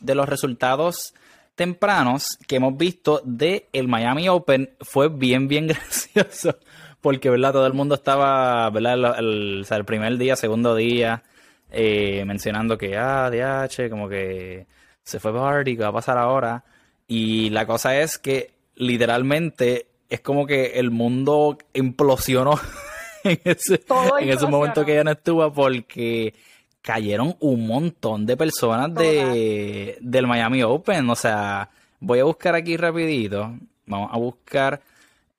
de 0.01 0.15
los 0.15 0.29
resultados 0.29 1.15
tempranos 1.55 2.39
que 2.47 2.57
hemos 2.57 2.77
visto 2.77 3.21
de 3.25 3.69
el 3.73 3.89
Miami 3.89 4.29
Open. 4.29 4.71
Fue 4.81 5.09
bien, 5.09 5.49
bien 5.49 5.67
gracioso. 5.69 6.59
Porque, 7.01 7.31
¿verdad? 7.31 7.53
Todo 7.53 7.67
el 7.67 7.75
mundo 7.75 7.95
estaba, 7.97 8.69
¿verdad? 8.71 9.19
El, 9.19 9.67
el 9.69 9.85
primer 9.85 10.17
día, 10.19 10.37
segundo 10.37 10.75
día, 10.75 11.23
eh, 11.71 12.25
mencionando 12.25 12.79
que, 12.79 12.97
ah, 12.97 13.31
DH, 13.31 13.91
como 13.91 14.09
que 14.09 14.67
se 15.03 15.21
fue 15.21 15.33
Barty, 15.33 15.77
¿qué 15.77 15.83
va 15.83 15.89
a 15.89 15.93
pasar 15.93 16.19
ahora? 16.19 16.65
Y 17.07 17.51
la 17.51 17.67
cosa 17.67 17.99
es 17.99 18.19
que 18.19 18.53
literalmente 18.75 19.87
es 20.09 20.21
como 20.21 20.47
que 20.47 20.79
el 20.79 20.91
mundo 20.91 21.59
implosionó 21.73 22.59
en 23.29 23.41
ese, 23.45 23.83
en 24.21 24.29
ese 24.29 24.47
momento 24.47 24.85
que 24.85 24.93
ella 24.93 25.05
no 25.05 25.13
estuvo 25.13 25.53
porque 25.53 26.35
cayeron 26.81 27.37
un 27.41 27.67
montón 27.67 28.25
de 28.27 28.37
personas 28.37 28.95
de, 28.95 29.99
del 30.01 30.27
Miami 30.27 30.63
Open. 30.63 31.09
O 31.11 31.17
sea, 31.17 31.69
voy 32.01 32.21
a 32.21 32.25
buscar 32.25 32.55
aquí 32.55 32.77
rapidito. 32.77 33.55
Vamos 33.87 34.11
a 34.13 34.19
buscar 34.19 34.81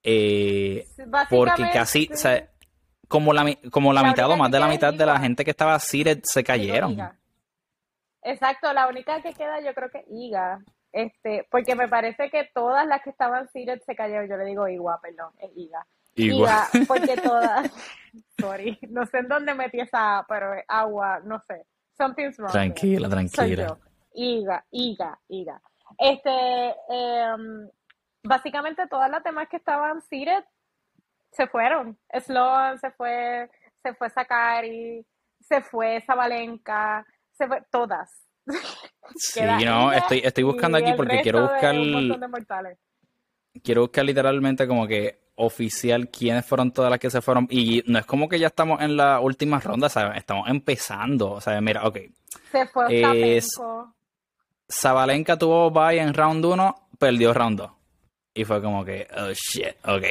eh, 0.04 0.88
porque 1.30 1.70
casi, 1.72 2.10
o 2.12 2.16
sea, 2.18 2.48
como 3.08 3.34
la, 3.34 3.46
como 3.72 3.92
la, 3.94 4.04
mitad 4.04 4.30
o 4.30 4.38
más 4.38 4.52
de 4.52 4.60
la 4.60 4.68
mitad 4.68 4.94
de 4.94 5.06
la 5.06 5.20
gente 5.20 5.44
que 5.44 5.52
estaba 5.52 5.76
así 5.76 6.04
se 6.24 6.44
cayeron. 6.44 6.98
Exacto, 8.22 8.72
la 8.74 8.88
única 8.88 9.22
que 9.22 9.34
queda 9.34 9.62
yo 9.62 9.74
creo 9.74 9.90
que 9.90 10.06
Iga. 10.10 10.60
Este, 10.92 11.46
porque 11.52 11.76
me 11.76 11.88
parece 11.88 12.30
que 12.32 12.50
todas 12.54 12.88
las 12.88 13.02
que 13.04 13.12
estaban 13.12 13.48
seated 13.50 13.80
se 13.86 13.96
cayeron. 13.96 14.28
Yo 14.28 14.38
le 14.38 14.46
digo 14.46 14.68
Igua, 14.68 15.00
perdón, 15.02 15.32
es 15.40 15.52
Iga. 15.56 15.86
Iga, 16.16 16.68
porque 16.88 17.16
todas, 17.18 17.72
sorry, 18.40 18.78
no 18.90 19.06
sé 19.06 19.20
en 19.20 19.28
dónde 19.28 19.54
metí 19.54 19.80
esa, 19.80 20.26
pero 20.28 20.54
agua, 20.68 21.20
no 21.24 21.40
sé. 21.48 21.66
Something's 21.98 22.38
wrong. 22.38 22.52
Tranquila, 22.52 23.10
tranquila. 23.10 23.78
Iga, 24.14 24.66
Iga, 24.72 25.20
Iga. 25.28 25.62
Este, 25.98 26.76
em, 26.90 27.70
básicamente 28.24 28.88
todas 28.88 29.10
las 29.10 29.24
demás 29.24 29.48
que 29.50 29.58
estaban 29.58 30.02
seated 30.02 30.44
se 31.32 31.48
fueron. 31.48 31.98
Sloan 32.14 32.80
se 32.80 32.92
fue, 32.92 33.50
se 33.84 33.94
fue 33.94 34.10
Sakari, 34.10 35.06
se 35.40 35.62
fue 35.62 36.02
Zabalenka, 36.02 37.06
se 37.32 37.48
fue, 37.48 37.62
todas 37.72 38.30
Sí, 39.16 39.42
no, 39.66 39.92
estoy, 39.92 40.22
estoy 40.24 40.44
buscando 40.44 40.78
aquí 40.78 40.94
porque 40.96 41.22
quiero 41.22 41.42
buscar. 41.42 41.76
Quiero 43.64 43.82
buscar 43.82 44.06
literalmente 44.06 44.68
como 44.68 44.88
que 44.88 45.20
oficial 45.40 46.10
quiénes 46.10 46.46
fueron 46.46 46.72
todas 46.72 46.92
las 46.92 47.00
que 47.00 47.10
se 47.10 47.22
fueron. 47.22 47.48
Y 47.50 47.84
no 47.88 47.98
es 47.98 48.06
como 48.06 48.30
que 48.30 48.40
ya 48.40 48.48
estamos 48.48 48.82
en 48.82 48.96
la 48.96 49.20
última 49.20 49.60
ronda, 49.60 49.90
¿sabes? 49.90 50.18
Estamos 50.18 50.48
empezando. 50.50 51.32
O 51.32 51.42
sea, 51.42 51.60
mira, 51.62 51.88
ok. 51.88 51.98
Se 52.52 52.68
fue 52.68 53.38
es, 53.38 53.48
Zabalenka 54.72 55.38
tuvo 55.38 55.72
bye 55.72 56.00
en 56.00 56.14
round 56.14 56.46
1, 56.46 56.76
perdió 56.98 57.34
round 57.34 57.60
2. 57.60 57.72
Y 58.36 58.46
fue 58.46 58.62
como 58.62 58.86
que, 58.86 59.08
oh 59.18 59.32
shit, 59.34 59.76
ok. 59.86 60.06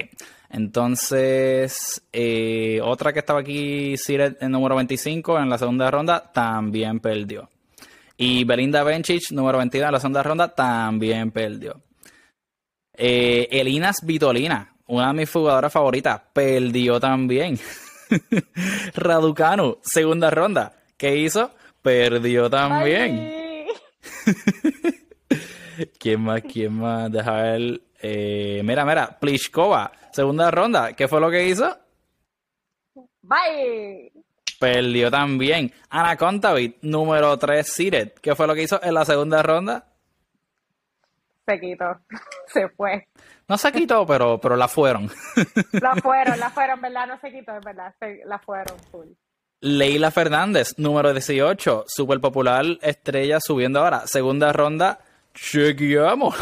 Entonces, 0.50 2.02
eh, 2.12 2.80
otra 2.82 3.12
que 3.12 3.20
estaba 3.20 3.40
aquí, 3.40 3.96
Siret, 3.96 4.42
en 4.42 4.50
número 4.50 4.76
25, 4.76 5.38
en 5.38 5.50
la 5.50 5.58
segunda 5.58 5.90
ronda, 5.90 6.32
también 6.32 7.00
perdió. 7.00 7.48
Y 8.16 8.44
Belinda 8.44 8.82
Bencic, 8.82 9.30
número 9.30 9.58
22 9.58 9.86
en 9.86 9.92
la 9.92 10.00
segunda 10.00 10.22
ronda, 10.22 10.54
también 10.54 11.30
perdió. 11.30 11.80
Eh, 12.94 13.46
Elinas 13.52 13.98
Vitolina, 14.02 14.74
una 14.88 15.08
de 15.08 15.12
mis 15.14 15.30
jugadoras 15.30 15.72
favoritas, 15.72 16.20
perdió 16.32 16.98
también. 17.00 17.58
Raducanu, 18.94 19.78
segunda 19.82 20.30
ronda. 20.30 20.72
¿Qué 20.96 21.16
hizo? 21.16 21.50
Perdió 21.80 22.50
también. 22.50 23.66
¿Quién 25.98 26.20
más? 26.22 26.42
¿Quién 26.42 26.72
más? 26.74 27.10
Deja 27.10 27.32
ver. 27.32 27.80
Eh, 28.00 28.62
mira, 28.64 28.84
mira, 28.84 29.18
Pliskova, 29.18 29.92
segunda 30.12 30.50
ronda. 30.50 30.92
¿Qué 30.94 31.06
fue 31.06 31.20
lo 31.20 31.30
que 31.30 31.48
hizo? 31.48 31.78
Bye 33.22 34.12
perdió 34.58 35.10
también. 35.10 35.72
Ana 35.88 36.16
Contavit, 36.16 36.76
número 36.82 37.36
3 37.38 37.66
seeded. 37.66 38.12
¿Qué 38.20 38.34
fue 38.34 38.46
lo 38.46 38.54
que 38.54 38.62
hizo 38.62 38.82
en 38.82 38.94
la 38.94 39.04
segunda 39.04 39.42
ronda? 39.42 39.86
Se 41.46 41.60
quitó, 41.60 41.98
se 42.48 42.68
fue. 42.70 43.08
No 43.48 43.56
se 43.56 43.72
quitó, 43.72 44.06
pero, 44.06 44.38
pero 44.38 44.56
la 44.56 44.68
fueron. 44.68 45.10
La 45.72 45.96
fueron, 45.96 46.38
la 46.38 46.50
fueron, 46.50 46.80
¿verdad? 46.82 47.06
No 47.06 47.18
se 47.18 47.32
quitó, 47.32 47.56
es 47.56 47.64
verdad, 47.64 47.94
la 48.26 48.38
fueron 48.38 48.78
full. 48.90 49.06
Leila 49.60 50.10
Fernández, 50.10 50.74
número 50.76 51.12
18, 51.12 51.84
súper 51.88 52.20
popular, 52.20 52.64
estrella 52.82 53.40
subiendo 53.40 53.80
ahora. 53.80 54.06
Segunda 54.06 54.52
ronda, 54.52 55.00
chequeamos. 55.34 56.36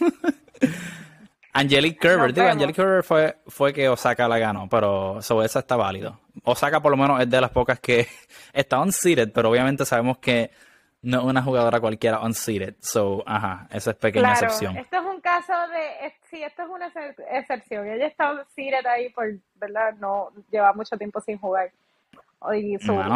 Angelique 1.52 1.98
Kerber, 1.98 2.34
digo, 2.34 2.46
Angelique 2.46 2.76
Kerber 2.76 3.02
fue, 3.02 3.38
fue 3.46 3.72
que 3.72 3.88
Osaka 3.88 4.28
la 4.28 4.38
ganó, 4.38 4.68
pero 4.68 5.22
sobre 5.22 5.46
esa 5.46 5.60
está 5.60 5.76
válido. 5.76 6.20
Osaka 6.44 6.80
por 6.80 6.90
lo 6.90 6.96
menos 6.96 7.20
es 7.20 7.30
de 7.30 7.40
las 7.40 7.50
pocas 7.50 7.80
que 7.80 8.06
está 8.52 8.80
unseated, 8.80 9.32
pero 9.32 9.50
obviamente 9.50 9.86
sabemos 9.86 10.18
que 10.18 10.50
no 11.02 11.24
una 11.24 11.42
jugadora 11.42 11.80
cualquiera 11.80 12.20
unseated. 12.20 12.76
So, 12.80 13.22
ajá, 13.26 13.68
esa 13.70 13.90
es 13.92 13.96
pequeña 13.96 14.32
excepción. 14.32 14.76
Esto 14.76 14.96
es 14.96 15.04
un 15.04 15.20
caso 15.20 15.52
de, 15.68 16.12
sí, 16.30 16.42
esto 16.42 16.62
es 16.62 16.68
una 16.68 16.92
excepción. 17.32 17.86
Ella 17.86 18.06
está 18.06 18.32
unseated 18.32 18.86
ahí 18.86 19.10
por, 19.10 19.26
¿verdad? 19.54 19.94
No 19.94 20.30
lleva 20.50 20.72
mucho 20.72 20.96
tiempo 20.96 21.20
sin 21.20 21.38
jugar 21.38 21.70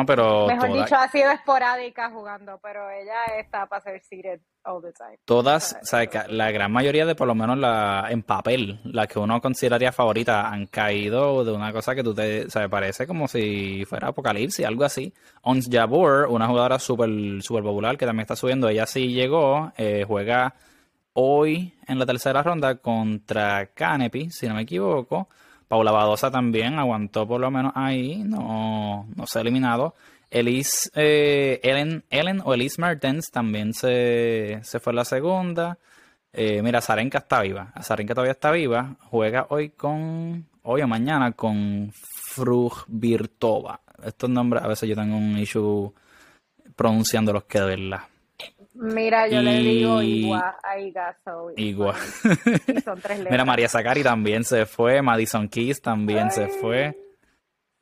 pero 0.07 0.47
mejor 0.47 0.73
dicho, 0.73 0.97
ha 0.97 1.09
sido 1.09 1.31
esporádica 1.31 2.11
jugando, 2.11 2.59
pero 2.63 2.91
ella 2.91 3.39
está 3.39 3.67
para 3.67 3.81
ser 3.83 4.03
seated 4.03 4.41
all 4.65 4.83
the 4.83 4.93
time. 4.93 5.19
Todas, 5.25 5.77
o 5.81 5.85
sea, 5.85 6.09
la 6.29 6.51
gran 6.51 6.73
mayoría 6.73 7.07
de 7.07 7.15
por 7.15 7.29
lo 7.29 7.35
menos 7.35 7.57
la 7.59 8.07
en 8.11 8.23
papel, 8.23 8.81
las 8.85 9.07
que 9.07 9.19
uno 9.19 9.41
consideraría 9.41 9.93
favorita, 9.93 10.49
han 10.49 10.67
caído 10.67 11.45
de 11.45 11.53
una 11.53 11.73
cosa 11.73 11.95
que 11.95 12.03
tú 12.03 12.15
te, 12.15 12.47
o 12.47 12.51
sea, 12.51 12.69
parece 12.69 13.07
como 13.07 13.29
si 13.29 13.85
fuera 13.85 14.09
Apocalipsis, 14.09 14.67
algo 14.67 14.85
así. 14.85 15.13
Ons 15.43 15.69
Jabur, 15.71 16.27
una 16.29 16.49
jugadora 16.49 16.79
súper 16.79 17.43
super 17.43 17.63
popular 17.63 17.97
que 17.97 18.07
también 18.07 18.23
está 18.23 18.37
subiendo, 18.37 18.69
ella 18.69 18.87
sí 18.87 19.13
llegó, 19.13 19.73
eh, 19.77 20.05
juega 20.07 20.55
hoy 21.15 21.75
en 21.87 21.99
la 21.99 22.07
tercera 22.07 22.43
ronda 22.43 22.77
contra 22.77 23.67
Canepi, 23.67 24.31
si 24.31 24.49
no 24.49 24.55
me 24.55 24.63
equivoco. 24.63 25.29
Paula 25.73 25.91
Badosa 25.91 26.31
también 26.31 26.79
aguantó 26.79 27.27
por 27.27 27.41
lo 27.41 27.51
menos 27.51 27.73
ahí, 27.75 28.23
no, 28.27 29.09
no 29.17 29.27
se 29.27 29.39
ha 29.39 29.41
eliminado. 29.41 29.95
Elise, 30.29 30.91
eh, 30.95 31.61
Ellen, 31.63 32.05
Ellen 32.11 32.43
o 32.45 32.53
Elise 32.53 32.79
Martens 32.79 33.31
también 33.31 33.73
se, 33.73 34.61
fue 34.83 34.93
la 34.93 35.07
segunda. 35.07 35.79
Eh, 36.31 36.61
mira, 36.61 36.83
Zarenka 36.83 37.21
está 37.21 37.41
viva. 37.41 37.73
Zarenka 37.83 38.13
todavía 38.13 38.33
está 38.33 38.51
viva. 38.51 38.97
Juega 39.05 39.47
hoy 39.49 39.71
con. 39.71 40.47
Hoy 40.61 40.83
o 40.83 40.87
mañana 40.87 41.33
con 41.33 41.91
Frug 41.95 42.85
Virtova. 42.89 43.81
Estos 44.05 44.29
nombres, 44.29 44.63
a 44.63 44.69
veces 44.69 44.91
yo 44.91 44.95
tengo 44.95 45.17
un 45.17 45.39
issue 45.39 45.91
pronunciando 46.77 47.33
los 47.33 47.45
que 47.45 47.61
de 47.61 47.65
verdad. 47.77 48.12
Mira, 48.75 49.29
yo 49.29 49.41
le 49.41 49.59
digo 49.59 50.01
Igua 50.01 50.59
a 50.63 50.79
Igazo. 50.79 51.53
Igua. 51.57 51.95
son 52.85 53.01
tres 53.01 53.21
Mira, 53.31 53.45
María 53.45 53.69
Zakari 53.69 54.03
también 54.03 54.45
se 54.45 54.65
fue. 54.67 55.03
Madison 55.03 55.49
Keys 55.49 55.83
también 55.83 56.31
se 56.31 56.49
fue. 56.49 56.97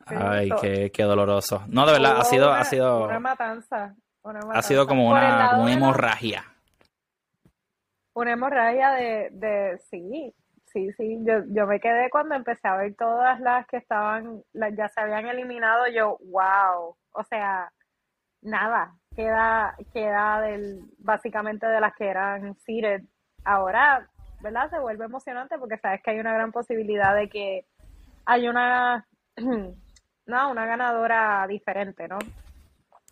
Ay, 0.06 0.50
qué, 0.60 0.90
qué, 0.90 1.02
doloroso. 1.04 1.64
No, 1.68 1.86
de 1.86 1.92
verdad, 1.92 2.18
ha 2.18 2.24
sido, 2.24 2.48
una, 2.48 2.60
ha 2.60 2.64
sido. 2.64 3.04
Una 3.04 3.20
matanza, 3.20 3.94
Ha 4.24 4.62
sido 4.62 4.86
como 4.86 5.08
una, 5.08 5.56
una 5.58 5.72
hemorragia. 5.72 6.44
Una 8.14 8.32
hemorragia 8.32 8.90
de, 8.90 9.28
de 9.30 9.78
sí, 9.88 10.34
sí, 10.66 10.90
sí. 10.96 11.18
Yo, 11.22 11.44
yo 11.48 11.66
me 11.68 11.78
quedé 11.78 12.10
cuando 12.10 12.34
empecé 12.34 12.66
a 12.66 12.76
ver 12.76 12.96
todas 12.96 13.38
las 13.38 13.66
que 13.68 13.76
estaban, 13.76 14.42
las 14.52 14.76
ya 14.76 14.88
se 14.88 15.00
habían 15.00 15.26
eliminado. 15.28 15.86
Yo, 15.88 16.18
wow. 16.24 16.96
O 17.12 17.24
sea, 17.28 17.70
nada, 18.42 18.96
queda, 19.14 19.76
queda 19.92 20.40
del, 20.40 20.82
básicamente 20.98 21.66
de 21.66 21.80
las 21.80 21.94
que 21.94 22.08
eran 22.08 22.56
seated. 22.60 23.02
Ahora, 23.44 24.08
¿verdad? 24.40 24.70
Se 24.70 24.78
vuelve 24.78 25.04
emocionante 25.04 25.58
porque 25.58 25.78
sabes 25.78 26.02
que 26.02 26.12
hay 26.12 26.20
una 26.20 26.32
gran 26.32 26.52
posibilidad 26.52 27.14
de 27.14 27.28
que 27.28 27.66
hay 28.24 28.48
una, 28.48 29.06
no, 29.36 30.50
una 30.50 30.66
ganadora 30.66 31.46
diferente, 31.48 32.08
¿no? 32.08 32.18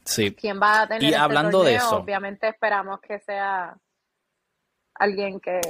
Sí. 0.04 0.34
¿Quién 0.34 0.60
va 0.60 0.82
a 0.82 0.86
tener 0.86 1.02
y 1.02 1.06
este 1.06 1.18
hablando 1.18 1.62
de 1.62 1.74
eso, 1.74 1.98
obviamente 1.98 2.48
esperamos 2.48 3.00
que 3.00 3.18
sea 3.20 3.76
alguien 4.94 5.38
que 5.40 5.60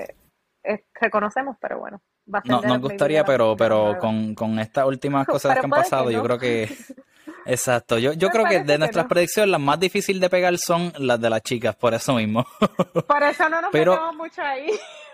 reconocemos, 1.01 1.57
pero 1.61 1.81
bueno. 1.81 2.01
no, 2.45 2.61
nos 2.63 2.81
gustaría, 2.81 3.25
pero, 3.25 3.57
pero 3.57 3.99
con, 3.99 4.35
con 4.35 4.59
estas 4.59 4.87
últimas 4.87 5.27
cosas 5.27 5.55
que 5.55 5.65
han 5.65 5.71
pasado, 5.71 6.11
yo 6.11 6.23
creo 6.23 6.39
que 6.39 6.69
Exacto, 7.49 7.99
yo, 7.99 8.13
yo 8.13 8.29
creo 8.29 8.45
que 8.45 8.63
de 8.63 8.77
nuestras 8.77 9.07
predicciones 9.07 9.51
las 9.51 9.61
más 9.61 9.81
difíciles 9.81 10.21
de 10.21 10.29
pegar 10.29 10.57
son 10.59 10.93
las 10.99 11.19
de 11.19 11.31
las 11.31 11.43
chicas, 11.43 11.75
por 11.75 11.95
eso 11.95 12.15
mismo. 12.15 12.45
Por 13.09 13.23
eso 13.23 13.49
no 13.49 13.63
nos 13.63 13.73
metemos 13.73 14.15
mucho 14.17 14.43
ahí. 14.43 14.71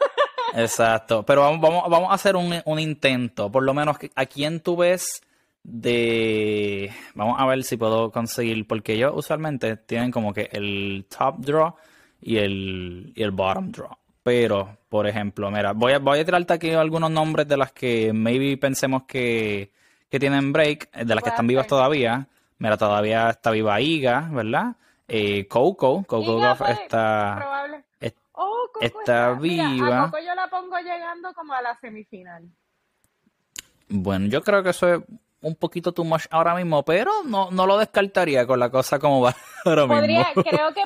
Exacto, 0.55 1.23
pero 1.23 1.43
vamos, 1.43 1.61
vamos, 1.61 1.89
vamos 1.89 2.11
a 2.11 2.15
hacer 2.15 2.35
un, 2.35 2.53
un, 2.65 2.79
intento, 2.81 3.53
por 3.53 3.63
lo 3.63 3.73
menos 3.73 3.97
a 4.17 4.27
quién 4.27 4.61
tú 4.61 4.77
ves 4.77 5.23
de... 5.63 6.93
Vamos 7.15 7.41
a 7.41 7.47
ver 7.47 7.63
si 7.63 7.77
puedo 7.77 8.11
conseguir, 8.11 8.67
porque 8.67 8.95
ellos 8.95 9.13
usualmente 9.15 9.77
tienen 9.77 10.11
como 10.11 10.35
que 10.35 10.49
el 10.53 11.07
top 11.09 11.37
draw 11.39 11.75
y 12.21 12.39
el, 12.39 13.13
y 13.15 13.23
el 13.23 13.31
bottom 13.31 13.71
draw. 13.71 13.97
Pero, 14.25 14.79
por 14.89 15.07
ejemplo, 15.07 15.53
mira, 15.53 15.73
voy 15.73 15.93
a, 15.93 16.01
voy 16.01 16.19
a 16.19 16.25
tirarte 16.25 16.55
aquí 16.55 16.71
algunos 16.71 17.13
nombres 17.13 17.47
de 17.47 17.57
las 17.57 17.73
que 17.73 18.13
maybe 18.13 18.57
pensemos 18.57 19.05
que 19.05 19.71
que 20.15 20.21
tienen 20.21 20.53
break, 20.53 20.91
eh, 20.93 21.05
de 21.05 21.13
las 21.13 21.25
que 21.25 21.31
están 21.31 21.49
vivas 21.49 21.67
todavía. 21.67 22.29
Mira, 22.59 22.77
todavía 22.77 23.31
está 23.31 23.51
viva 23.51 23.81
Iga, 23.81 24.29
¿verdad? 24.31 24.77
Eh, 25.09 25.49
Coco, 25.49 26.05
Coco 26.07 26.41
está, 26.69 27.45
oh, 28.31 28.71
está, 28.81 29.33
viva. 29.33 30.05
Coco 30.05 30.19
yo 30.25 30.37
la 30.37 30.47
pongo 30.47 30.79
llegando 30.79 31.35
como 31.35 31.53
a 31.53 31.63
la 31.63 31.77
semifinal. 31.81 32.45
Bueno, 33.89 34.27
yo 34.27 34.41
creo 34.45 34.63
que 34.63 34.71
eso 34.71 34.95
es 34.95 35.03
un 35.41 35.57
poquito 35.57 35.91
too 35.93 36.05
much 36.05 36.27
ahora 36.31 36.55
mismo, 36.55 36.85
pero 36.85 37.11
no, 37.25 37.51
no 37.51 37.67
lo 37.67 37.77
descartaría 37.77 38.47
con 38.47 38.61
la 38.61 38.71
cosa 38.71 39.01
como 39.01 39.21
va 39.21 39.35
ahora 39.65 39.89
Podría, 39.89 40.29
Creo 40.33 40.73
que 40.73 40.85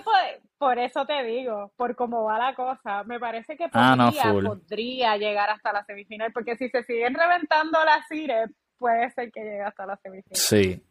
por, 0.56 0.78
eso 0.78 1.04
te 1.04 1.22
digo, 1.22 1.70
por 1.76 1.94
cómo 1.96 2.24
va 2.24 2.38
la 2.38 2.54
cosa, 2.54 3.04
me 3.04 3.20
parece 3.20 3.58
que 3.58 3.68
ah, 3.74 3.94
podría, 3.94 4.48
podría 4.48 5.16
llegar 5.18 5.50
hasta 5.50 5.70
la 5.70 5.84
semifinal, 5.84 6.32
porque 6.32 6.56
si 6.56 6.70
se 6.70 6.82
siguen 6.84 7.12
reventando 7.12 7.84
las 7.84 8.08
CIREP, 8.08 8.52
puede 8.78 9.10
ser 9.10 9.30
que 9.30 9.40
llegue 9.40 9.62
hasta 9.62 9.86
la 9.86 9.96
semifinal. 9.96 10.36
Sí. 10.36 10.82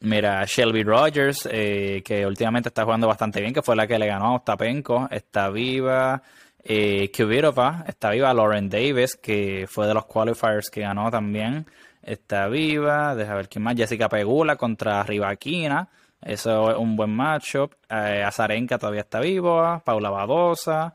Mira, 0.00 0.44
Shelby 0.44 0.82
Rogers, 0.82 1.48
eh, 1.50 2.02
que 2.04 2.26
últimamente 2.26 2.68
está 2.68 2.84
jugando 2.84 3.06
bastante 3.06 3.40
bien, 3.40 3.54
que 3.54 3.62
fue 3.62 3.74
la 3.74 3.86
que 3.86 3.98
le 3.98 4.06
ganó 4.06 4.26
a 4.26 4.34
Ostapenko, 4.34 5.08
está 5.10 5.48
viva. 5.48 6.22
Eh, 6.62 7.10
Kubirova, 7.16 7.84
está 7.86 8.10
viva. 8.10 8.34
Lauren 8.34 8.68
Davis, 8.68 9.16
que 9.16 9.66
fue 9.68 9.86
de 9.86 9.94
los 9.94 10.04
qualifiers 10.04 10.68
que 10.68 10.82
ganó 10.82 11.10
también, 11.10 11.66
está 12.02 12.48
viva. 12.48 13.14
Deja 13.14 13.34
ver 13.34 13.48
quién 13.48 13.62
más. 13.64 13.76
Jessica 13.76 14.08
Pegula 14.08 14.56
contra 14.56 15.02
Rivaquina. 15.02 15.88
Eso 16.20 16.70
es 16.72 16.76
un 16.76 16.96
buen 16.96 17.10
matchup. 17.10 17.72
Eh, 17.88 18.22
Azarenka 18.22 18.78
todavía 18.78 19.02
está 19.02 19.20
viva. 19.20 19.82
Paula 19.84 20.10
Badosa 20.10 20.94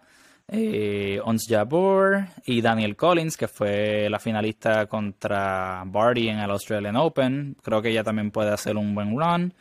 eh, 0.53 1.21
Ons 1.23 1.47
Jabur 1.47 2.25
y 2.45 2.61
Daniel 2.61 2.97
Collins, 2.97 3.37
que 3.37 3.47
fue 3.47 4.09
la 4.09 4.19
finalista 4.19 4.85
contra 4.85 5.83
Barty 5.85 6.27
en 6.27 6.39
el 6.39 6.51
Australian 6.51 6.97
Open. 6.97 7.55
Creo 7.63 7.81
que 7.81 7.89
ella 7.89 8.03
también 8.03 8.31
puede 8.31 8.51
hacer 8.51 8.75
un 8.75 8.93
buen 8.93 9.17
run. 9.17 9.53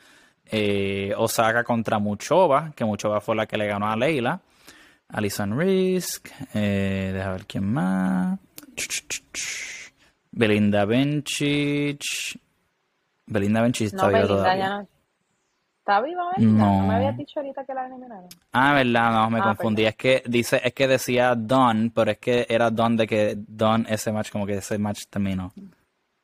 Eh, 0.44 1.14
Osaka 1.16 1.62
contra 1.62 2.00
Muchova, 2.00 2.72
que 2.74 2.84
Muchova 2.84 3.20
fue 3.20 3.36
la 3.36 3.46
que 3.46 3.56
le 3.56 3.68
ganó 3.68 3.88
a 3.88 3.96
Leila. 3.96 4.40
Alison 5.08 5.56
Risk, 5.56 6.28
eh, 6.54 7.12
deja 7.14 7.32
ver 7.32 7.46
quién 7.46 7.72
más. 7.72 8.38
Belinda 10.32 10.84
Bencic. 10.84 12.02
Belinda 13.26 13.62
Bencic 13.62 13.86
está 13.86 14.10
no, 14.10 14.26
todavía. 14.26 14.86
¿Está 15.90 16.02
viva 16.02 16.22
No. 16.38 16.86
me 16.86 16.94
habías 16.94 17.16
dicho 17.16 17.40
ahorita 17.40 17.64
que 17.64 17.74
la 17.74 17.86
eliminaron? 17.86 18.28
Ah, 18.52 18.74
verdad, 18.74 19.12
no, 19.12 19.30
me 19.30 19.40
ah, 19.40 19.42
confundí. 19.42 19.84
Es 19.86 19.96
que 19.96 20.22
dice, 20.24 20.60
es 20.62 20.72
que 20.72 20.86
decía 20.86 21.34
Don, 21.34 21.90
pero 21.90 22.12
es 22.12 22.18
que 22.18 22.46
era 22.48 22.70
Don 22.70 22.96
de 22.96 23.08
que 23.08 23.34
Don 23.36 23.84
ese 23.88 24.12
match, 24.12 24.30
como 24.30 24.46
que 24.46 24.54
ese 24.54 24.78
match 24.78 25.06
terminó. 25.10 25.52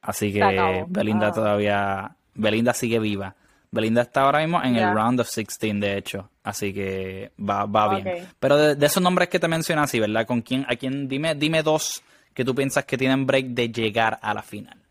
Así 0.03 0.33
que 0.33 0.87
Belinda 0.87 1.27
ah. 1.27 1.33
todavía, 1.33 2.17
Belinda 2.35 2.73
sigue 2.75 3.01
viva. 3.01 3.35
Belinda 3.73 4.03
está 4.03 4.23
ahora 4.23 4.39
mismo 4.39 4.62
en 4.62 4.77
el 4.77 4.95
round 4.95 5.19
of 5.19 5.35
16, 5.35 5.81
de 5.81 5.99
hecho. 5.99 6.31
Así 6.45 6.73
que 6.73 7.33
va, 7.37 7.67
va 7.67 7.97
bien. 7.97 8.29
Pero 8.39 8.57
de, 8.57 8.87
esos 8.87 9.03
nombres 9.03 9.29
que 9.29 9.41
te 9.41 9.49
mencionas, 9.49 9.91
sí, 9.91 9.99
¿verdad? 9.99 10.25
¿Con 10.27 10.43
quién, 10.43 10.64
a 10.69 10.77
quién, 10.77 11.09
dime, 11.09 11.35
dime 11.35 11.64
dos 11.64 12.05
que 12.33 12.45
tú 12.45 12.55
piensas 12.55 12.85
que 12.85 12.97
tienen 12.97 13.27
break 13.27 13.47
de 13.47 13.69
llegar 13.71 14.17
a 14.23 14.33
la 14.33 14.43
final. 14.43 14.86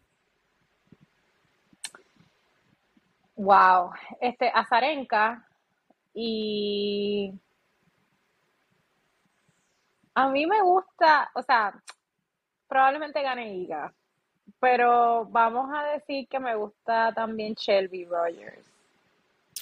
Wow, 3.36 3.92
este 4.22 4.50
Azarenka 4.54 5.46
y 6.14 7.34
a 10.14 10.30
mí 10.30 10.46
me 10.46 10.62
gusta, 10.62 11.30
o 11.36 11.42
sea, 11.42 11.74
probablemente 12.70 13.22
gane 13.22 13.54
Iga, 13.56 13.94
pero 14.60 15.26
vamos 15.26 15.70
a 15.74 15.84
decir 15.84 16.28
que 16.30 16.40
me 16.40 16.56
gusta 16.56 17.12
también 17.14 17.54
Shelby 17.54 18.06
Rogers. 18.06 18.66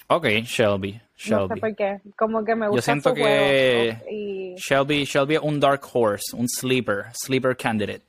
Ok, 0.08 0.26
Shelby. 0.44 1.02
Shelby. 1.16 1.42
No 1.42 1.48
sé 1.48 1.56
por 1.60 1.76
qué. 1.76 2.02
Como 2.16 2.46
que 2.46 2.56
me 2.56 2.68
gusta 2.68 2.78
Yo 2.78 2.82
siento 2.82 3.14
que 3.14 4.56
Shelby, 4.58 5.06
Shelby 5.06 5.36
es 5.36 5.42
un 5.42 5.60
dark 5.60 5.82
horse, 5.92 6.36
un 6.36 6.48
sleeper, 6.48 7.06
sleeper 7.14 7.58
candidate. 7.58 8.04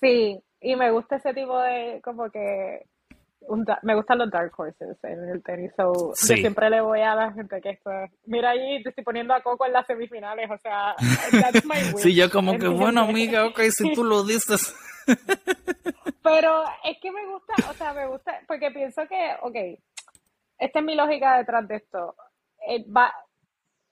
Sí, 0.00 0.38
y 0.60 0.76
me 0.76 0.90
gusta 0.90 1.16
ese 1.16 1.32
tipo 1.32 1.58
de 1.60 2.00
como 2.02 2.30
que 2.30 2.84
me 3.82 3.94
gustan 3.94 4.18
los 4.18 4.30
dark 4.30 4.52
horses 4.56 4.96
en 5.02 5.28
el 5.28 5.42
tenis. 5.42 5.72
So, 5.76 5.92
Yo 5.92 6.36
siempre 6.36 6.70
le 6.70 6.80
voy 6.80 7.00
a 7.00 7.14
la 7.14 7.32
gente 7.32 7.60
que 7.60 7.70
esto. 7.70 7.90
Mira 8.26 8.50
ahí, 8.50 8.82
te 8.82 8.90
estoy 8.90 9.04
poniendo 9.04 9.34
a 9.34 9.42
Coco 9.42 9.66
en 9.66 9.72
las 9.72 9.86
semifinales. 9.86 10.50
O 10.50 10.58
sea, 10.58 10.94
that's 11.30 11.64
my 11.64 11.74
Sí, 11.96 12.14
yo 12.14 12.30
como 12.30 12.58
que, 12.58 12.68
bueno, 12.68 13.02
amiga, 13.02 13.46
ok, 13.46 13.60
si 13.70 13.94
tú 13.94 14.04
lo 14.04 14.24
dices. 14.24 14.74
Pero 16.22 16.64
es 16.84 16.96
que 17.00 17.12
me 17.12 17.26
gusta, 17.26 17.54
o 17.70 17.74
sea, 17.74 17.92
me 17.92 18.06
gusta, 18.06 18.40
porque 18.48 18.70
pienso 18.70 19.02
que, 19.06 19.32
ok, 19.42 19.78
esta 20.58 20.78
es 20.78 20.84
mi 20.84 20.94
lógica 20.94 21.36
detrás 21.36 21.68
de 21.68 21.76
esto. 21.76 22.16
Eh, 22.66 22.84
va, 22.90 23.12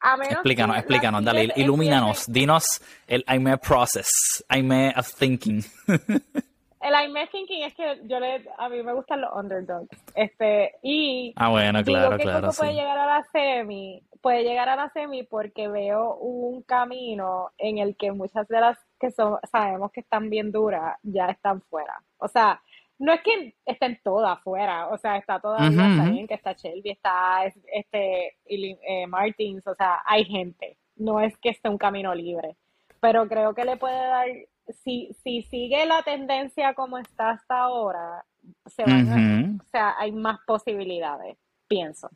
a 0.01 0.17
menos 0.17 0.33
explícanos, 0.33 0.77
explícanos, 0.79 1.25
dale, 1.25 1.53
ilumínanos, 1.57 2.25
dinos 2.27 2.81
el 3.07 3.23
I'm 3.29 3.59
process, 3.59 4.09
I'm 4.51 4.71
of 4.97 5.07
thinking. 5.07 5.63
el 6.83 6.95
I'm 6.95 7.15
thinking 7.31 7.63
es 7.63 7.75
que 7.75 8.01
yo 8.05 8.19
le, 8.21 8.45
a 8.59 8.69
mí 8.69 8.83
me 8.83 8.93
gustan 8.93 9.21
los 9.21 9.31
underdogs. 9.35 9.89
Este, 10.15 10.75
y 10.83 11.33
ah, 11.37 11.49
bueno, 11.49 11.83
claro, 11.85 12.17
que 12.17 12.25
claro. 12.25 12.51
puede 12.57 12.75
llegar 12.75 12.99
a 12.99 13.07
la 13.07 13.23
semi, 13.33 14.03
puede 14.21 14.43
llegar 14.43 14.69
a 14.69 14.77
la 14.77 14.89
semi 14.91 15.23
porque 15.23 15.69
veo 15.69 16.17
un 16.17 16.63
camino 16.63 17.51
en 17.59 17.79
el 17.79 17.97
que 17.97 18.13
muchas 18.13 18.49
de 18.49 18.61
las 18.61 18.79
que 18.99 19.11
son, 19.11 19.39
sabemos 19.51 19.93
que 19.93 20.01
están 20.01 20.29
bien 20.29 20.51
duras 20.53 20.99
ya 21.03 21.27
están 21.27 21.63
fuera. 21.63 22.03
O 22.19 22.29
sea, 22.29 22.61
no 22.99 23.13
es 23.13 23.21
que 23.23 23.55
estén 23.67 24.01
todas 24.05 24.41
fuera, 24.43 24.89
o 24.89 24.97
sea, 24.97 25.17
está 25.17 25.41
todavía, 25.41 25.69
está 25.69 26.11
bien 26.11 26.27
que 26.27 26.35
está 26.35 26.53
Shelby, 26.53 26.91
está 26.91 27.45
este 27.47 28.37
eh, 28.47 29.07
Martins, 29.09 29.67
o 29.67 29.75
sea, 29.75 30.03
hay 30.07 30.25
gente, 30.25 30.79
no 30.97 31.21
es 31.21 31.37
que 31.39 31.49
esté 31.49 31.69
un 31.69 31.79
camino 31.79 32.15
libre, 32.15 32.57
pero 33.01 33.27
creo 33.27 33.55
que 33.55 33.65
le 33.65 33.77
puede 33.77 33.97
dar, 33.97 34.29
si, 34.73 35.15
si 35.23 35.43
sigue 35.43 35.87
la 35.87 36.03
tendencia 36.03 36.75
como 36.75 36.99
está 36.99 37.31
hasta 37.31 37.59
ahora, 37.59 38.25
se 38.67 38.85
van 38.85 39.61
o 39.61 39.65
sea, 39.71 39.95
hay 39.99 40.13
más 40.13 40.41
posibilidades, 40.47 41.37
pienso. 41.69 42.09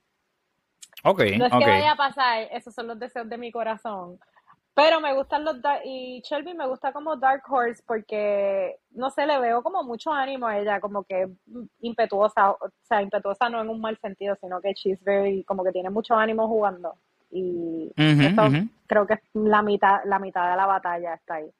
Ok, 1.04 1.22
no 1.38 1.46
es 1.46 1.52
que 1.52 1.66
vaya 1.66 1.92
a 1.92 1.96
pasar, 1.96 2.48
esos 2.50 2.74
son 2.74 2.88
los 2.88 2.98
deseos 2.98 3.28
de 3.28 3.38
mi 3.38 3.52
corazón, 3.52 4.18
pero 4.76 5.00
me 5.00 5.14
gustan 5.14 5.42
los 5.42 5.56
y 5.84 6.20
Shelby 6.20 6.52
me 6.52 6.66
gusta 6.66 6.92
como 6.92 7.16
Dark 7.16 7.42
Horse 7.48 7.82
porque 7.86 8.76
no 8.90 9.08
sé, 9.08 9.26
le 9.26 9.38
veo 9.38 9.62
como 9.62 9.82
mucho 9.82 10.12
ánimo 10.12 10.46
a 10.46 10.58
ella, 10.58 10.80
como 10.80 11.04
que 11.04 11.28
impetuosa, 11.80 12.50
o 12.50 12.58
sea, 12.82 13.00
impetuosa 13.00 13.48
no 13.48 13.60
en 13.62 13.70
un 13.70 13.80
mal 13.80 13.96
sentido, 13.98 14.36
sino 14.38 14.60
que 14.60 14.74
she's 14.74 15.02
very 15.02 15.44
como 15.44 15.64
que 15.64 15.72
tiene 15.72 15.88
mucho 15.88 16.14
ánimo 16.14 16.46
jugando. 16.46 16.94
Y 17.30 17.90
creo 18.86 19.06
que 19.06 19.18
la 19.32 19.62
mitad 19.62 20.00
la 20.04 20.18
mitad 20.18 20.50
de 20.50 20.56
la 20.56 20.66
batalla 20.66 21.14
está 21.14 21.36
ahí. 21.36 21.50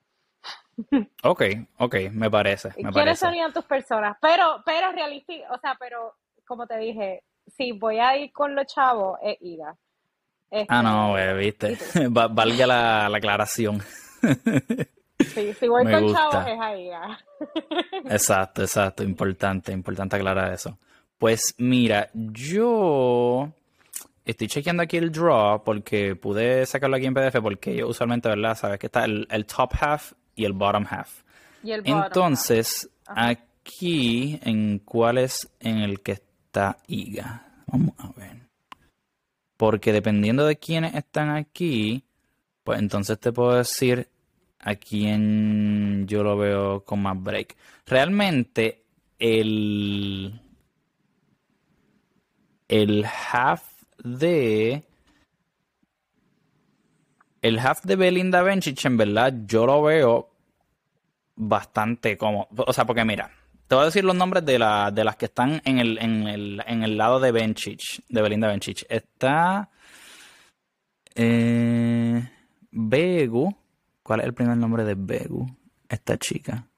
Ok, 1.23 1.43
ok, 1.79 1.95
me 2.13 2.31
parece. 2.31 2.71
Me 2.79 2.93
¿Quiénes 2.93 3.19
serían 3.19 3.53
tus 3.53 3.65
personas? 3.65 4.17
Pero, 4.21 4.63
pero 4.65 4.93
realístico, 4.93 5.45
o 5.53 5.59
sea, 5.59 5.77
pero 5.81 6.15
como 6.47 6.67
te 6.67 6.77
dije, 6.79 7.23
si 7.57 7.73
voy 7.73 7.99
a 7.99 8.17
ir 8.17 8.33
con 8.33 8.55
los 8.55 8.67
chavos, 8.67 9.19
es 9.23 9.37
Iga 9.41 9.75
ah, 10.69 10.83
no, 10.83 11.19
este, 11.19 11.35
viste. 11.35 11.79
Valga 12.11 12.67
la, 12.67 13.07
aclaración. 13.07 13.83
Sí, 15.19 15.53
si 15.55 15.69
voy 15.69 15.85
con 15.91 16.13
chavos 16.13 16.47
es 16.47 16.61
ahí. 16.61 16.91
exacto, 18.05 18.63
exacto. 18.63 19.03
Importante, 19.03 19.73
importante 19.73 20.17
aclarar 20.17 20.53
eso. 20.53 20.79
Pues 21.19 21.55
mira, 21.59 22.11
yo 22.13 23.51
estoy 24.25 24.49
chequeando 24.49 24.83
aquí 24.83 24.97
el 24.97 25.11
draw 25.11 25.63
porque 25.65 26.15
pude 26.15 26.67
sacarlo 26.67 26.97
aquí 26.97 27.07
en 27.07 27.15
PDF 27.15 27.41
porque 27.41 27.75
yo 27.75 27.89
usualmente, 27.89 28.29
¿verdad? 28.29 28.57
Sabes 28.57 28.79
que 28.79 28.87
está 28.87 29.05
el, 29.05 29.47
top 29.47 29.73
half 29.81 30.13
y 30.37 30.45
el 30.45 30.53
bottom 30.53 30.87
half. 30.89 31.23
¿Y 31.65 31.73
el 31.73 31.83
Entonces, 31.85 32.89
aquí, 33.07 34.39
¿en 34.43 34.79
cuál 34.79 35.19
es 35.19 35.51
en 35.59 35.79
el 35.79 36.01
que 36.01 36.13
está 36.13 36.79
Iga? 36.87 37.65
Vamos 37.67 37.95
a 37.99 38.13
ver. 38.13 38.37
Porque 39.57 39.93
dependiendo 39.93 40.47
de 40.47 40.57
quiénes 40.57 40.95
están 40.95 41.31
aquí, 41.31 42.05
pues 42.63 42.79
entonces 42.79 43.19
te 43.19 43.33
puedo 43.33 43.57
decir 43.57 44.09
a 44.61 44.75
quién 44.75 46.07
yo 46.07 46.23
lo 46.23 46.37
veo 46.37 46.85
con 46.85 47.01
más 47.03 47.21
break. 47.21 47.57
Realmente 47.87 48.85
el 49.19 50.41
el 52.69 53.05
half 53.05 53.63
de 54.03 54.85
el 57.47 57.59
half 57.59 57.83
de 57.85 57.97
Belinda 57.97 58.43
Bencic 58.43 58.85
en 58.85 58.97
verdad 58.97 59.33
yo 59.47 59.67
lo 59.67 59.83
veo 59.83 60.31
bastante 61.37 62.17
como, 62.17 62.49
o 62.57 62.73
sea, 62.73 62.87
porque 62.87 63.05
mira, 63.05 63.31
te 63.69 63.75
voy 63.75 63.83
a 63.83 63.87
decir 63.87 64.05
los 64.05 64.17
nombres 64.17 64.45
de, 64.45 64.59
la, 64.59 64.91
de 64.91 65.05
las 65.05 65.17
que 65.17 65.27
están 65.27 65.61
en 65.65 65.79
el, 65.79 65.99
en 65.99 66.27
el, 66.29 66.63
en 66.67 66.83
el 66.83 66.97
lado 66.97 67.21
de 67.21 67.33
Benchich, 67.33 68.03
de 68.09 68.23
Belinda 68.23 68.49
Benchich. 68.49 68.87
Está 68.89 69.71
eh, 71.15 72.31
Begu. 72.71 73.55
¿Cuál 74.03 74.21
es 74.21 74.27
el 74.27 74.35
primer 74.35 74.57
nombre 74.57 74.85
de 74.85 74.95
Begu? 74.97 75.47
Esta 75.89 76.17
chica. 76.17 76.69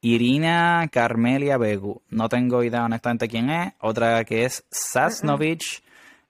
Irina 0.00 0.88
Carmelia 0.92 1.58
Begu. 1.58 2.02
No 2.08 2.28
tengo 2.28 2.62
idea 2.62 2.84
honestamente 2.84 3.28
quién 3.28 3.50
es. 3.50 3.72
Otra 3.80 4.24
que 4.24 4.44
es 4.44 4.64
Sasnovich. 4.70 5.82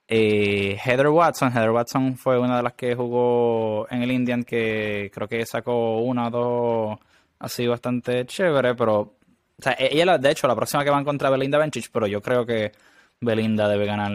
Eh, 0.08 0.78
Heather 0.82 1.08
Watson. 1.08 1.52
Heather 1.52 1.70
Watson 1.70 2.16
fue 2.16 2.38
una 2.38 2.56
de 2.56 2.62
las 2.62 2.72
que 2.72 2.94
jugó 2.94 3.86
en 3.90 4.02
el 4.02 4.10
Indian 4.10 4.42
que 4.42 5.10
creo 5.12 5.28
que 5.28 5.44
sacó 5.44 5.98
una 5.98 6.28
o 6.28 6.30
dos 6.30 6.98
así 7.38 7.66
bastante 7.66 8.24
chévere, 8.26 8.74
pero 8.74 9.18
e-, 9.64 9.88
ella, 9.92 10.18
de 10.18 10.30
hecho, 10.30 10.48
la 10.48 10.56
próxima 10.56 10.84
que 10.84 10.90
va 10.90 10.98
a 10.98 11.00
encontrar 11.00 11.32
Belinda 11.32 11.58
Bencic, 11.58 11.90
pero 11.92 12.06
yo 12.06 12.22
creo 12.22 12.46
que 12.46 12.72
Belinda 13.20 13.68
debe 13.68 13.86
ganar 13.86 14.12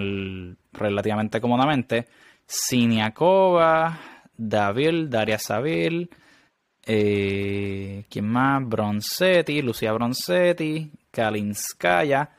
relativamente 0.73 1.41
cómodamente. 1.41 2.07
Siniakova, 2.45 3.99
David, 4.35 5.07
Daria 5.09 5.37
Savil, 5.39 6.09
eh, 6.85 8.05
¿quién 8.09 8.27
más? 8.27 8.67
Bronzetti, 8.67 9.61
Lucía 9.61 9.93
Bronzetti, 9.93 10.91
Kalinskaya. 11.11 12.29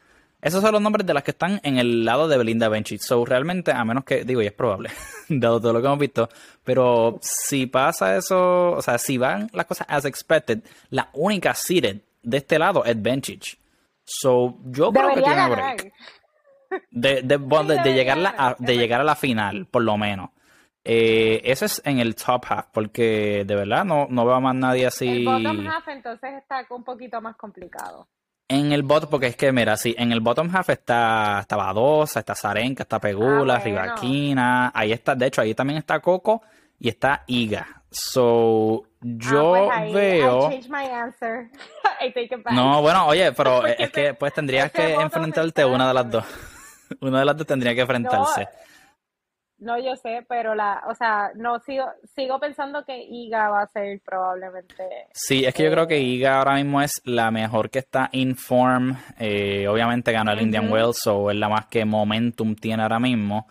Esos 0.45 0.61
son 0.61 0.72
los 0.72 0.82
nombres 0.82 1.07
de 1.07 1.14
las 1.14 1.22
que 1.22 1.30
están 1.30 1.59
en 1.62 1.78
el 1.78 2.05
lado 2.05 2.28
de 2.28 2.36
Belinda 2.36 2.68
Bencic. 2.68 3.01
So, 3.01 3.24
realmente, 3.24 3.72
a 3.72 3.82
menos 3.82 4.05
que, 4.05 4.24
digo, 4.24 4.42
y 4.42 4.47
es 4.47 4.53
probable, 4.53 4.90
dado 5.30 5.59
todo 5.59 5.72
lo 5.72 5.80
que 5.80 5.86
hemos 5.86 5.99
visto, 5.99 6.28
pero 6.62 7.18
si 7.22 7.64
pasa 7.64 8.14
eso, 8.14 8.72
o 8.72 8.82
sea, 8.82 8.99
si 8.99 9.16
van 9.16 9.49
las 9.55 9.64
cosas 9.64 9.86
as 9.88 10.05
expected, 10.05 10.62
la 10.90 11.09
única 11.14 11.55
seated 11.55 12.03
de 12.22 12.36
este 12.36 12.59
lado 12.59 12.84
es 12.84 13.01
Benchich. 13.01 13.59
So, 14.05 14.59
yo 14.66 14.92
creo 14.92 15.14
que 15.14 15.22
tiene 15.22 15.49
break. 15.49 15.92
De, 16.90 17.22
de, 17.22 17.38
de, 17.38 17.95
llegar 17.95 18.18
a, 18.36 18.55
de 18.59 18.76
llegar 18.76 19.01
a 19.01 19.05
la 19.05 19.16
final, 19.16 19.64
por 19.64 19.82
lo 19.82 19.97
menos. 19.97 20.28
Eh, 20.84 21.40
ese 21.45 21.64
es 21.64 21.80
en 21.86 22.01
el 22.01 22.14
top 22.14 22.45
half, 22.51 22.66
porque 22.70 23.45
de 23.47 23.55
verdad 23.55 23.86
no, 23.86 24.09
no 24.11 24.26
veo 24.26 24.34
a 24.34 24.40
más 24.40 24.55
nadie 24.55 24.86
así. 24.86 25.09
El 25.09 25.24
bottom 25.24 25.66
half 25.66 25.88
entonces 25.88 26.34
está 26.34 26.66
un 26.68 26.84
poquito 26.84 27.18
más 27.22 27.34
complicado. 27.36 28.09
En 28.47 28.72
el 28.72 28.82
bottom, 28.82 29.09
porque 29.09 29.28
es 29.28 29.36
que, 29.36 29.53
mira, 29.53 29.76
sí, 29.76 29.95
en 29.99 30.12
el 30.12 30.20
bottom 30.20 30.55
half 30.55 30.68
está, 30.68 31.38
está 31.40 31.57
Badosa, 31.57 32.20
está 32.20 32.34
Zarenka, 32.34 32.82
está 32.82 33.01
Pegula, 33.01 33.57
ah, 33.57 33.59
Rivaquina, 33.59 34.72
ahí 34.74 34.92
está, 34.92 35.14
de 35.14 35.26
hecho, 35.26 35.40
ahí 35.40 35.55
también 35.55 35.78
está 35.78 36.01
Coco 36.01 36.42
y 36.78 36.88
está 36.88 37.24
Iga. 37.26 37.82
So, 37.90 38.84
yo 39.01 39.55
ah, 39.70 39.78
pues 39.80 39.95
veo. 39.95 40.51
I 42.01 42.28
no, 42.53 42.82
bueno, 42.82 43.07
oye, 43.07 43.32
pero 43.32 43.66
es 43.66 43.90
que 43.90 44.14
pues 44.14 44.34
tendrías 44.34 44.70
que 44.72 44.95
enfrentarte 44.95 45.64
una 45.64 45.88
de 45.88 45.95
las 45.95 46.11
dos. 46.11 46.24
una 47.01 47.20
de 47.20 47.24
las 47.24 47.36
dos 47.36 47.47
tendría 47.47 47.74
que 47.74 47.82
enfrentarse. 47.82 48.40
No, 48.42 48.49
yo 49.79 49.97
sé, 49.97 50.25
pero 50.29 50.55
la, 50.55 50.83
o 50.89 50.95
sea, 50.95 51.31
no 51.35 51.59
sigo, 51.61 51.87
sigo 52.15 52.39
pensando 52.39 52.85
que 52.85 52.97
Iga 52.97 53.49
va 53.49 53.62
a 53.62 53.67
ser 53.69 54.01
probablemente. 54.05 54.85
Sí, 55.12 55.45
es 55.45 55.55
que 55.55 55.65
yo 55.65 55.71
creo 55.71 55.87
que 55.87 55.97
eh, 55.97 56.03
Iga 56.03 56.39
ahora 56.39 56.55
mismo 56.55 56.83
es 56.83 57.01
la 57.05 57.31
mejor 57.31 57.71
que 57.71 57.81
está 57.81 58.09
in 58.12 58.37
form. 58.37 58.97
Eh, 59.19 59.67
obviamente 59.69 60.12
ganó 60.12 60.33
el 60.33 60.43
Indian 60.43 60.71
Wells, 60.71 61.07
o 61.07 61.31
es 61.31 61.37
la 61.37 61.49
más 61.49 61.67
que 61.67 61.85
momentum 61.85 62.55
tiene 62.55 62.83
ahora 62.83 62.99
mismo 62.99 63.47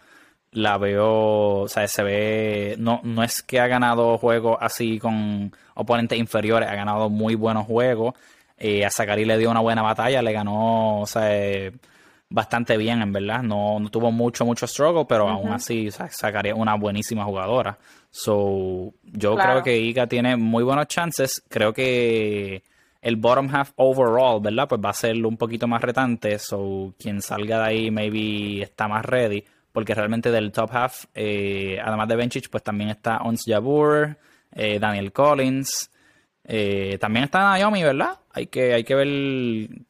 la 0.54 0.78
veo, 0.78 1.62
o 1.62 1.68
sea, 1.68 1.88
se 1.88 2.04
ve, 2.04 2.76
no, 2.78 3.02
no 3.04 3.24
es 3.24 3.42
que 3.42 3.60
ha 3.60 3.68
ganado 3.68 4.18
juegos 4.18 4.58
así 4.62 5.00
con 5.00 5.52
oponentes 5.76 6.18
inferiores, 6.20 6.70
ha 6.70 6.76
ganado 6.76 7.10
muy 7.10 7.36
buenos 7.36 7.66
juegos. 7.66 8.14
Eh, 8.58 8.86
a 8.86 8.90
Sakari 8.90 9.26
le 9.26 9.38
dio 9.38 9.50
una 9.50 9.62
buena 9.62 9.82
batalla, 9.82 10.22
le 10.22 10.32
ganó, 10.32 11.02
o 11.02 11.08
sea, 11.08 11.72
bastante 12.34 12.78
bien, 12.78 13.02
en 13.02 13.14
verdad. 13.14 13.44
No, 13.44 13.80
no 13.80 13.90
tuvo 13.90 14.12
mucho, 14.12 14.44
mucho 14.44 14.66
struggle, 14.66 15.06
pero 15.08 15.30
aún 15.30 15.54
así, 15.54 15.88
es 15.88 16.00
una 16.56 16.74
buenísima 16.76 17.24
jugadora. 17.24 17.78
So, 18.10 18.92
yo 19.04 19.36
creo 19.36 19.62
que 19.64 19.78
Iga 19.78 20.08
tiene 20.08 20.36
muy 20.36 20.64
buenos 20.64 20.88
chances. 20.88 21.44
Creo 21.48 21.74
que 21.74 22.64
el 23.02 23.16
bottom 23.18 23.54
half 23.54 23.72
overall, 23.76 24.42
¿verdad? 24.42 24.68
Pues 24.68 24.82
va 24.84 24.90
a 24.90 24.94
ser 24.94 25.24
un 25.24 25.38
poquito 25.38 25.68
más 25.68 25.82
retante. 25.82 26.40
So, 26.40 26.96
quien 26.98 27.22
salga 27.22 27.60
de 27.60 27.66
ahí, 27.66 27.92
maybe 27.92 28.64
está 28.64 28.88
más 28.88 29.06
ready 29.06 29.46
porque 29.72 29.96
realmente 29.96 30.30
del 30.30 30.52
top 30.52 30.70
half, 30.72 31.06
eh, 31.16 31.80
además 31.84 32.08
de 32.08 32.16
Benchich, 32.16 32.50
pues 32.50 32.62
también 32.62 32.92
está 32.92 33.18
Ons 33.24 33.42
Jabur, 33.44 34.16
eh, 34.52 34.78
Daniel 34.78 35.12
Collins, 35.12 35.90
eh, 36.44 37.00
también 37.02 37.26
está 37.26 37.40
Naomi, 37.40 37.82
¿verdad? 37.82 38.20
Hay 38.32 38.46
que, 38.48 38.74
hay 38.74 38.84
que 38.84 38.94
ver 38.94 39.08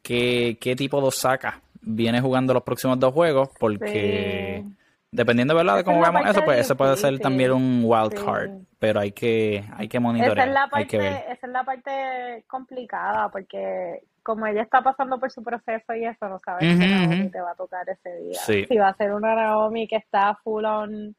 qué, 0.01 0.57
qué 0.61 0.75
tipo 0.77 1.03
de 1.03 1.11
saca 1.11 1.62
viene 1.84 2.21
jugando 2.21 2.53
los 2.53 2.63
próximos 2.63 2.99
dos 2.99 3.13
juegos 3.13 3.49
porque 3.59 4.63
dependiendo 5.11 5.55
¿verdad? 5.55 5.77
de 5.77 5.84
cómo 5.84 6.01
veamos 6.01 6.25
eso, 6.27 6.43
pues 6.43 6.59
eso 6.59 6.75
puede 6.75 6.97
ser 6.97 7.19
también 7.19 7.51
un 7.51 7.84
wild 7.84 8.13
card, 8.13 8.51
pero 8.79 8.99
hay 8.99 9.11
que 9.11 9.63
hay 9.75 9.88
que 9.88 9.99
monitorear, 9.99 10.38
esa 10.38 10.47
es 10.47 10.53
la 10.53 10.67
parte, 10.67 11.31
Esa 11.31 11.47
es 11.47 11.53
la 11.53 11.63
parte 11.63 12.45
complicada 12.47 13.29
porque 13.29 14.03
como 14.23 14.47
ella 14.47 14.61
está 14.61 14.81
pasando 14.81 15.19
por 15.19 15.31
su 15.31 15.43
proceso 15.43 15.93
y 15.93 16.05
eso, 16.05 16.27
no 16.29 16.39
sabes 16.39 16.75
uh 16.75 16.79
Naomi 16.79 17.29
te 17.29 17.41
va 17.41 17.51
a 17.51 17.55
tocar 17.55 17.88
ese 17.89 18.15
día. 18.21 18.39
Si 18.39 18.77
va 18.77 18.88
a 18.88 18.95
ser 18.95 19.13
una 19.13 19.36
Naomi 19.36 19.88
que 19.88 19.97
está 19.97 20.36
full 20.43 20.63
on 20.63 21.15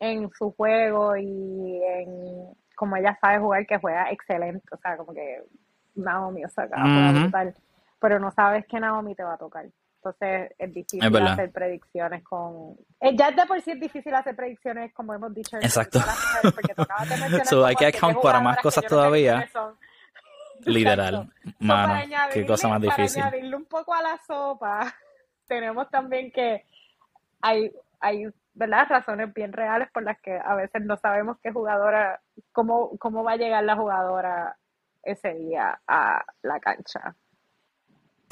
en 0.00 0.30
su 0.30 0.50
juego 0.52 1.16
y 1.16 1.80
en 1.84 2.54
como 2.74 2.96
ella 2.96 3.16
sabe 3.20 3.38
jugar, 3.38 3.66
que 3.66 3.78
juega 3.78 4.10
excelente, 4.10 4.66
o 4.72 4.76
sea, 4.78 4.96
como 4.96 5.12
que 5.12 5.42
Naomi, 5.94 6.44
o 6.44 6.48
sea, 6.48 6.68
pero 8.00 8.18
no 8.18 8.32
sabes 8.32 8.66
que 8.66 8.80
Naomi 8.80 9.14
te 9.14 9.22
va 9.22 9.34
a 9.34 9.38
tocar. 9.38 9.66
Entonces 10.04 10.50
es 10.58 10.74
difícil 10.74 11.16
hacer 11.16 11.52
predicciones 11.52 12.24
con... 12.24 12.76
Eh, 13.00 13.14
ya 13.14 13.30
de 13.30 13.46
por 13.46 13.60
sí 13.60 13.70
es 13.70 13.78
difícil 13.78 14.12
hacer 14.12 14.34
predicciones, 14.34 14.92
como 14.92 15.14
hemos 15.14 15.32
dicho. 15.32 15.56
Exacto. 15.58 16.00
hay 17.64 17.76
que 17.76 17.92
para 18.22 18.40
más 18.40 18.58
cosas 18.58 18.84
todavía. 18.84 19.48
Literal. 20.64 21.32
Mano, 21.60 21.94
qué 22.32 22.44
cosa 22.44 22.66
más 22.66 22.80
difícil. 22.80 23.22
Para 23.22 23.28
añadirle 23.28 23.56
un 23.56 23.64
poco 23.66 23.94
a 23.94 24.02
la 24.02 24.18
sopa, 24.26 24.92
tenemos 25.46 25.88
también 25.88 26.32
que 26.32 26.66
hay, 27.40 27.70
hay 28.00 28.26
¿verdad? 28.54 28.88
razones 28.88 29.32
bien 29.32 29.52
reales 29.52 29.88
por 29.92 30.02
las 30.02 30.20
que 30.20 30.36
a 30.36 30.56
veces 30.56 30.82
no 30.82 30.96
sabemos 30.96 31.38
qué 31.40 31.52
jugadora, 31.52 32.20
cómo, 32.50 32.98
cómo 32.98 33.22
va 33.22 33.32
a 33.32 33.36
llegar 33.36 33.62
la 33.62 33.76
jugadora 33.76 34.56
ese 35.04 35.32
día 35.34 35.80
a 35.86 36.24
la 36.42 36.58
cancha. 36.58 37.14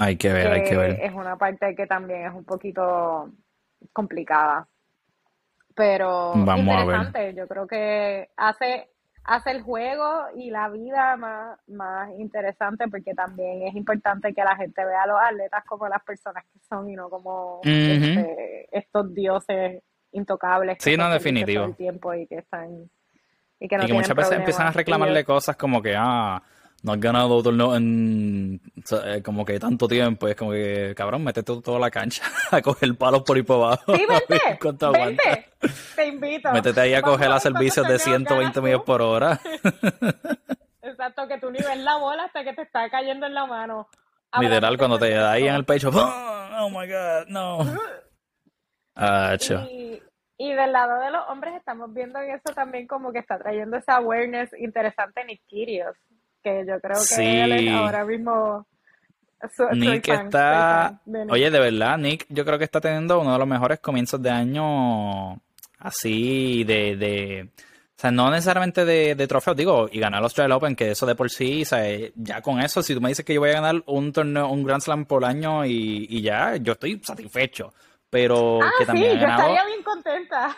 Hay 0.01 0.16
que 0.16 0.32
ver, 0.32 0.46
hay 0.46 0.64
que 0.64 0.76
ver. 0.76 0.98
Es 1.03 1.12
una 1.12 1.36
parte 1.36 1.74
que 1.74 1.86
también 1.86 2.24
es 2.24 2.32
un 2.32 2.44
poquito 2.44 3.30
complicada. 3.92 4.66
Pero 5.74 6.32
interesante, 6.34 7.34
yo 7.34 7.46
creo 7.46 7.66
que 7.66 8.30
hace, 8.34 8.88
hace 9.24 9.51
el 9.51 9.61
juego 9.61 10.24
y 10.34 10.51
la 10.51 10.70
vida 10.70 11.18
más, 11.18 11.59
más 11.68 12.11
interesante 12.18 12.88
porque 12.88 13.12
también 13.12 13.62
es 13.62 13.74
importante 13.74 14.32
que 14.32 14.42
la 14.42 14.57
gente 14.57 14.82
vea 14.86 15.03
a 15.03 15.07
los 15.07 15.18
atletas 15.20 15.64
como 15.66 15.86
las 15.86 16.03
personas 16.03 16.44
que 16.51 16.61
son 16.61 16.88
y 16.88 16.96
no 16.96 17.11
como 17.11 17.61
este, 17.62 18.68
estos 18.72 19.14
dioses 19.14 19.82
intocables. 20.12 20.78
Sí, 20.80 20.96
no, 20.96 21.11
definitivo. 21.11 21.64
el 21.64 21.76
tiempo 21.76 22.14
y 22.14 22.26
que 22.26 22.38
están... 22.38 22.90
Y 23.59 23.68
que, 23.68 23.76
muchas 23.92 24.16
veces 24.16 24.38
empiezan 24.38 24.68
a 24.68 24.72
reclamarle 24.72 25.22
cosas 25.24 25.57
como 25.57 25.82
que, 25.82 25.94
ah, 25.94 26.42
no 26.82 26.92
has 26.92 27.00
ganado 27.00 27.42
torneo 27.42 27.76
en 27.76 28.60
eh, 29.04 29.22
como 29.22 29.44
que 29.44 29.58
tanto 29.58 29.86
tiempo. 29.86 30.28
Es 30.28 30.36
como 30.36 30.52
que, 30.52 30.94
cabrón, 30.96 31.22
métete 31.22 31.52
toda 31.60 31.78
la 31.78 31.90
cancha 31.90 32.22
a 32.50 32.62
coger 32.62 32.96
palos 32.96 33.22
por 33.22 33.36
ahí 33.36 33.42
por 33.42 33.56
abajo. 33.56 33.94
Sí, 33.94 34.06
vente, 34.08 34.58
vente, 34.98 35.46
te 35.94 36.06
invito. 36.06 36.52
Métete 36.52 36.80
ahí 36.80 36.94
a 36.94 37.02
coger 37.02 37.28
los 37.28 37.42
servicios 37.42 37.86
de 37.86 37.98
120 37.98 38.60
millas 38.60 38.82
por 38.82 39.02
hora. 39.02 39.40
Exacto, 40.82 41.28
que 41.28 41.38
tú 41.38 41.50
ni 41.50 41.58
ves 41.58 41.78
la 41.78 41.96
bola 41.96 42.24
hasta 42.24 42.44
que 42.44 42.54
te 42.54 42.62
está 42.62 42.88
cayendo 42.90 43.26
en 43.26 43.34
la 43.34 43.46
mano. 43.46 43.88
Literal, 44.38 44.78
cuando 44.78 44.98
te 44.98 45.10
da 45.10 45.32
ahí 45.32 45.48
en 45.48 45.54
el 45.54 45.64
pecho, 45.64 45.90
oh 45.90 46.70
my 46.70 46.86
god, 46.86 47.26
no. 47.28 47.58
Ah, 48.94 49.34
y, 49.70 50.00
y, 50.36 50.52
del 50.52 50.72
lado 50.72 51.00
de 51.00 51.10
los 51.10 51.26
hombres 51.28 51.54
estamos 51.54 51.92
viendo 51.92 52.20
eso 52.20 52.54
también 52.54 52.86
como 52.86 53.12
que 53.12 53.18
está 53.18 53.38
trayendo 53.38 53.76
esa 53.76 53.96
awareness 53.96 54.50
interesante 54.58 55.22
en 55.22 55.30
Ikirios 55.30 55.96
que 56.43 56.64
yo 56.66 56.80
creo 56.80 56.99
que 57.16 57.45
él 57.45 57.68
ahora 57.68 58.05
mismo... 58.05 58.66
Nick 59.72 60.09
está... 60.09 61.01
Oye, 61.30 61.51
de 61.51 61.59
verdad, 61.59 61.97
Nick 61.99 62.26
yo 62.28 62.45
creo 62.45 62.59
que 62.59 62.64
está 62.64 62.80
teniendo 62.80 63.20
uno 63.20 63.32
de 63.32 63.38
los 63.38 63.49
mejores 63.49 63.80
comienzos 63.80 64.20
de 64.22 64.30
año 64.30 65.41
así 65.78 66.64
de... 66.64 66.97
de 66.97 67.51
o 67.97 68.01
sea, 68.01 68.11
no 68.11 68.30
necesariamente 68.30 68.86
de, 68.86 69.14
de 69.14 69.26
trofeos, 69.26 69.55
digo, 69.55 69.86
y 69.93 70.01
ganar 70.01 70.22
los 70.22 70.32
Trail 70.32 70.53
Open, 70.53 70.74
que 70.74 70.93
eso 70.93 71.05
de 71.05 71.14
por 71.14 71.28
sí, 71.28 71.62
o 71.62 71.66
sea, 71.66 71.84
ya 72.14 72.41
con 72.41 72.59
eso, 72.59 72.82
si 72.82 72.95
tú 72.95 73.01
me 73.03 73.11
dices 73.11 73.26
que 73.26 73.34
yo 73.34 73.41
voy 73.41 73.51
a 73.51 73.61
ganar 73.61 73.82
un 73.84 74.11
torneo, 74.11 74.49
un 74.49 74.64
Grand 74.64 74.80
Slam 74.80 75.05
por 75.05 75.22
año 75.22 75.66
y, 75.66 76.07
y 76.09 76.22
ya, 76.22 76.57
yo 76.57 76.72
estoy 76.72 76.99
satisfecho. 77.05 77.74
Pero 78.09 78.61
ah, 78.62 78.72
que 78.78 78.86
también 78.86 79.12
sí, 79.12 79.18
yo 79.20 79.26
estaría 79.26 79.64
bien 79.66 79.82
contenta. 79.82 80.57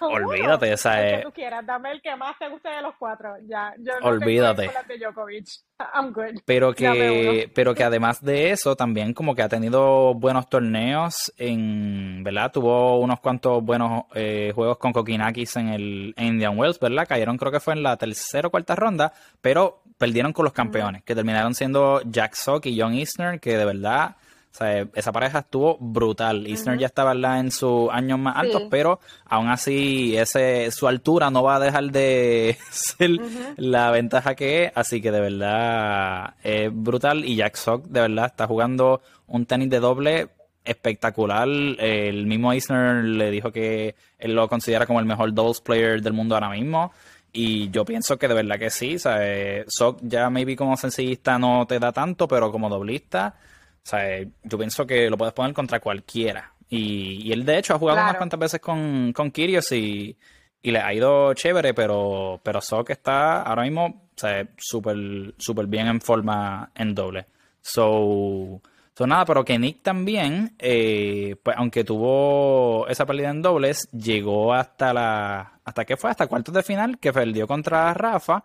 Olvídate, 0.00 0.72
esa 0.72 1.06
es. 1.06 1.18
que 1.18 1.24
tú 1.24 1.32
quieras, 1.32 1.64
dame 1.66 1.92
el 1.92 2.02
que 2.02 2.14
más 2.16 2.38
te 2.38 2.48
guste 2.48 2.68
de 2.68 2.82
los 2.82 2.94
cuatro. 2.98 3.34
Ya, 3.46 3.74
yo 3.78 3.92
no 4.00 4.06
Olvídate. 4.06 4.70
de 4.88 4.98
Djokovic. 4.98 5.46
I'm 5.94 6.12
good. 6.12 6.40
Pero 6.44 6.72
que, 6.74 7.50
pero 7.54 7.74
que 7.74 7.84
además 7.84 8.22
de 8.22 8.50
eso, 8.50 8.76
también 8.76 9.14
como 9.14 9.34
que 9.34 9.42
ha 9.42 9.48
tenido 9.48 10.14
buenos 10.14 10.48
torneos 10.48 11.32
en, 11.36 12.22
¿verdad? 12.22 12.52
Tuvo 12.52 12.98
unos 13.00 13.20
cuantos 13.20 13.62
buenos 13.62 14.04
eh, 14.14 14.52
juegos 14.54 14.78
con 14.78 14.92
Kokinakis 14.92 15.56
en 15.56 15.68
el 15.68 16.14
Indian 16.16 16.58
Wells, 16.58 16.78
¿verdad? 16.80 17.06
Cayeron 17.08 17.36
creo 17.38 17.52
que 17.52 17.60
fue 17.60 17.74
en 17.74 17.82
la 17.82 17.96
tercera 17.96 18.48
o 18.48 18.50
cuarta 18.50 18.74
ronda, 18.76 19.12
pero 19.40 19.82
perdieron 19.98 20.32
con 20.32 20.44
los 20.44 20.52
campeones, 20.54 21.02
que 21.02 21.14
terminaron 21.14 21.54
siendo 21.54 22.00
Jack 22.04 22.34
Sock 22.34 22.66
y 22.66 22.80
John 22.80 22.94
Isner, 22.94 23.38
que 23.38 23.56
de 23.56 23.64
verdad 23.64 24.16
o 24.52 24.56
sea, 24.56 24.84
esa 24.94 25.12
pareja 25.12 25.40
estuvo 25.40 25.76
brutal. 25.78 26.46
Isner 26.48 26.76
ya 26.76 26.86
estaba 26.86 27.12
en 27.38 27.52
sus 27.52 27.88
años 27.90 28.18
más 28.18 28.36
altos, 28.36 28.64
pero 28.68 28.98
aún 29.24 29.48
así 29.48 30.16
ese 30.16 30.72
su 30.72 30.88
altura 30.88 31.30
no 31.30 31.44
va 31.44 31.56
a 31.56 31.60
dejar 31.60 31.84
de 31.92 32.58
ser 32.70 33.10
la 33.56 33.92
ventaja 33.92 34.34
que 34.34 34.64
es. 34.64 34.72
Así 34.74 35.00
que 35.00 35.12
de 35.12 35.20
verdad 35.20 36.34
es 36.42 36.70
brutal. 36.72 37.24
Y 37.24 37.36
Jack 37.36 37.54
Sock 37.54 37.84
de 37.86 38.00
verdad 38.00 38.26
está 38.26 38.48
jugando 38.48 39.00
un 39.28 39.46
tenis 39.46 39.70
de 39.70 39.78
doble 39.78 40.30
espectacular. 40.64 41.48
El 41.48 42.26
mismo 42.26 42.52
Isner 42.52 43.04
le 43.04 43.30
dijo 43.30 43.52
que 43.52 43.94
él 44.18 44.34
lo 44.34 44.48
considera 44.48 44.84
como 44.84 44.98
el 44.98 45.06
mejor 45.06 45.32
doubles 45.32 45.60
player 45.60 46.02
del 46.02 46.12
mundo 46.12 46.34
ahora 46.34 46.50
mismo. 46.50 46.90
Y 47.32 47.70
yo 47.70 47.84
pienso 47.84 48.18
que 48.18 48.26
de 48.26 48.34
verdad 48.34 48.58
que 48.58 48.70
sí. 48.70 48.98
Sea, 48.98 49.64
Sock 49.68 50.00
ya 50.02 50.28
maybe 50.28 50.56
como 50.56 50.76
sencillista 50.76 51.38
no 51.38 51.66
te 51.68 51.78
da 51.78 51.92
tanto, 51.92 52.26
pero 52.26 52.50
como 52.50 52.68
doblista 52.68 53.36
o 53.84 53.88
sea, 53.90 54.24
yo 54.42 54.58
pienso 54.58 54.86
que 54.86 55.08
lo 55.10 55.16
puedes 55.16 55.34
poner 55.34 55.52
contra 55.52 55.80
cualquiera. 55.80 56.52
Y, 56.68 57.32
él, 57.32 57.44
de 57.44 57.58
hecho, 57.58 57.74
ha 57.74 57.78
jugado 57.78 58.00
unas 58.00 58.16
cuantas 58.16 58.38
veces 58.38 58.60
con, 58.60 59.12
con 59.12 59.30
Kyrgios 59.30 59.72
y, 59.72 60.16
le 60.62 60.78
ha 60.78 60.94
ido 60.94 61.34
chévere, 61.34 61.74
pero, 61.74 62.40
pero 62.42 62.60
Sok 62.60 62.90
está 62.90 63.42
ahora 63.42 63.62
mismo 63.62 64.10
súper 64.58 65.34
super 65.38 65.66
bien 65.66 65.88
en 65.88 66.00
forma 66.00 66.70
en 66.74 66.94
doble. 66.94 67.26
So, 67.62 68.60
so 68.94 69.06
nada, 69.06 69.24
pero 69.24 69.44
que 69.44 69.58
Nick 69.58 69.82
también, 69.82 70.54
eh, 70.58 71.36
pues 71.42 71.56
aunque 71.56 71.82
tuvo 71.82 72.86
esa 72.88 73.06
pérdida 73.06 73.30
en 73.30 73.42
dobles, 73.42 73.88
llegó 73.90 74.52
hasta 74.52 74.92
la. 74.92 75.60
¿Hasta 75.64 75.84
qué 75.84 75.96
fue? 75.96 76.10
Hasta 76.10 76.26
cuartos 76.26 76.54
de 76.54 76.62
final, 76.62 76.98
que 76.98 77.12
perdió 77.12 77.46
contra 77.46 77.92
Rafa 77.94 78.44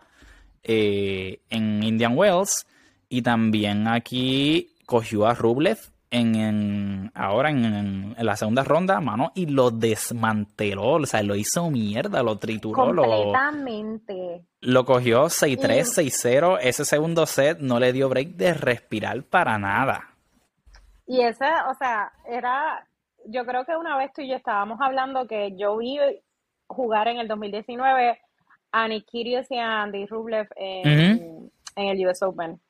eh, 0.62 1.40
en 1.50 1.82
Indian 1.82 2.16
Wells. 2.16 2.66
Y 3.08 3.22
también 3.22 3.86
aquí 3.86 4.74
cogió 4.86 5.26
a 5.26 5.34
Rublev 5.34 5.78
en, 6.10 7.10
ahora 7.14 7.50
en, 7.50 8.14
la 8.18 8.36
segunda 8.36 8.64
ronda, 8.64 9.00
mano, 9.00 9.32
y 9.34 9.46
lo 9.46 9.70
desmanteló, 9.70 10.94
o 10.94 11.06
sea, 11.06 11.22
lo 11.22 11.34
hizo 11.34 11.70
mierda, 11.70 12.22
lo 12.22 12.38
trituró. 12.38 12.84
Completamente. 12.84 14.44
Lo, 14.60 14.84
cogió 14.84 15.24
6-3, 15.24 15.58
6-0. 15.58 16.58
Ese 16.62 16.84
segundo 16.84 17.26
set 17.26 17.58
no 17.58 17.78
le 17.78 17.92
dio 17.92 18.08
break 18.08 18.28
de 18.30 18.54
respirar 18.54 19.22
para 19.24 19.58
nada. 19.58 20.10
Y 21.06 21.20
ese, 21.20 21.46
o 21.68 21.74
sea, 21.74 22.12
era, 22.28 22.86
yo 23.26 23.44
creo 23.44 23.64
que 23.64 23.76
una 23.76 23.96
vez 23.96 24.12
tú 24.12 24.22
y 24.22 24.28
yo 24.28 24.36
estábamos 24.36 24.80
hablando 24.80 25.26
que 25.26 25.56
yo 25.56 25.76
vi 25.76 25.98
jugar 26.66 27.08
en 27.08 27.18
el 27.18 27.28
2019 27.28 28.18
a 28.72 28.88
Nikirios 28.88 29.46
y 29.50 29.58
a 29.58 29.82
Andy 29.82 30.06
Rublev 30.06 30.48
en, 30.56 31.50
en 31.76 31.88
el 31.88 32.06
US 32.06 32.22
Open. 32.22 32.60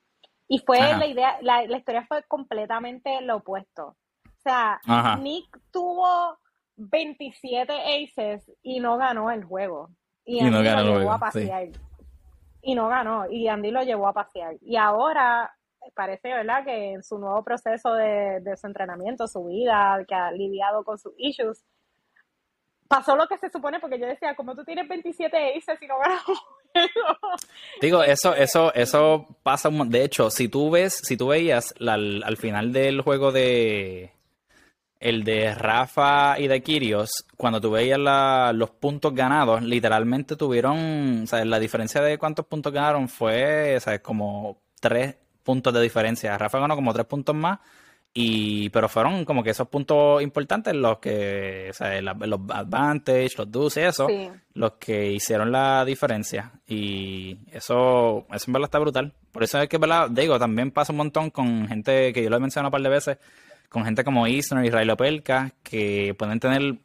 Y 0.49 0.61
fue 0.61 0.79
la 0.79 1.07
idea, 1.07 1.39
la, 1.43 1.65
historia 1.65 2.05
fue 2.07 2.23
completamente 2.25 3.21
lo 3.23 3.37
opuesto. 3.37 3.97
O 4.25 4.41
sea, 4.43 4.81
Nick 5.21 5.59
tuvo 5.73 6.39
27 6.77 7.73
aces 7.73 8.51
y 8.63 8.81
no 8.81 8.97
ganó 8.97 9.31
el 9.31 9.45
juego. 9.45 9.91
Y, 10.25 10.41
Andy 10.41 10.63
lo 10.63 10.99
llevó 10.99 11.13
a 11.13 11.19
pasear. 11.19 11.69
Y 12.63 12.75
no 12.75 12.89
ganó. 12.89 13.29
Y 13.29 13.49
Andy 13.49 13.71
lo 13.71 13.83
llevó 13.83 14.09
a 14.09 14.13
pasear. 14.13 14.57
Y 14.61 14.77
ahora 14.77 15.53
parece, 15.95 16.33
¿verdad?, 16.33 16.65
que 16.65 16.93
en 16.93 17.03
su 17.03 17.19
nuevo 17.19 17.43
proceso 17.45 17.95
de, 17.95 18.41
de 18.41 18.57
su 18.57 18.67
entrenamiento, 18.67 19.27
su 19.27 19.45
vida, 19.45 20.05
que 20.07 20.15
ha 20.15 20.31
lidiado 20.33 20.85
con 20.85 20.99
sus 20.99 21.13
issues, 21.17 21.65
pasó 22.89 23.17
lo 23.17 23.27
que 23.27 23.39
se 23.39 23.51
supone, 23.51 23.81
porque 23.81 23.99
yo 23.99 24.07
decía, 24.07 24.35
como 24.35 24.55
tú 24.55 24.65
tienes 24.65 24.89
27 24.89 25.55
aces 25.57 25.83
y 25.83 25.87
no 25.87 25.99
ganas 25.99 26.23
Digo, 27.81 28.03
eso, 28.03 28.35
eso, 28.35 28.73
eso 28.75 29.27
pasa. 29.43 29.71
De 29.71 30.05
hecho, 30.05 30.31
si 30.31 30.49
tú 30.49 30.71
ves, 30.71 31.01
si 31.03 31.17
tú 31.17 31.29
veías 31.29 31.75
al 31.81 32.37
final 32.37 32.73
del 32.73 33.01
juego 33.01 33.33
de 33.33 34.13
el 34.99 35.25
de 35.25 35.55
Rafa 35.55 36.39
y 36.39 36.49
de 36.49 36.63
Kirios, 36.63 37.11
cuando 37.37 37.61
tú 37.61 37.71
veías 37.71 37.99
los 37.99 38.71
puntos 38.71 39.15
ganados, 39.15 39.63
literalmente 39.63 40.37
tuvieron, 40.37 41.27
sea, 41.27 41.45
la 41.45 41.59
diferencia 41.59 42.01
de 42.01 42.19
cuántos 42.19 42.47
puntos 42.47 42.73
ganaron 42.73 43.09
fue, 43.09 43.79
sea, 43.81 44.03
como 44.03 44.59
tres 44.81 45.17
puntos 45.43 45.73
de 45.73 45.81
diferencia. 45.81 46.37
Rafa 46.39 46.59
ganó 46.59 46.75
como 46.75 46.93
tres 46.93 47.07
puntos 47.07 47.35
más 47.35 47.59
Y, 48.19 48.71
pero 48.71 48.89
fueron 48.89 49.27
como 49.27 49.43
que 49.43 49.51
esos 49.51 49.69
puntos 49.69 50.23
importantes 50.23 50.75
los 50.75 51.01
que, 51.01 51.69
o 51.69 51.75
sea, 51.75 52.01
los 52.01 52.41
advantage, 52.49 53.37
los 53.37 53.77
y 53.77 53.81
eso, 53.81 54.07
los 54.55 54.73
que 54.81 55.13
hicieron 55.13 55.53
la 55.53 55.85
diferencia. 55.85 56.51
Y 56.67 57.37
eso, 57.53 58.27
eso 58.33 58.45
en 58.47 58.53
verdad 58.55 58.69
está 58.69 58.79
brutal. 58.79 59.13
Por 59.31 59.43
eso 59.43 59.61
es 59.61 59.69
que, 59.69 59.77
¿verdad? 59.77 60.09
Digo, 60.09 60.39
también 60.39 60.71
pasa 60.71 60.95
un 60.95 60.97
montón 60.97 61.29
con 61.29 61.69
gente 61.69 62.15
que 62.15 62.23
yo 62.23 62.31
lo 62.31 62.39
he 62.39 62.41
mencionado 62.41 62.69
un 62.69 62.73
par 62.73 62.81
de 62.81 62.89
veces, 62.89 63.19
con 63.69 63.85
gente 63.85 64.03
como 64.03 64.27
Eastern 64.27 64.65
y 64.65 64.71
Ray 64.71 64.89
Pelka, 64.97 65.53
que 65.63 66.15
pueden 66.19 66.41
tener 66.41 66.79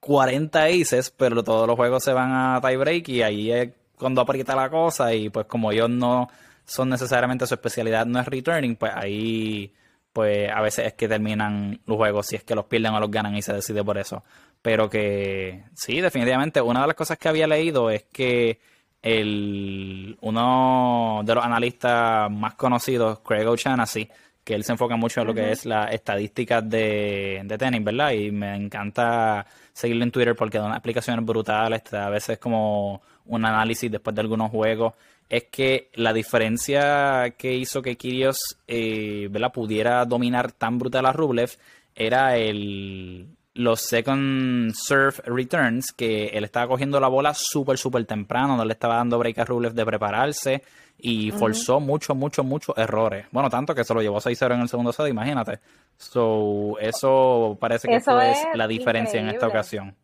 40 0.00 0.62
aces, 0.62 1.10
pero 1.10 1.42
todos 1.42 1.66
los 1.66 1.76
juegos 1.76 2.04
se 2.04 2.12
van 2.12 2.32
a 2.32 2.60
tiebreak 2.60 3.08
y 3.08 3.22
ahí 3.22 3.50
es 3.50 3.70
cuando 3.96 4.20
aprieta 4.20 4.54
la 4.54 4.68
cosa 4.68 5.14
y 5.14 5.30
pues 5.30 5.46
como 5.46 5.72
ellos 5.72 5.88
no 5.88 6.28
son 6.66 6.90
necesariamente 6.90 7.46
su 7.46 7.54
especialidad, 7.54 8.04
no 8.04 8.20
es 8.20 8.26
returning, 8.26 8.76
pues 8.76 8.92
ahí 8.94 9.72
pues 10.12 10.50
a 10.50 10.60
veces 10.60 10.86
es 10.88 10.94
que 10.94 11.08
terminan 11.08 11.80
los 11.86 11.96
juegos, 11.96 12.26
si 12.26 12.36
es 12.36 12.44
que 12.44 12.54
los 12.54 12.66
pierden 12.66 12.94
o 12.94 13.00
los 13.00 13.10
ganan 13.10 13.36
y 13.36 13.42
se 13.42 13.52
decide 13.52 13.84
por 13.84 13.98
eso. 13.98 14.24
Pero 14.62 14.90
que 14.90 15.64
sí, 15.74 16.00
definitivamente, 16.00 16.60
una 16.60 16.82
de 16.82 16.88
las 16.88 16.96
cosas 16.96 17.18
que 17.18 17.28
había 17.28 17.46
leído 17.46 17.90
es 17.90 18.04
que 18.04 18.60
el, 19.02 20.18
uno 20.20 21.22
de 21.24 21.34
los 21.34 21.44
analistas 21.44 22.30
más 22.30 22.54
conocidos, 22.54 23.20
Craig 23.20 23.46
O'Shaughnessy, 23.46 24.08
que 24.44 24.54
él 24.54 24.64
se 24.64 24.72
enfoca 24.72 24.96
mucho 24.96 25.20
en 25.20 25.26
lo 25.28 25.34
que 25.34 25.52
es 25.52 25.64
las 25.64 25.92
estadísticas 25.92 26.68
de, 26.68 27.40
de, 27.44 27.58
tenis, 27.58 27.84
¿verdad? 27.84 28.12
Y 28.12 28.30
me 28.30 28.54
encanta 28.56 29.46
seguirlo 29.72 30.04
en 30.04 30.10
Twitter 30.10 30.34
porque 30.34 30.58
da 30.58 30.64
unas 30.64 30.78
explicaciones 30.78 31.24
brutales, 31.24 31.82
a 31.92 32.10
veces 32.10 32.38
como 32.38 33.02
un 33.26 33.44
análisis 33.44 33.90
después 33.90 34.14
de 34.14 34.22
algunos 34.22 34.50
juegos 34.50 34.94
es 35.30 35.44
que 35.44 35.90
la 35.94 36.12
diferencia 36.12 37.34
que 37.38 37.54
hizo 37.54 37.80
que 37.80 37.96
Kyrgios 37.96 38.58
eh, 38.66 39.30
pudiera 39.54 40.04
dominar 40.04 40.50
tan 40.50 40.78
brutal 40.78 41.06
a 41.06 41.12
Rublev 41.12 41.50
era 41.94 42.36
el, 42.36 43.28
los 43.54 43.80
second 43.80 44.72
serve 44.74 45.22
returns, 45.24 45.92
que 45.92 46.26
él 46.28 46.42
estaba 46.42 46.66
cogiendo 46.66 46.98
la 46.98 47.06
bola 47.06 47.32
súper, 47.32 47.78
súper 47.78 48.04
temprano, 48.06 48.56
no 48.56 48.64
le 48.64 48.72
estaba 48.72 48.96
dando 48.96 49.18
break 49.18 49.38
a 49.38 49.44
Rublev 49.44 49.72
de 49.72 49.86
prepararse 49.86 50.62
y 50.98 51.30
forzó 51.30 51.78
muchos, 51.78 52.16
muchos, 52.16 52.44
muchos 52.44 52.76
errores. 52.76 53.26
Bueno, 53.30 53.48
tanto 53.48 53.72
que 53.72 53.84
se 53.84 53.94
lo 53.94 54.02
llevó 54.02 54.18
6-0 54.18 54.54
en 54.54 54.60
el 54.62 54.68
segundo 54.68 54.92
set, 54.92 55.06
imagínate. 55.08 55.60
So, 55.96 56.76
eso 56.80 57.56
parece 57.60 57.86
que 57.86 58.00
fue 58.00 58.34
la 58.54 58.66
diferencia 58.66 59.20
en 59.20 59.28
esta 59.28 59.46
ocasión. 59.46 59.94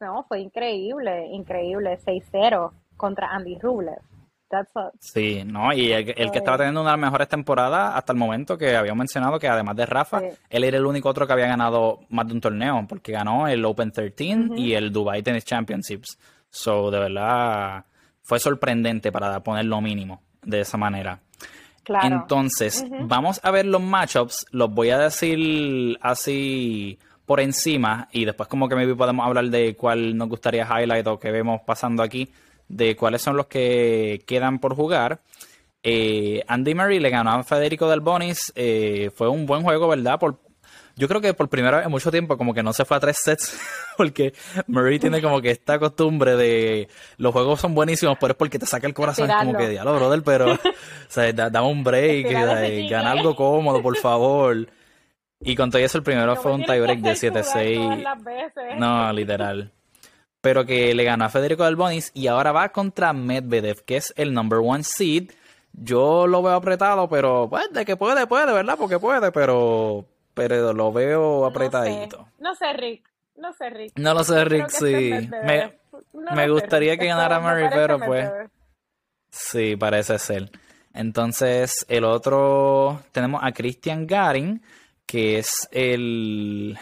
No, 0.00 0.24
fue 0.24 0.40
increíble, 0.40 1.28
increíble, 1.28 1.98
6-0 2.04 2.72
contra 2.96 3.28
Andy 3.28 3.58
Rublev. 3.58 4.00
Sí, 5.00 5.42
no, 5.44 5.72
y 5.72 5.92
el, 5.92 6.04
que 6.04 6.38
estaba 6.38 6.58
teniendo 6.58 6.80
una 6.80 6.90
de 6.90 6.96
las 6.96 7.06
mejores 7.06 7.28
temporadas 7.28 7.92
hasta 7.94 8.12
el 8.12 8.18
momento 8.18 8.56
que 8.56 8.76
habíamos 8.76 8.98
mencionado 8.98 9.38
que 9.38 9.48
además 9.48 9.76
de 9.76 9.86
Rafa, 9.86 10.20
él 10.48 10.64
era 10.64 10.76
el 10.76 10.86
único 10.86 11.08
otro 11.08 11.26
que 11.26 11.32
había 11.32 11.46
ganado 11.46 12.00
más 12.10 12.26
de 12.26 12.34
un 12.34 12.40
torneo, 12.40 12.84
porque 12.88 13.12
ganó 13.12 13.48
el 13.48 13.64
Open 13.64 13.92
13 13.92 14.56
y 14.56 14.74
el 14.74 14.92
Dubai 14.92 15.22
Tennis 15.22 15.44
Championships. 15.44 16.18
So, 16.50 16.90
de 16.90 16.98
verdad, 16.98 17.84
fue 18.22 18.38
sorprendente 18.38 19.10
para 19.10 19.40
poner 19.40 19.64
lo 19.64 19.80
mínimo 19.80 20.22
de 20.42 20.60
esa 20.60 20.76
manera. 20.76 21.18
Claro. 21.82 22.06
Entonces, 22.06 22.84
vamos 23.02 23.40
a 23.42 23.50
ver 23.50 23.66
los 23.66 23.82
matchups, 23.82 24.46
los 24.52 24.72
voy 24.72 24.90
a 24.90 24.98
decir 24.98 25.98
así 26.00 26.98
por 27.26 27.40
encima 27.40 28.08
y 28.12 28.24
después 28.24 28.48
como 28.48 28.68
que 28.68 28.76
maybe 28.76 28.94
podemos 28.94 29.26
hablar 29.26 29.46
de 29.46 29.74
cuál 29.76 30.16
nos 30.16 30.28
gustaría 30.28 30.66
highlight 30.66 31.06
o 31.06 31.18
que 31.18 31.30
vemos 31.30 31.60
pasando 31.62 32.02
aquí 32.02 32.30
de 32.68 32.96
cuáles 32.96 33.22
son 33.22 33.36
los 33.36 33.46
que 33.46 34.22
quedan 34.26 34.58
por 34.58 34.74
jugar. 34.74 35.20
Eh, 35.82 36.42
Andy 36.48 36.74
Murray 36.74 36.98
le 36.98 37.10
ganó 37.10 37.30
a 37.30 37.44
Federico 37.44 37.88
Del 37.88 38.00
Bonis. 38.00 38.52
Eh, 38.56 39.10
fue 39.14 39.28
un 39.28 39.46
buen 39.46 39.62
juego, 39.62 39.86
¿verdad? 39.88 40.18
Por, 40.18 40.38
yo 40.96 41.08
creo 41.08 41.20
que 41.20 41.34
por 41.34 41.48
primera 41.48 41.78
vez 41.78 41.86
en 41.86 41.92
mucho 41.92 42.10
tiempo 42.10 42.38
como 42.38 42.54
que 42.54 42.62
no 42.62 42.72
se 42.72 42.84
fue 42.84 42.96
a 42.96 43.00
tres 43.00 43.18
sets 43.22 43.60
porque 43.96 44.32
Murray 44.66 44.98
tiene 44.98 45.20
como 45.20 45.42
que 45.42 45.50
esta 45.50 45.78
costumbre 45.78 46.36
de 46.36 46.88
los 47.18 47.32
juegos 47.32 47.60
son 47.60 47.74
buenísimos, 47.74 48.16
pero 48.18 48.32
es 48.32 48.36
porque 48.36 48.58
te 48.58 48.66
saca 48.66 48.86
el 48.86 48.94
corazón 48.94 49.28
como 49.28 49.56
que 49.56 49.68
diablo, 49.68 49.94
brother, 49.94 50.22
pero 50.22 50.52
o 50.54 50.58
sea, 51.08 51.32
da, 51.32 51.62
un 51.62 51.84
break, 51.84 52.30
gana 52.88 53.10
algo 53.10 53.36
cómodo, 53.36 53.82
por 53.82 53.96
favor. 53.98 54.66
Y 55.40 55.54
con 55.56 55.70
todo 55.70 55.82
eso 55.82 55.98
el 55.98 56.04
primero 56.04 56.36
fue 56.36 56.52
un 56.52 56.64
tiebreak 56.64 57.00
de 57.00 57.12
7-6. 57.12 58.78
No, 58.78 59.12
literal 59.12 59.70
pero 60.44 60.66
que 60.66 60.94
le 60.94 61.04
ganó 61.04 61.24
a 61.24 61.30
Federico 61.30 61.64
Del 61.64 61.74
Bonis 61.74 62.10
y 62.12 62.26
ahora 62.26 62.52
va 62.52 62.68
contra 62.68 63.14
Medvedev, 63.14 63.82
que 63.86 63.96
es 63.96 64.12
el 64.14 64.34
number 64.34 64.58
one 64.62 64.84
seed. 64.84 65.30
Yo 65.72 66.26
lo 66.26 66.42
veo 66.42 66.52
apretado, 66.52 67.08
pero 67.08 67.48
pues 67.48 67.72
de 67.72 67.86
que 67.86 67.96
puede, 67.96 68.26
puede, 68.26 68.52
¿verdad? 68.52 68.76
Porque 68.78 68.98
puede, 68.98 69.32
pero, 69.32 70.04
pero 70.34 70.74
lo 70.74 70.92
veo 70.92 71.46
apretadito. 71.46 72.28
No 72.40 72.54
sé, 72.54 72.74
Rick. 72.74 73.08
No 73.36 73.54
sé, 73.54 73.70
Rick. 73.70 73.98
No 73.98 74.12
lo 74.12 74.22
sé, 74.22 74.44
Rick, 74.44 74.68
sí. 74.68 75.12
Me, 75.30 75.78
me 76.34 76.50
gustaría 76.50 76.98
que 76.98 77.06
ganara 77.06 77.40
Murray, 77.40 77.70
pero 77.72 77.98
pues. 77.98 78.30
Sí, 79.30 79.76
parece 79.76 80.18
ser. 80.18 80.50
Entonces, 80.92 81.86
el 81.88 82.04
otro 82.04 83.00
tenemos 83.12 83.40
a 83.42 83.50
Christian 83.52 84.06
Garin, 84.06 84.62
que 85.06 85.38
es 85.38 85.66
el, 85.72 86.78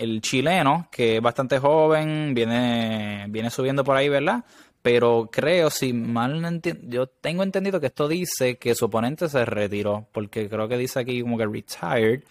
el 0.00 0.22
chileno, 0.22 0.88
que 0.90 1.16
es 1.16 1.22
bastante 1.22 1.58
joven, 1.58 2.32
viene, 2.34 3.26
viene 3.28 3.50
subiendo 3.50 3.84
por 3.84 3.96
ahí, 3.96 4.08
¿verdad? 4.08 4.44
Pero 4.80 5.28
creo, 5.30 5.68
si 5.68 5.92
mal 5.92 6.40
no 6.40 6.48
entiendo, 6.48 6.80
yo 6.88 7.06
tengo 7.06 7.42
entendido 7.42 7.80
que 7.80 7.88
esto 7.88 8.08
dice 8.08 8.56
que 8.56 8.74
su 8.74 8.86
oponente 8.86 9.28
se 9.28 9.44
retiró, 9.44 10.08
porque 10.12 10.48
creo 10.48 10.68
que 10.68 10.78
dice 10.78 11.00
aquí 11.00 11.20
como 11.20 11.36
que 11.36 11.46
retired, 11.46 12.22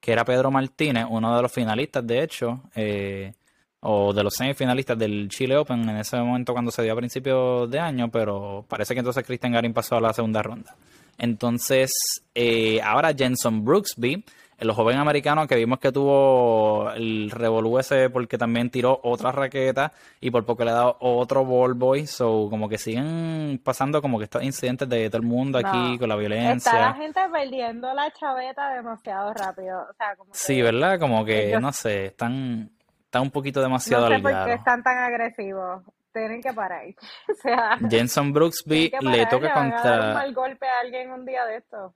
que 0.00 0.12
era 0.12 0.24
Pedro 0.24 0.52
Martínez, 0.52 1.06
uno 1.10 1.34
de 1.34 1.42
los 1.42 1.50
finalistas, 1.50 2.06
de 2.06 2.22
hecho, 2.22 2.62
eh, 2.76 3.32
o 3.80 4.12
de 4.12 4.22
los 4.22 4.34
semifinalistas 4.34 4.96
del 4.96 5.28
Chile 5.28 5.56
Open 5.56 5.88
en 5.88 5.96
ese 5.96 6.16
momento 6.18 6.52
cuando 6.52 6.70
se 6.70 6.84
dio 6.84 6.92
a 6.92 6.96
principios 6.96 7.68
de 7.68 7.80
año, 7.80 8.08
pero 8.08 8.64
parece 8.68 8.94
que 8.94 9.00
entonces 9.00 9.24
Christian 9.26 9.52
Garin 9.52 9.72
pasó 9.72 9.96
a 9.96 10.00
la 10.00 10.12
segunda 10.12 10.42
ronda. 10.42 10.76
Entonces, 11.18 11.90
eh, 12.36 12.80
ahora 12.82 13.12
Jenson 13.16 13.64
Brooksby 13.64 14.24
el 14.58 14.72
joven 14.72 14.96
americano 14.96 15.46
que 15.46 15.56
vimos 15.56 15.78
que 15.78 15.92
tuvo 15.92 16.90
el 16.92 17.30
revolú 17.30 17.78
ese 17.78 18.08
porque 18.08 18.38
también 18.38 18.70
tiró 18.70 18.98
otra 19.02 19.30
raqueta 19.30 19.92
y 20.20 20.30
por 20.30 20.46
poco 20.46 20.64
le 20.64 20.70
ha 20.70 20.74
dado 20.74 20.96
otro 21.00 21.44
ball 21.44 21.74
boy. 21.74 22.06
So, 22.06 22.48
como 22.48 22.68
que 22.68 22.78
siguen 22.78 23.60
pasando 23.62 24.00
como 24.00 24.18
que 24.18 24.24
estos 24.24 24.42
incidentes 24.42 24.88
de 24.88 25.10
todo 25.10 25.20
el 25.20 25.26
mundo 25.26 25.58
aquí 25.58 25.98
con 25.98 26.08
la 26.08 26.16
violencia. 26.16 26.70
Está 26.72 26.80
la 26.80 26.94
gente 26.94 27.20
perdiendo 27.30 27.92
la 27.92 28.10
chaveta 28.12 28.74
demasiado 28.74 29.34
rápido. 29.34 29.86
O 29.90 29.94
sea, 29.94 30.16
como 30.16 30.30
sí, 30.32 30.62
¿verdad? 30.62 30.98
Como 30.98 31.24
que, 31.24 31.58
no 31.60 31.72
sé, 31.72 32.06
están, 32.06 32.70
están 33.04 33.22
un 33.22 33.30
poquito 33.30 33.60
demasiado 33.60 34.08
No 34.08 34.16
sé 34.16 34.22
por 34.22 34.44
qué 34.46 34.52
están 34.54 34.82
tan 34.82 34.98
agresivos. 34.98 35.82
Tienen 36.12 36.40
que 36.40 36.54
parar. 36.54 36.86
o 37.30 37.34
sea, 37.42 37.78
Jenson 37.90 38.32
Brooksby 38.32 38.90
le 39.00 39.26
toca 39.26 39.52
contra... 39.52 40.14
mal 40.14 40.32
golpe 40.32 40.66
a 40.66 40.80
alguien 40.80 41.10
un 41.10 41.26
día 41.26 41.44
de 41.44 41.58
esto. 41.58 41.94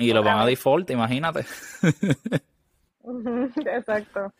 Y 0.00 0.12
lo 0.12 0.22
van 0.22 0.38
a 0.38 0.46
default, 0.46 0.90
imagínate. 0.90 1.44
Exacto. 3.56 4.32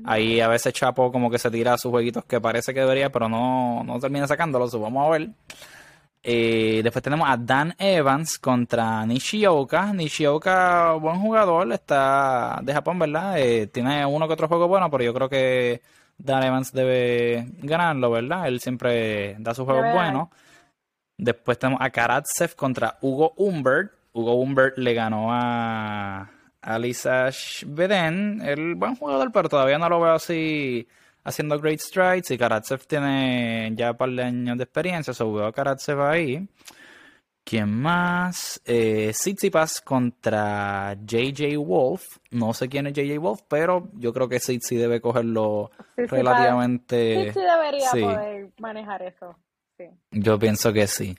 ahí 0.04 0.40
a 0.40 0.48
veces 0.48 0.72
Chapo 0.72 1.12
como 1.12 1.30
que 1.30 1.38
se 1.38 1.50
tira 1.50 1.76
sus 1.76 1.90
jueguitos 1.90 2.24
que 2.24 2.40
parece 2.40 2.72
que 2.72 2.80
debería, 2.80 3.10
pero 3.10 3.28
no, 3.28 3.84
no 3.84 3.98
termina 3.98 4.26
sacándolo. 4.26 4.68
vamos 4.80 5.06
a 5.06 5.10
ver. 5.10 5.28
Eh, 6.26 6.80
después 6.82 7.02
tenemos 7.02 7.28
a 7.28 7.36
Dan 7.36 7.74
Evans 7.78 8.38
contra 8.38 9.04
Nishioka. 9.04 9.92
Nishioka, 9.92 10.92
buen 10.92 11.20
jugador, 11.20 11.70
está 11.70 12.60
de 12.62 12.72
Japón, 12.72 12.98
¿verdad? 12.98 13.38
Eh, 13.38 13.66
tiene 13.66 14.06
uno 14.06 14.26
que 14.26 14.32
otro 14.32 14.48
juego 14.48 14.66
bueno, 14.66 14.90
pero 14.90 15.04
yo 15.04 15.12
creo 15.12 15.28
que 15.28 15.82
Dan 16.16 16.44
Evans 16.44 16.72
debe 16.72 17.46
ganarlo, 17.60 18.10
¿verdad? 18.10 18.48
Él 18.48 18.60
siempre 18.60 19.36
da 19.38 19.52
sus 19.52 19.66
juegos 19.66 19.92
buenos. 19.92 20.28
Después 21.16 21.58
tenemos 21.58 21.80
a 21.80 21.90
Karatsev 21.90 22.54
contra 22.56 22.98
Hugo 23.00 23.32
Humbert. 23.36 23.92
Hugo 24.12 24.34
Humbert 24.34 24.78
le 24.78 24.94
ganó 24.94 25.28
a, 25.32 26.30
a 26.60 26.78
Lisa 26.78 27.30
Beden. 27.66 28.40
El 28.42 28.74
buen 28.74 28.96
jugador, 28.96 29.30
pero 29.32 29.48
todavía 29.48 29.78
no 29.78 29.88
lo 29.88 30.00
veo 30.00 30.12
así 30.12 30.86
haciendo 31.24 31.58
great 31.58 31.80
strides 31.80 32.30
y 32.30 32.38
Karatsev 32.38 32.86
tiene 32.86 33.72
ya 33.74 33.92
un 33.92 33.96
par 33.96 34.10
de 34.10 34.22
años 34.22 34.58
de 34.58 34.64
experiencia, 34.64 35.14
so 35.14 35.32
veo 35.32 35.46
a 35.46 35.52
Karatsev 35.52 36.00
ahí. 36.02 36.46
¿Quién 37.44 37.70
más? 37.70 38.60
Eh, 38.64 39.12
contra 39.84 40.96
JJ 41.04 41.58
Wolf. 41.58 42.02
No 42.30 42.54
sé 42.54 42.70
quién 42.70 42.86
es 42.86 42.94
JJ 42.94 43.18
Wolf, 43.18 43.42
pero 43.48 43.90
yo 43.94 44.14
creo 44.14 44.28
que 44.28 44.40
Sitsi 44.40 44.76
debe 44.76 45.02
cogerlo 45.02 45.70
relativamente. 45.96 47.32
Sí, 47.34 47.40
debería 47.40 47.90
poder 47.90 48.50
manejar 48.58 49.02
eso. 49.02 49.36
Yo 50.10 50.38
pienso 50.38 50.72
que 50.72 50.86
sí. 50.86 51.16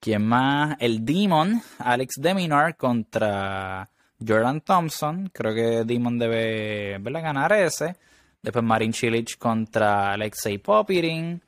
¿Quién 0.00 0.26
más? 0.26 0.76
El 0.78 1.04
Demon, 1.04 1.62
Alex 1.78 2.14
Deminar 2.18 2.76
contra 2.76 3.88
Jordan 4.24 4.60
Thompson. 4.60 5.30
Creo 5.32 5.54
que 5.54 5.84
Demon 5.84 6.18
debe 6.18 6.98
ganar 7.00 7.52
ese. 7.52 7.96
Después 8.42 8.64
Marin 8.64 8.92
Chilich 8.92 9.38
contra 9.38 10.12
Alexei 10.12 10.58
Popirin. 10.58 11.42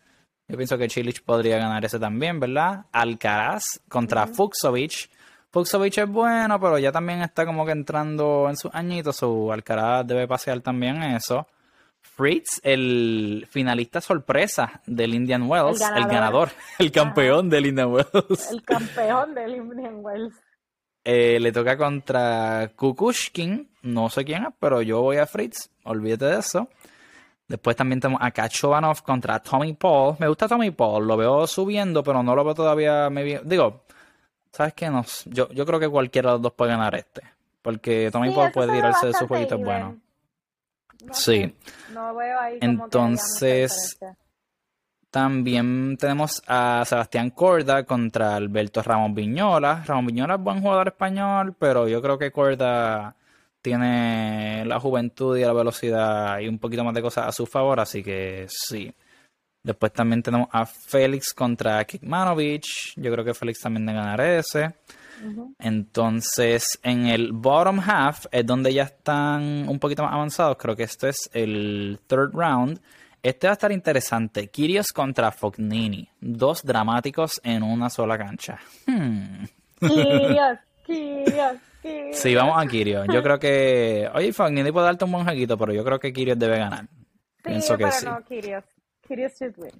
Yo 0.49 0.57
pienso 0.57 0.79
que 0.79 0.89
Chilich 0.89 1.23
podría 1.23 1.59
ganar 1.59 1.85
ese 1.85 1.99
también, 1.99 2.41
¿verdad? 2.41 2.87
Alcaraz 2.91 3.81
contra 3.89 4.27
Fuxovic. 4.27 5.11
Fuxovic 5.51 5.99
es 5.99 6.09
bueno, 6.09 6.59
pero 6.59 6.79
ya 6.79 6.91
también 6.91 7.23
está 7.23 7.45
como 7.45 7.67
que 7.67 7.73
entrando 7.73 8.49
en 8.49 8.57
sus 8.57 8.75
añitos. 8.75 9.17
Su 9.17 9.53
Alcaraz 9.53 10.07
debe 10.07 10.27
pasear 10.27 10.61
también 10.61 11.03
eso. 11.03 11.47
Fritz, 12.19 12.61
el 12.65 13.47
finalista 13.49 14.01
sorpresa 14.01 14.81
del 14.87 15.15
Indian 15.15 15.49
Wells, 15.49 15.81
el 15.81 16.05
ganador, 16.07 16.51
el, 16.81 16.91
campeón 16.91 17.49
del 17.49 17.67
Indian 17.67 17.93
Wells. 17.93 18.51
El 18.51 18.65
campeón 18.65 19.35
del 19.37 19.55
Indian 19.55 19.99
Wells. 20.05 20.35
Eh, 21.11 21.41
le 21.41 21.53
toca 21.53 21.79
contra 21.79 22.71
Kukushkin, 22.77 23.71
no 23.83 24.11
sé 24.11 24.27
quién 24.27 24.43
es, 24.43 24.51
pero 24.61 24.83
yo 24.83 25.01
voy 25.01 25.17
a 25.17 25.27
Fritz, 25.27 25.71
olvídate 25.85 26.27
de 26.27 26.39
eso. 26.41 26.69
Después 27.47 27.77
también 27.77 27.99
tenemos 27.99 28.21
a 28.23 28.31
Kachovanov 28.31 29.03
contra 29.03 29.39
Tommy 29.39 29.73
Paul. 29.73 30.17
Me 30.19 30.29
gusta 30.29 30.47
Tommy 30.49 30.71
Paul, 30.71 31.07
lo 31.07 31.17
veo 31.17 31.47
subiendo, 31.47 32.03
pero 32.03 32.23
no 32.23 32.35
lo 32.35 32.45
veo 32.45 32.55
todavía. 32.55 33.09
Me... 33.09 33.41
Digo, 33.43 33.85
¿sabes 34.53 34.75
qué? 34.75 34.91
No, 34.91 35.03
yo, 35.27 35.49
yo 35.51 35.65
creo 35.65 35.81
que 35.81 35.89
cualquiera 35.89 36.31
de 36.31 36.35
los 36.35 36.43
dos 36.43 36.53
puede 36.53 36.73
ganar 36.73 36.95
este. 36.95 37.23
Porque 37.63 38.11
Tommy 38.13 38.31
Paul 38.35 38.53
puede 38.53 38.73
tirarse 38.73 39.07
de 39.07 39.15
sus 39.15 39.29
jueguitos 39.29 39.59
buenos. 39.59 39.95
Sí. 41.13 41.55
No 41.93 42.15
veo 42.15 42.39
ahí 42.41 42.59
Entonces, 42.61 43.99
también 45.11 45.97
tenemos 45.97 46.43
a 46.47 46.85
Sebastián 46.85 47.31
Corda 47.31 47.85
contra 47.85 48.37
Alberto 48.37 48.83
Ramón 48.83 49.15
Viñola. 49.15 49.83
Ramón 49.87 50.07
Viñola 50.07 50.35
es 50.35 50.41
buen 50.41 50.61
jugador 50.61 50.89
español, 50.89 51.55
pero 51.59 51.89
yo 51.89 52.03
creo 52.03 52.19
que 52.19 52.31
Corda 52.31 53.17
tiene 53.63 54.65
la 54.67 54.79
juventud 54.79 55.37
y 55.37 55.43
la 55.43 55.53
velocidad 55.53 56.39
y 56.41 56.49
un 56.49 56.59
poquito 56.59 56.85
más 56.85 56.95
de 56.95 57.03
cosas 57.03 57.27
a 57.27 57.33
su 57.33 57.47
favor, 57.47 57.81
así 57.81 58.03
que 58.03 58.47
sí. 58.49 58.93
Después 59.63 59.93
también 59.93 60.23
tenemos 60.23 60.49
a 60.53 60.65
Félix 60.65 61.35
contra 61.35 61.85
Kikmanovic. 61.85 62.95
Yo 62.97 63.13
creo 63.13 63.25
que 63.25 63.35
Félix 63.35 63.61
también 63.61 63.87
debe 63.87 63.99
ganar 63.99 64.21
ese. 64.21 64.75
Entonces, 65.59 66.79
en 66.83 67.07
el 67.07 67.33
bottom 67.33 67.81
half 67.81 68.27
es 68.31 68.47
donde 68.47 68.73
ya 68.73 68.85
están 68.85 69.69
un 69.69 69.79
poquito 69.79 70.03
más 70.03 70.13
avanzados. 70.13 70.57
Creo 70.59 70.77
que 70.77 70.85
esto 70.85 71.09
es 71.09 71.29
el 71.33 72.01
third 72.07 72.33
round. 72.33 72.81
Este 73.23 73.47
va 73.47 73.53
a 73.53 73.55
estar 73.55 73.73
interesante. 73.73 74.49
Kirios 74.49 74.93
contra 74.93 75.31
Fognini. 75.33 76.09
Dos 76.21 76.63
dramáticos 76.63 77.41
en 77.43 77.63
una 77.63 77.91
sola 77.91 78.17
cancha. 78.17 78.59
Hmm. 78.87 79.45
Kirios, 79.81 80.59
Kirios. 80.87 81.57
Sí, 82.13 82.35
vamos 82.35 82.63
a 82.63 82.67
Kirio. 82.67 83.05
Yo 83.07 83.23
creo 83.23 83.39
que. 83.39 84.09
Oye, 84.15 84.33
Fognini 84.33 84.71
puede 84.73 84.87
darte 84.87 85.05
un 85.05 85.13
buen 85.13 85.25
jueguito, 85.25 85.57
pero 85.57 85.73
yo 85.73 85.85
creo 85.85 85.99
que 85.99 86.13
Kirios 86.13 86.39
debe 86.39 86.59
ganar. 86.59 86.87
Pienso 87.43 87.77
que 87.77 87.91
sí. 87.91 88.05
No, 88.05 88.23
Kirios. 88.25 88.65
Kirios 89.07 89.33
should 89.39 89.55
win. 89.59 89.73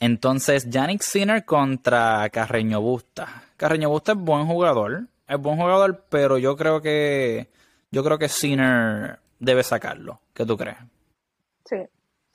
Entonces, 0.00 0.68
Yannick 0.70 1.02
Sinner 1.02 1.44
contra 1.44 2.28
Carreño 2.30 2.80
Busta. 2.80 3.42
Carreño 3.56 3.88
Busta 3.88 4.12
es 4.12 4.18
buen 4.18 4.46
jugador. 4.46 5.06
Es 5.26 5.38
buen 5.38 5.56
jugador, 5.56 6.04
pero 6.08 6.38
yo 6.38 6.56
creo 6.56 6.80
que. 6.80 7.48
Yo 7.90 8.04
creo 8.04 8.18
que 8.18 8.28
Sinner 8.28 9.18
debe 9.38 9.62
sacarlo. 9.62 10.20
¿Qué 10.34 10.44
tú 10.46 10.56
crees? 10.56 10.78
Sí. 11.64 11.76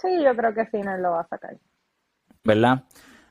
Sí, 0.01 0.23
yo 0.23 0.35
creo 0.35 0.53
que 0.53 0.65
Sinner 0.65 0.99
lo 0.99 1.11
va 1.11 1.21
a 1.21 1.27
sacar. 1.27 1.57
¿Verdad? 2.43 2.83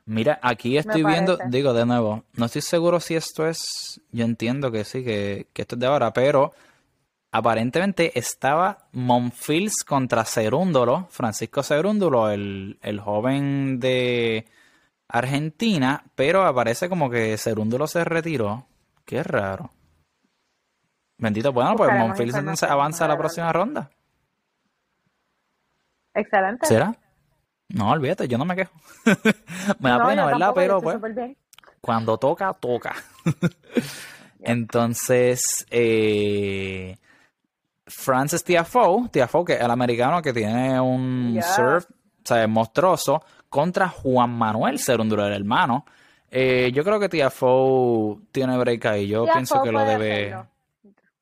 Mira, 0.04 0.40
aquí 0.42 0.76
estoy 0.76 1.04
viendo, 1.04 1.38
digo 1.48 1.72
de 1.74 1.86
nuevo, 1.86 2.24
no 2.34 2.46
estoy 2.46 2.62
seguro 2.62 2.98
si 2.98 3.14
esto 3.14 3.46
es, 3.46 4.00
yo 4.10 4.24
entiendo 4.24 4.72
que 4.72 4.84
sí, 4.84 5.04
que, 5.04 5.46
esto 5.54 5.76
es 5.76 5.80
de 5.80 5.86
ahora, 5.86 6.12
pero 6.12 6.52
aparentemente 7.32 8.16
estaba 8.18 8.86
Monfils 8.92 9.82
contra 9.84 10.24
Cerúndolo, 10.24 11.08
Francisco 11.10 11.62
Cerúndolo, 11.62 12.30
el, 12.30 12.78
el 12.82 13.00
joven 13.00 13.80
de 13.80 14.46
Argentina, 15.08 16.04
pero 16.14 16.46
aparece 16.46 16.88
como 16.88 17.10
que 17.10 17.36
Cerúndolo 17.38 17.86
se 17.86 18.04
retiró. 18.04 18.66
Qué 19.04 19.22
raro. 19.22 19.70
Bendito, 21.18 21.52
bueno, 21.52 21.74
pues 21.76 21.90
Monfils 21.92 22.34
entonces 22.34 22.68
avanza 22.68 23.04
a 23.06 23.08
la 23.08 23.16
próxima 23.16 23.52
ronda. 23.52 23.90
Excelente. 26.14 26.66
¿Será? 26.66 26.94
No, 27.68 27.90
olvídate, 27.90 28.28
yo 28.28 28.36
no 28.36 28.44
me 28.44 28.56
quejo. 28.56 28.72
me 29.78 29.90
da 29.90 30.06
pena, 30.06 30.26
¿verdad? 30.26 30.52
Pero 30.54 30.80
pues, 30.80 30.98
cuando 31.80 32.18
toca, 32.18 32.52
toca. 32.54 32.94
Entonces, 34.40 35.66
eh, 35.70 36.96
Francis 37.92 38.42
Tiafoe, 38.42 39.08
Tiafoe, 39.10 39.44
que 39.44 39.52
es 39.54 39.60
el 39.60 39.70
americano 39.70 40.20
que 40.22 40.32
tiene 40.32 40.80
un 40.80 41.38
surf, 41.42 41.84
o 41.90 42.24
sea, 42.24 42.46
monstruoso, 42.48 43.22
contra 43.48 43.88
Juan 43.88 44.30
Manuel 44.30 44.78
Cerúndolo, 44.78 45.26
el 45.26 45.34
hermano. 45.34 45.84
Eh, 46.30 46.72
yo 46.72 46.82
creo 46.82 46.98
que 46.98 47.08
Tiafoe 47.08 48.18
tiene 48.32 48.56
break 48.56 48.86
ahí. 48.86 49.08
Yo 49.08 49.26
pienso 49.26 49.62
que 49.62 49.70
lo 49.70 49.80
debe. 49.84 50.34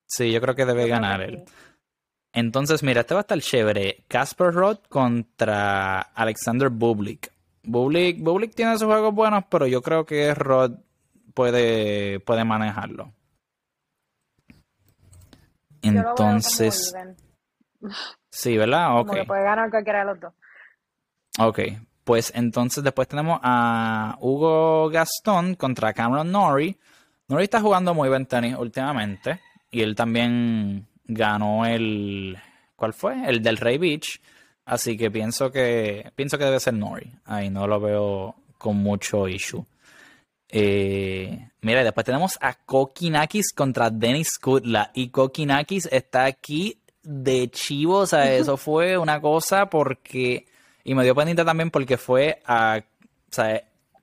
Sí, 0.06 0.30
yo 0.30 0.40
creo 0.40 0.54
que 0.54 0.64
debe 0.64 0.86
ganar 0.86 1.20
él. 1.20 1.44
Entonces, 2.32 2.82
mira, 2.82 3.00
este 3.00 3.14
va 3.14 3.20
a 3.20 3.22
estar 3.22 3.40
chévere. 3.40 4.04
Casper 4.06 4.52
Roth 4.52 4.86
contra 4.88 6.00
Alexander 6.00 6.68
Bublik. 6.68 7.32
Bublik, 7.64 8.22
Bublik 8.22 8.54
tiene 8.54 8.78
sus 8.78 8.86
juegos 8.86 9.12
buenos, 9.12 9.44
pero 9.50 9.66
yo 9.66 9.82
creo 9.82 10.06
que 10.06 10.32
Roth 10.34 10.78
puede, 11.34 12.20
puede 12.20 12.44
manejarlo. 12.44 13.12
Entonces. 15.82 16.94
Sí, 18.30 18.56
¿verdad? 18.56 19.00
Ok. 19.00 19.08
Como 19.08 19.26
puede 19.26 19.44
ganar 19.44 19.70
cualquiera 19.70 20.00
de 20.00 20.04
los 20.06 20.20
dos. 20.20 20.34
Ok. 21.38 21.60
Pues 22.04 22.32
entonces 22.34 22.82
después 22.82 23.08
tenemos 23.08 23.40
a 23.42 24.16
Hugo 24.20 24.88
Gastón 24.90 25.54
contra 25.54 25.92
Cameron 25.92 26.30
Norrie. 26.32 26.78
Norrie 27.28 27.44
está 27.44 27.60
jugando 27.60 27.94
muy 27.94 28.08
bien 28.08 28.26
tenis 28.26 28.56
últimamente. 28.56 29.40
Y 29.70 29.82
él 29.82 29.94
también 29.94 30.86
ganó 31.04 31.64
el. 31.64 32.36
¿Cuál 32.76 32.92
fue? 32.92 33.28
El 33.28 33.42
del 33.42 33.56
Ray 33.56 33.78
Beach. 33.78 34.20
Así 34.64 34.96
que 34.96 35.10
pienso 35.10 35.50
que 35.50 36.12
pienso 36.14 36.38
que 36.38 36.44
debe 36.44 36.60
ser 36.60 36.74
Nori. 36.74 37.12
Ahí 37.24 37.50
no 37.50 37.66
lo 37.66 37.80
veo 37.80 38.36
con 38.58 38.76
mucho 38.76 39.26
issue. 39.28 39.64
Eh, 40.52 41.48
mira, 41.60 41.84
después 41.84 42.04
tenemos 42.04 42.38
a 42.40 42.54
Kokinakis 42.54 43.52
contra 43.52 43.90
Dennis 43.90 44.38
Kudla. 44.38 44.90
Y 44.94 45.08
Kokinakis 45.08 45.88
está 45.90 46.24
aquí 46.24 46.78
de 47.02 47.50
chivo. 47.50 47.98
O 47.98 48.06
sea, 48.06 48.32
eso 48.32 48.56
fue 48.56 48.98
una 48.98 49.20
cosa 49.20 49.66
porque. 49.66 50.46
Y 50.82 50.94
me 50.94 51.04
dio 51.04 51.14
pendiente 51.14 51.44
también 51.44 51.70
porque 51.70 51.96
fue 51.96 52.40
a. 52.44 52.80
O 52.80 53.32
sea, 53.32 53.62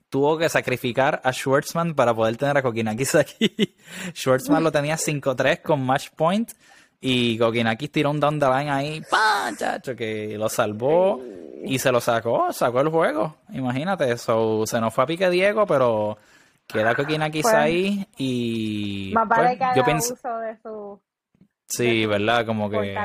tuvo 0.09 0.37
que 0.37 0.47
sacrificar 0.49 1.21
a 1.23 1.33
Schwartzman 1.33 1.93
para 1.93 2.13
poder 2.13 2.37
tener 2.37 2.57
a 2.57 2.61
Kokinakis 2.61 3.15
aquí. 3.15 3.75
Schwartzman 4.13 4.63
lo 4.63 4.71
tenía 4.71 4.95
5-3 4.95 5.61
con 5.61 5.85
match 5.85 6.09
point. 6.15 6.51
Y 6.99 7.37
Kokinakis 7.37 7.91
tiró 7.91 8.09
un 8.09 8.19
down 8.19 8.39
the 8.39 8.47
line 8.47 8.71
ahí, 8.71 9.01
¡pam! 9.09 9.55
Chacho, 9.55 9.95
que 9.95 10.35
lo 10.35 10.49
salvó 10.49 11.21
y 11.63 11.77
se 11.77 11.91
lo 11.91 12.01
sacó, 12.01 12.51
sacó 12.51 12.81
el 12.81 12.89
juego. 12.89 13.35
Imagínate, 13.53 14.11
eso 14.11 14.65
se 14.65 14.81
nos 14.81 14.93
fue 14.93 15.03
a 15.03 15.07
pique 15.07 15.29
Diego, 15.29 15.67
pero 15.67 16.17
queda 16.67 16.95
Kokinakis 16.95 17.43
pues, 17.43 17.53
ahí 17.53 18.07
y. 18.17 19.11
Más 19.13 19.27
vale 19.27 19.57
pues, 19.57 19.71
que 19.71 19.79
yo 19.79 19.85
pienso, 19.85 20.13
uso 20.13 20.37
de 20.39 20.57
su. 20.61 21.01
Sí, 21.67 22.05
¿verdad? 22.05 22.45
Como 22.45 22.69
que. 22.69 22.95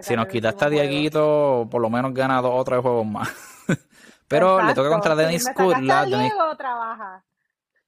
si 0.00 0.16
nos 0.16 0.26
quitaste 0.26 0.64
a 0.64 0.68
Dieguito, 0.68 1.68
por 1.70 1.80
lo 1.80 1.90
menos 1.90 2.14
gana 2.14 2.40
dos 2.40 2.52
o 2.54 2.64
tres 2.64 2.80
juegos 2.80 3.06
más. 3.06 3.28
pero 4.28 4.62
le 4.62 4.74
toca 4.74 4.88
contra 4.88 5.14
Dennis 5.14 5.44
si 5.44 5.62
Diego, 5.62 6.56
trabaja. 6.56 7.24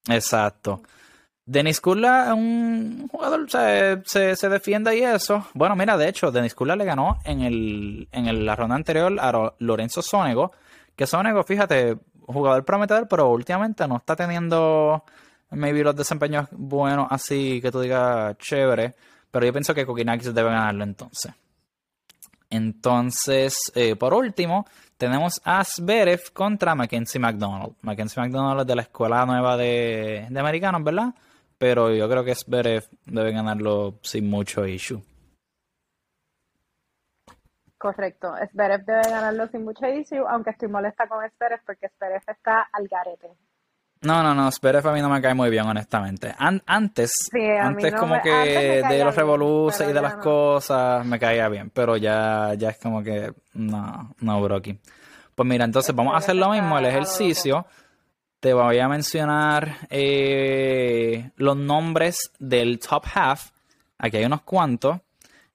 Exacto. 0.09 0.82
Denis 1.45 1.80
Kula 1.80 2.26
es 2.26 2.32
un 2.32 3.09
jugador, 3.09 3.51
se, 3.51 4.36
se, 4.36 4.49
defiende 4.49 4.97
y 4.97 5.03
eso. 5.03 5.49
Bueno, 5.53 5.74
mira, 5.74 5.97
de 5.97 6.09
hecho, 6.09 6.30
Denis 6.30 6.55
Kula 6.55 6.76
le 6.76 6.84
ganó 6.84 7.18
en, 7.24 7.41
el, 7.41 8.09
en 8.12 8.47
la 8.47 8.55
ronda 8.55 8.76
anterior 8.76 9.12
a 9.18 9.55
Lorenzo 9.59 10.01
Sonego. 10.01 10.53
Que 10.95 11.09
Sonego, 11.09 11.43
fíjate, 11.43 11.97
jugador 12.33 12.64
prometedor, 12.64 13.09
pero 13.09 13.28
últimamente 13.31 13.87
no 13.87 13.97
está 13.97 14.16
teniendo 14.16 15.05
maybe 15.51 15.83
los 15.83 15.97
desempeños 15.97 16.49
buenos 16.53 17.07
así 17.11 17.61
que 17.61 17.70
tú 17.70 17.81
digas 17.81 18.37
chévere. 18.39 18.95
Pero 19.31 19.47
yo 19.47 19.53
pienso 19.53 19.74
que 19.74 19.87
Kokinakis 19.87 20.35
debe 20.35 20.51
ganarlo 20.51 20.85
entonces. 20.85 21.33
Entonces, 22.51 23.57
eh, 23.76 23.95
por 23.95 24.12
último, 24.12 24.66
tenemos 24.97 25.41
a 25.45 25.64
Zverev 25.64 26.33
contra 26.33 26.74
Mackenzie 26.74 27.20
McDonald. 27.20 27.74
Mackenzie 27.83 28.20
McDonald 28.22 28.62
es 28.62 28.66
de 28.66 28.74
la 28.74 28.83
escuela 28.83 29.24
nueva 29.24 29.57
de, 29.57 30.26
de 30.28 30.41
americanos, 30.41 30.83
¿verdad? 30.83 31.14
Pero 31.59 31.95
yo 31.95 32.09
creo 32.09 32.24
que 32.24 32.35
Zverev 32.35 32.85
debe 33.07 33.33
ganarlo 33.33 33.95
sin 34.03 34.28
mucho 34.28 34.66
issue. 34.66 35.01
Correcto, 37.81 38.35
Zverev 38.53 38.85
debe 38.85 39.01
ganarlo 39.09 39.49
sin 39.49 39.64
mucho 39.64 39.87
issue, 39.87 40.22
aunque 40.28 40.51
estoy 40.51 40.68
molesta 40.68 41.09
con 41.09 41.26
Zverev 41.31 41.61
porque 41.64 41.89
Zverev 41.97 42.20
está 42.26 42.68
al 42.70 42.87
garete. 42.87 43.28
No, 44.03 44.22
no, 44.22 44.35
no, 44.35 44.53
Zverev 44.53 44.87
a 44.87 44.93
mí 44.93 45.01
no 45.01 45.09
me 45.09 45.22
cae 45.22 45.33
muy 45.33 45.49
bien, 45.49 45.64
honestamente. 45.64 46.35
antes, 46.39 47.31
antes 47.59 47.95
como 47.95 48.20
que 48.20 48.83
de 48.87 49.03
los 49.03 49.16
revoluciones 49.16 49.93
y 49.93 49.95
de 49.95 50.03
las 50.03 50.16
cosas 50.16 51.07
me 51.07 51.18
caía 51.18 51.49
bien, 51.49 51.70
pero 51.70 51.97
ya, 51.97 52.53
ya 52.53 52.68
es 52.68 52.78
como 52.78 53.03
que 53.03 53.33
no, 53.55 54.14
no, 54.20 54.43
broki. 54.43 54.78
Pues 55.35 55.49
mira, 55.49 55.64
entonces 55.64 55.95
vamos 55.95 56.12
a 56.12 56.18
hacer 56.18 56.37
lo 56.37 56.51
mismo, 56.51 56.78
el 56.78 56.85
ejercicio. 56.85 57.64
Te 58.41 58.53
voy 58.53 58.78
a 58.78 58.89
mencionar 58.89 59.89
eh, 59.89 61.31
los 61.37 61.57
nombres 61.57 62.31
del 62.39 62.78
top 62.78 63.07
half. 63.14 63.53
Aquí 63.97 64.18
hay 64.18 64.26
unos 64.26 64.43
cuantos. 64.43 65.01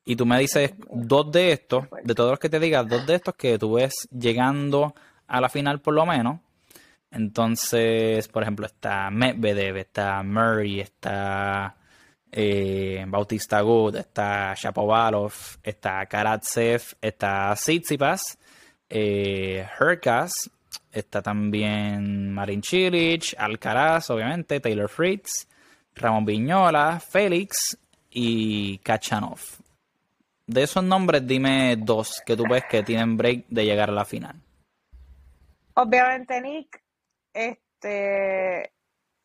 Y 0.06 0.16
tú 0.16 0.26
me 0.26 0.40
dices 0.40 0.74
dos 0.90 1.32
de 1.32 1.52
estos, 1.52 1.86
de 2.04 2.14
todos 2.14 2.32
los 2.32 2.40
que 2.40 2.50
te 2.50 2.60
digas, 2.60 2.88
dos 2.88 3.06
de 3.08 3.16
estos 3.16 3.36
que 3.36 3.58
tú 3.58 3.74
ves 3.74 4.08
llegando 4.12 4.94
a 5.28 5.42
la 5.42 5.50
final 5.50 5.82
por 5.82 5.96
lo 5.96 6.06
menos. 6.06 6.40
Entonces, 7.10 8.28
por 8.28 8.44
ejemplo, 8.44 8.68
está 8.68 9.10
Medvedev, 9.10 9.78
está 9.78 10.22
Murray, 10.22 10.82
está 10.82 11.76
eh, 12.32 13.06
Bautista 13.08 13.62
Good, 13.62 13.96
está 13.96 14.54
Shapovalov, 14.54 15.34
está 15.64 16.06
Karatsev, 16.06 16.84
está 17.02 17.54
Tsitsipas, 17.56 18.38
eh, 18.90 19.66
Herkas, 19.80 20.52
está 20.92 21.22
también 21.22 22.34
Marin 22.34 22.62
Cilic, 22.62 23.34
Alcaraz, 23.38 24.10
obviamente, 24.10 24.60
Taylor 24.60 24.90
Fritz, 24.90 25.48
Ramón 25.96 26.26
Viñola, 26.26 27.00
Félix 27.00 27.78
y 28.12 28.78
Kachanov. 28.80 29.65
De 30.48 30.64
esos 30.64 30.84
nombres, 30.84 31.26
dime 31.26 31.76
dos 31.76 32.22
que 32.26 32.38
tú 32.38 32.44
ves 32.48 32.64
que 32.70 32.84
tienen 32.84 33.18
break 33.18 33.46
de 33.48 33.66
llegar 33.66 33.90
a 33.90 33.94
la 33.94 34.06
final. 34.06 34.36
Obviamente 35.74 36.40
Nick, 36.40 36.82
este, 37.34 38.72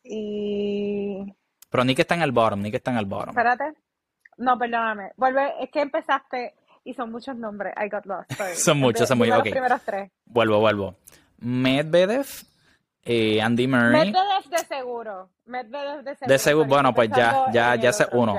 y... 0.02 1.32
Pero 1.68 1.84
Nick 1.84 1.98
está 2.00 2.14
en 2.14 2.22
el 2.22 2.32
bottom, 2.32 2.62
Nick 2.62 2.74
está 2.74 2.90
en 2.90 2.96
el 2.96 3.04
bottom. 3.04 3.30
Espérate. 3.30 3.74
No, 4.38 4.58
perdóname. 4.58 5.12
Vuelve, 5.16 5.52
es 5.62 5.70
que 5.70 5.82
empezaste 5.82 6.54
y 6.84 6.94
son 6.94 7.12
muchos 7.12 7.36
nombres. 7.36 7.74
I 7.76 7.88
got 7.88 8.06
lost. 8.06 8.32
son 8.54 8.78
muchos, 8.78 9.06
son 9.06 9.18
muy... 9.18 9.30
Okay. 9.30 9.52
primeros 9.52 9.82
tres. 9.82 10.10
Vuelvo, 10.24 10.58
vuelvo. 10.58 10.96
Medvedev, 11.38 12.26
eh, 13.04 13.40
Andy 13.42 13.66
Murray. 13.66 14.10
Medvedev 14.10 14.44
de 14.50 14.58
seguro. 14.58 15.30
Medvedev 15.44 16.02
de 16.02 16.14
seguro. 16.16 16.32
De 16.32 16.38
seguro, 16.38 16.66
bueno, 16.66 16.94
pues 16.94 17.10
ya, 17.10 17.46
ya, 17.52 17.76
ya 17.76 17.92
sé 17.92 18.06
uno. 18.12 18.34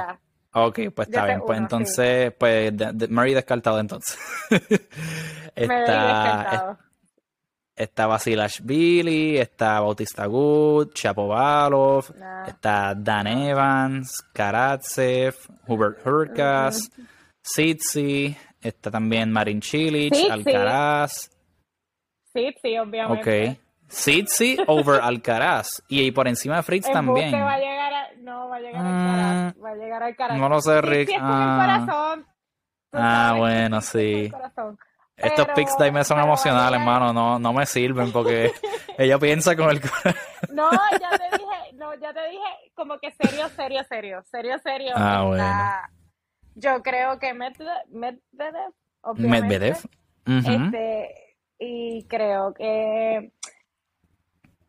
Ok, 0.54 0.80
pues 0.94 1.08
está 1.08 1.26
bien. 1.26 1.42
Pues 1.46 1.60
entonces, 1.60 2.34
pues 2.38 2.74
Murray 3.10 3.34
descartado 3.34 3.80
entonces. 3.80 4.18
está, 5.56 5.56
descartado 5.56 6.92
está 7.76 8.06
Basilashvili, 8.08 9.38
está 9.38 9.80
Bautista 9.80 10.26
Good, 10.26 10.94
Chapovalov, 10.94 12.14
está 12.48 12.94
Dan 12.96 13.28
Evans, 13.28 14.22
Karatsev, 14.34 15.36
Hubert 15.68 16.06
Hurkas, 16.06 16.92
Sitsi, 17.42 18.36
está 18.62 18.92
también 18.92 19.32
Marin 19.32 19.62
Cilic, 19.62 20.14
Alcaraz. 20.30 21.32
Sitsi, 22.34 22.78
obviamente. 22.78 23.50
Ok. 23.50 23.58
Sitsi 23.88 24.58
over 24.68 25.02
Alcaraz. 25.02 25.84
Y 25.90 26.12
por 26.12 26.28
encima 26.28 26.58
de 26.58 26.64
Fritz 26.64 26.90
también. 26.90 27.34
Va 27.34 27.56
a, 27.56 27.60
no, 28.22 28.50
va 28.50 28.58
a 28.58 28.60
llegar 28.60 28.86
a 28.86 28.88
Alcaraz. 28.88 29.56
Mm, 29.56 29.64
va 29.64 29.70
a 29.70 29.76
llegar 29.76 30.04
a 30.04 30.06
Alcaraz. 30.08 30.38
No 30.38 30.50
lo 30.50 30.62
sé, 30.62 30.82
Rick. 30.82 31.10
ah, 31.20 31.86
ah 32.94 33.36
bueno, 33.38 33.82
sí. 33.82 34.32
Estos 35.16 35.48
pics 35.50 35.78
de 35.78 35.86
ahí 35.86 36.04
son 36.04 36.20
emocionales, 36.20 36.80
hermano. 36.80 37.14
No, 37.14 37.40
no 37.40 37.54
me 37.54 37.66
sirven 37.66 38.12
porque 38.12 38.52
ella 38.98 39.20
piensa 39.20 39.56
con 39.56 39.70
el 39.70 39.82
No, 40.52 40.70
ya 41.00 41.10
te 41.18 41.38
dije, 41.38 41.76
no, 41.76 41.94
ya 41.96 42.14
te 42.14 42.28
dije 42.30 42.72
como 42.74 42.98
que 43.00 43.12
serio, 43.12 43.48
serio, 43.50 43.84
serio, 43.88 44.24
serio, 44.24 44.60
serio. 44.60 44.94
Ah, 44.96 45.24
bueno. 45.24 45.62
Yo 46.56 46.82
creo 46.82 47.18
que 47.20 47.34
Medvedev, 47.34 48.74
Medvedev, 49.18 49.78
este, 50.26 51.36
y 51.58 52.06
creo 52.08 52.54
que 52.54 53.32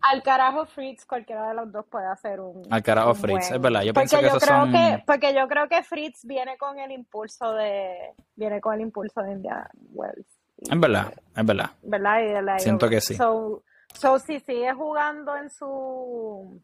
al 0.03 0.23
carajo 0.23 0.67
Fritz, 0.67 1.07
cualquiera 1.07 1.49
de 1.49 1.55
los 1.55 1.71
dos 1.71 1.87
puede 1.87 2.07
hacer 2.07 2.41
un. 2.41 2.67
Al 2.71 2.83
carajo 2.83 3.15
Fritz, 3.15 3.53
es 3.53 3.61
verdad. 3.61 3.83
Yo 3.83 3.95
pienso 3.95 4.19
que 4.19 4.27
yo 4.27 4.39
creo 4.39 4.65
que 4.67 5.03
Porque 5.07 5.35
yo 5.35 5.47
creo 5.49 5.69
que 5.69 5.83
Fritz 5.83 6.25
viene 6.25 6.59
con 6.59 6.79
el 6.79 6.91
impulso 6.91 7.53
de. 7.53 8.13
Viene 8.35 8.61
con 8.61 8.75
el 8.75 8.81
impulso 8.81 9.23
de 9.23 9.33
India 9.33 9.71
Wells. 9.91 10.27
Es 10.59 10.81
verdad, 10.81 11.13
es 11.37 11.47
verdad. 11.47 11.71
¿Verdad? 11.83 12.59
Siento 12.59 12.89
que 12.89 13.01
sí. 13.01 13.15
So, 13.15 13.63
so, 13.95 14.19
si 14.19 14.41
sigue 14.41 14.73
jugando 14.73 15.37
en 15.37 15.49
su. 15.51 16.61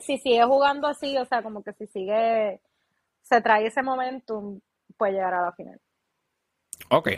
Si 0.00 0.18
sigue 0.18 0.44
jugando 0.44 0.88
así, 0.88 1.16
o 1.16 1.24
sea, 1.24 1.42
como 1.42 1.62
que 1.62 1.72
si 1.74 1.86
sigue. 1.86 2.60
Se 3.22 3.40
trae 3.40 3.66
ese 3.66 3.82
momentum, 3.82 4.60
puede 4.96 5.12
llegar 5.12 5.34
a 5.34 5.42
la 5.42 5.52
final. 5.52 5.80
Ok. 6.90 7.10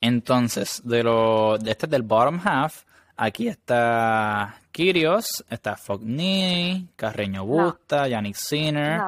Entonces, 0.00 0.82
de 0.84 1.04
lo. 1.04 1.56
De 1.56 1.70
este 1.70 1.86
es 1.86 1.90
del 1.90 2.02
bottom 2.02 2.40
half. 2.44 2.84
Aquí 3.22 3.48
está 3.48 4.62
Kirios, 4.72 5.44
está 5.50 5.76
Fognini, 5.76 6.88
Carreño 6.96 7.44
Busta, 7.44 8.08
Yannick 8.08 8.34
Sinner, 8.34 8.98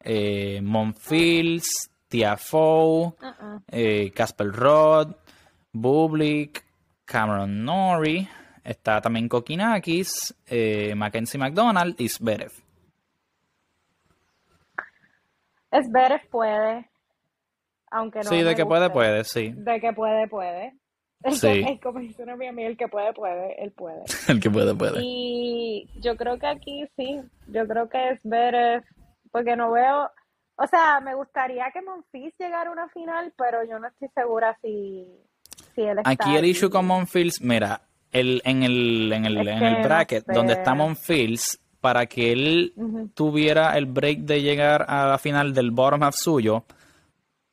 eh, 0.00 0.62
Monfils, 0.62 1.90
Tiafoe, 2.08 3.12
eh, 3.70 4.10
Casper 4.14 4.50
Rod, 4.52 5.16
Bublik, 5.70 6.64
Cameron 7.04 7.62
Norrie, 7.62 8.26
está 8.64 9.02
también 9.02 9.28
Kokinakis, 9.28 10.34
eh, 10.46 10.94
Mackenzie 10.94 11.38
McDonald 11.38 11.94
y 12.00 12.08
Zverev. 12.08 12.52
Zverev 15.70 16.26
puede, 16.30 16.88
aunque 17.90 18.20
no. 18.20 18.30
Sí, 18.30 18.42
de 18.42 18.54
que 18.54 18.64
puede, 18.64 18.88
puede, 18.88 19.24
sí. 19.24 19.52
De 19.54 19.78
que 19.78 19.92
puede, 19.92 20.26
puede. 20.26 20.72
Sí. 21.32 21.78
como 21.82 21.98
dice 22.00 22.22
una 22.22 22.34
amiga 22.34 22.52
el 22.66 22.76
que 22.76 22.88
puede, 22.88 23.12
puede, 23.12 23.62
él 23.62 23.72
puede. 23.72 24.02
el 24.28 24.40
que 24.40 24.50
puede, 24.50 24.74
puede. 24.74 25.00
Y 25.02 25.88
yo 26.00 26.16
creo 26.16 26.38
que 26.38 26.46
aquí 26.46 26.86
sí, 26.96 27.20
yo 27.48 27.66
creo 27.66 27.88
que 27.88 28.10
es 28.10 28.20
Zverev, 28.22 28.84
porque 29.30 29.56
no 29.56 29.72
veo, 29.72 30.10
o 30.56 30.66
sea, 30.66 31.00
me 31.00 31.14
gustaría 31.14 31.70
que 31.72 31.82
Monfils 31.82 32.34
llegara 32.38 32.70
a 32.70 32.72
una 32.72 32.88
final, 32.88 33.32
pero 33.36 33.64
yo 33.64 33.78
no 33.78 33.88
estoy 33.88 34.08
segura 34.14 34.56
si, 34.62 35.06
Aquí 36.04 36.36
el 36.36 36.44
issue 36.44 36.70
con 36.70 36.86
Monfils, 36.86 37.40
mira, 37.40 37.82
el, 38.10 38.42
en 38.44 38.62
el, 38.62 39.12
en 39.12 39.24
el, 39.24 39.48
en 39.48 39.62
el 39.62 39.82
bracket 39.82 40.26
donde 40.26 40.54
está 40.54 40.74
Monfils, 40.74 41.60
para 41.80 42.06
que 42.06 42.32
él 42.32 42.74
tuviera 43.14 43.76
el 43.78 43.86
break 43.86 44.20
de 44.20 44.42
llegar 44.42 44.84
a 44.88 45.06
la 45.06 45.18
final 45.18 45.54
del 45.54 45.70
bottom 45.70 46.02
half 46.02 46.16
suyo, 46.16 46.64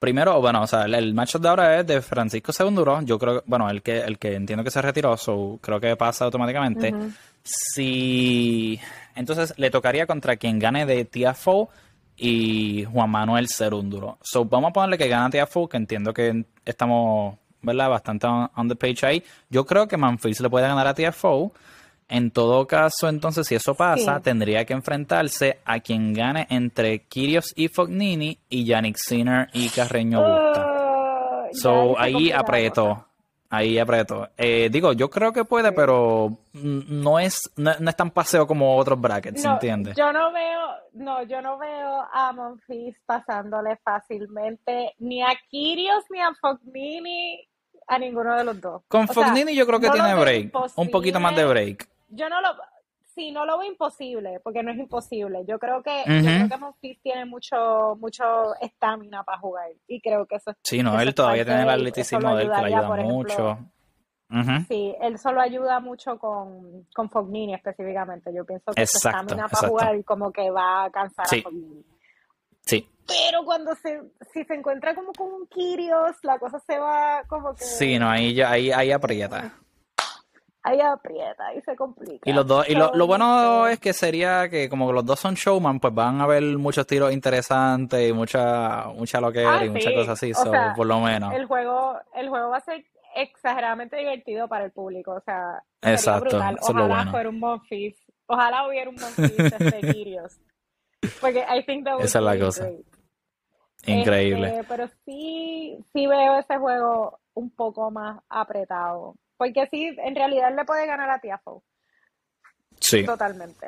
primero, 0.06 0.40
bueno, 0.40 0.62
o 0.62 0.68
sea, 0.68 0.84
el, 0.84 1.16
match 1.16 1.38
de 1.38 1.50
ahora 1.50 1.80
es 1.80 1.88
de 1.88 2.00
Francisco 2.00 2.54
Segunduro. 2.54 3.02
Yo 3.02 3.18
creo, 3.18 3.42
bueno, 3.48 3.68
el 3.72 3.82
que, 3.82 4.02
el 4.02 4.20
que 4.20 4.36
entiendo 4.36 4.64
que 4.64 4.70
se 4.70 4.80
retiró, 4.80 5.18
so, 5.18 5.58
creo 5.60 5.80
que 5.80 5.96
pasa 5.96 6.26
automáticamente. 6.26 6.94
Si. 7.42 8.80
Entonces 9.16 9.56
le 9.58 9.72
tocaría 9.72 10.06
contra 10.06 10.36
quien 10.36 10.60
gane 10.60 10.86
de 10.86 11.06
Tiafo 11.06 11.70
y 12.16 12.86
Juan 12.86 13.10
Manuel 13.10 13.48
Cerúnduro. 13.50 14.20
So, 14.22 14.46
vamos 14.46 14.70
a 14.70 14.74
ponerle 14.74 15.00
que 15.00 15.08
gana 15.08 15.32
Tiafo, 15.32 15.68
que 15.68 15.78
entiendo 15.78 16.14
que 16.14 16.46
estamos 16.64 17.40
¿verdad? 17.64 17.90
Bastante 17.90 18.28
on, 18.28 18.70
the 18.70 18.76
page 18.76 19.04
ahí. 19.08 19.24
Yo 19.50 19.66
creo 19.66 19.88
que 19.88 19.98
Manfield 19.98 20.40
le 20.40 20.50
puede 20.52 20.68
ganar 20.68 20.86
a 20.86 20.94
TFO. 20.94 21.52
En 22.08 22.30
todo 22.30 22.68
caso, 22.68 23.10
entonces, 23.10 23.48
si 23.48 23.56
eso 23.56 23.74
pasa, 23.74 24.20
tendría 24.20 24.64
que 24.64 24.74
enfrentarse 24.74 25.60
a 25.66 25.80
quien 25.80 26.14
gane 26.14 26.46
entre 26.52 27.00
Kirios 27.00 27.52
y 27.56 27.68
Fognini 27.68 28.38
y 28.48 28.66
Yannick 28.66 28.98
Sinner 28.98 29.50
y 29.54 29.70
Carreño 29.70 30.20
Busta. 30.20 30.66
Oh, 30.68 31.48
so, 31.52 32.00
ahí 32.00 32.32
apretó. 32.32 33.06
Ahí 33.50 33.80
apretó. 33.80 34.30
Eh, 34.38 34.70
digo, 34.72 34.94
yo 34.94 35.10
creo 35.10 35.32
que 35.32 35.46
puede, 35.46 35.72
pero 35.72 36.38
no 36.54 37.20
es, 37.20 37.40
no, 37.56 37.72
es 37.72 37.96
tan 37.96 38.12
paseo 38.12 38.46
como 38.46 38.78
otros 38.78 39.00
brackets, 39.00 39.44
no, 39.44 39.54
¿entiendes? 39.54 39.96
Yo 39.96 40.12
no 40.12 40.32
veo, 40.32 40.60
no, 40.94 41.24
yo 41.24 41.42
no 41.42 41.58
veo 41.58 42.06
a 42.12 42.34
Monfils 42.34 42.98
pasándole 43.06 43.78
fácilmente 43.78 44.94
ni 45.00 45.24
a 45.24 45.34
Kirios 45.50 46.04
ni 46.12 46.20
a 46.22 46.34
Fognini 46.40 47.48
a 47.88 47.98
ninguno 48.00 48.36
de 48.36 48.44
los 48.44 48.60
dos. 48.60 48.82
Con 48.88 49.08
Fognini 49.08 49.56
yo 49.56 49.66
creo 49.66 49.80
que 49.80 49.90
tiene 49.90 50.16
break, 50.16 50.52
un 50.76 50.90
poquito 50.90 51.20
más 51.20 51.36
de 51.36 51.46
break. 51.46 51.95
Yo 52.16 52.30
no 52.30 52.42
lo, 52.42 52.50
sí, 53.16 53.32
no 53.32 53.46
lo 53.46 53.58
veo 53.58 53.70
imposible, 53.70 54.40
porque 54.44 54.62
no 54.62 54.72
es 54.72 54.78
imposible. 54.78 55.46
Yo 55.48 55.58
creo 55.58 55.82
que, 55.82 56.04
yo 56.06 56.22
creo 56.22 56.50
que 56.50 56.58
Monfils 56.58 57.02
tiene 57.02 57.26
mucho, 57.26 57.96
mucho 58.00 58.56
estamina 58.62 59.24
para 59.24 59.40
jugar 59.40 59.70
y 59.88 60.02
creo 60.02 60.26
que 60.26 60.36
eso 60.36 60.52
es. 60.52 60.58
Sí, 60.64 60.84
no, 60.84 61.00
él 61.00 61.16
todavía 61.16 61.46
tiene 61.46 61.64
el 61.64 61.70
atleticismo 61.70 62.36
de 62.36 62.44
él 62.44 62.52
que 62.52 62.62
le 62.62 62.76
ayuda 62.76 62.96
mucho. 62.98 63.60
Sí, 64.68 64.94
él 65.02 65.18
solo 65.18 65.40
ayuda 65.40 65.80
mucho 65.80 66.18
con, 66.20 66.88
con 66.94 67.10
Fognini 67.10 67.54
específicamente. 67.54 68.34
Yo 68.34 68.44
pienso 68.46 68.74
que 68.74 68.86
su 68.86 68.98
estamina 68.98 69.48
para 69.48 69.68
jugar 69.68 70.04
como 70.04 70.32
que 70.32 70.50
va 70.50 70.86
a 70.86 70.90
cansar 70.92 71.26
a 71.26 71.42
Fognini. 71.42 71.86
Sí. 72.62 72.90
Pero 73.08 73.46
cuando 73.46 73.76
se, 73.76 74.02
si 74.34 74.44
se 74.44 74.56
encuentra 74.56 74.96
como 74.96 75.14
con 75.14 75.32
un 75.32 75.48
Kirios, 75.48 76.16
la 76.24 76.40
cosa 76.40 76.60
se 76.60 76.80
va 76.80 77.24
como 77.28 77.54
que... 77.54 77.64
Sí, 77.64 78.00
no, 78.00 78.10
ahí, 78.10 78.42
ahí, 78.42 78.72
ahí 78.72 78.92
aprieta. 78.92 79.54
Ahí 80.68 80.82
aprieta, 80.82 81.46
ahí 81.46 81.62
se 81.62 81.76
complica. 81.76 82.28
Y 82.28 82.34
los 82.34 82.48
dos, 82.48 82.68
y 82.68 82.74
lo, 82.74 82.92
lo, 82.96 83.06
bueno 83.06 83.68
es 83.68 83.80
que 83.80 83.94
sería 83.94 84.50
que 84.50 84.68
como 84.68 84.92
los 84.92 85.06
dos 85.06 85.20
son 85.20 85.36
showman, 85.36 85.80
pues 85.80 85.94
van 85.94 86.20
a 86.20 86.24
haber 86.24 86.42
muchos 86.58 86.88
tiros 86.88 87.14
interesantes 87.14 88.10
y 88.10 88.12
mucha, 88.12 88.88
mucha 88.88 89.22
loquera 89.22 89.60
ah, 89.60 89.66
y 89.66 89.70
muchas 89.70 89.94
cosas 89.94 90.24
así, 90.24 90.32
por 90.76 90.88
lo 90.88 91.02
menos. 91.02 91.32
El 91.36 91.46
juego, 91.46 92.00
el 92.16 92.30
juego 92.30 92.50
va 92.50 92.58
a 92.58 92.62
ser 92.62 92.84
exageradamente 93.16 93.96
divertido 93.96 94.48
para 94.48 94.66
el 94.66 94.72
público, 94.72 95.12
o 95.12 95.22
sea, 95.22 95.62
Exacto, 95.84 96.36
Ojalá 96.36 97.06
fuera 97.12 97.30
un 97.30 97.40
Monfils, 97.40 97.96
ojalá 98.26 98.68
hubiera 98.68 98.90
un 98.90 98.96
Monfils 98.96 99.58
de 99.60 99.82
Kirios. 99.94 100.40
Porque 101.22 101.46
I 101.48 101.64
think 101.64 101.86
that 101.86 102.00
Esa 102.00 102.18
es 102.18 102.26
la 102.26 102.40
cosa. 102.40 102.72
Increíble. 103.86 104.48
Este, 104.48 104.64
pero 104.64 104.88
sí, 105.06 105.78
sí 105.94 106.08
veo 106.08 106.40
ese 106.40 106.58
juego 106.58 107.20
un 107.36 107.52
poco 107.52 107.92
más 107.92 108.20
apretado. 108.30 109.16
Porque 109.38 109.68
sí, 109.70 109.96
en 109.98 110.16
realidad 110.16 110.56
le 110.56 110.66
puede 110.66 110.86
ganar 110.86 111.10
a 111.10 111.20
Tiafo. 111.20 111.64
Sí. 112.80 113.04
Totalmente. 113.06 113.68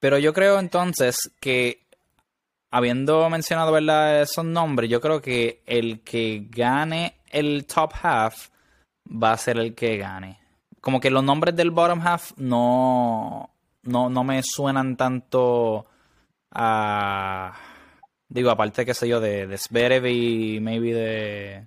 Pero 0.00 0.18
yo 0.18 0.32
creo 0.32 0.58
entonces 0.58 1.16
que, 1.40 1.86
habiendo 2.70 3.28
mencionado 3.28 3.72
¿verdad? 3.72 4.22
esos 4.22 4.44
nombres, 4.44 4.90
yo 4.90 5.00
creo 5.00 5.20
que 5.20 5.62
el 5.66 6.02
que 6.02 6.46
gane 6.50 7.20
el 7.30 7.66
top 7.66 7.92
half 8.02 8.48
va 9.06 9.32
a 9.32 9.36
ser 9.36 9.58
el 9.58 9.74
que 9.74 9.98
gane. 9.98 10.40
Como 10.80 11.00
que 11.00 11.10
los 11.10 11.22
nombres 11.22 11.54
del 11.54 11.70
bottom 11.70 12.00
half 12.00 12.32
no, 12.38 13.50
no, 13.82 14.08
no 14.08 14.24
me 14.24 14.42
suenan 14.42 14.96
tanto 14.96 15.86
a... 16.50 17.52
Digo, 18.28 18.50
aparte, 18.50 18.86
qué 18.86 18.94
sé 18.94 19.08
yo, 19.08 19.20
de, 19.20 19.46
de 19.46 19.58
Zverev 19.58 20.06
y 20.06 20.60
maybe 20.60 20.94
de... 20.94 21.66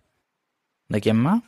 ¿De 0.88 1.02
quién 1.02 1.18
más? 1.18 1.44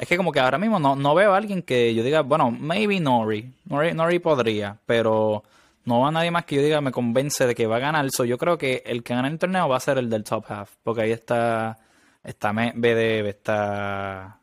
Es 0.00 0.08
que 0.08 0.16
como 0.16 0.32
que 0.32 0.40
ahora 0.40 0.58
mismo 0.58 0.80
no, 0.80 0.96
no 0.96 1.14
veo 1.14 1.34
a 1.34 1.36
alguien 1.36 1.62
que 1.62 1.94
yo 1.94 2.02
diga, 2.02 2.22
bueno, 2.22 2.50
maybe 2.50 2.98
Nori. 2.98 3.52
Nori, 3.66 3.92
Nori 3.92 4.18
podría, 4.18 4.76
pero 4.86 5.44
no 5.84 6.00
va 6.00 6.08
a 6.08 6.10
nadie 6.10 6.30
más 6.30 6.44
que 6.46 6.56
yo 6.56 6.62
diga 6.62 6.80
me 6.80 6.90
convence 6.90 7.46
de 7.46 7.54
que 7.54 7.66
va 7.66 7.76
a 7.76 7.80
ganar. 7.80 8.10
So, 8.10 8.24
yo 8.24 8.38
creo 8.38 8.58
que 8.58 8.82
el 8.86 9.02
que 9.02 9.14
gana 9.14 9.28
el 9.28 9.38
torneo 9.38 9.68
va 9.68 9.76
a 9.76 9.80
ser 9.80 9.98
el 9.98 10.08
del 10.08 10.24
top 10.24 10.44
half, 10.48 10.70
porque 10.82 11.02
ahí 11.02 11.12
está, 11.12 11.78
está 12.24 12.50
BDB, 12.52 13.28
está, 13.28 14.38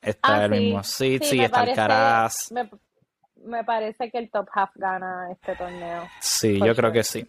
está 0.00 0.36
ah, 0.36 0.44
el 0.44 0.50
mismo 0.50 0.84
sí, 0.84 1.18
sí, 1.22 1.40
está 1.40 1.64
el 1.64 1.74
Caraz 1.74 2.52
me 3.44 3.64
parece 3.64 4.10
que 4.10 4.18
el 4.18 4.30
top 4.30 4.48
half 4.52 4.70
gana 4.74 5.30
este 5.30 5.54
torneo. 5.56 6.08
Sí, 6.20 6.58
yo 6.58 6.74
creo 6.74 6.92
que 6.92 7.02
sí. 7.02 7.26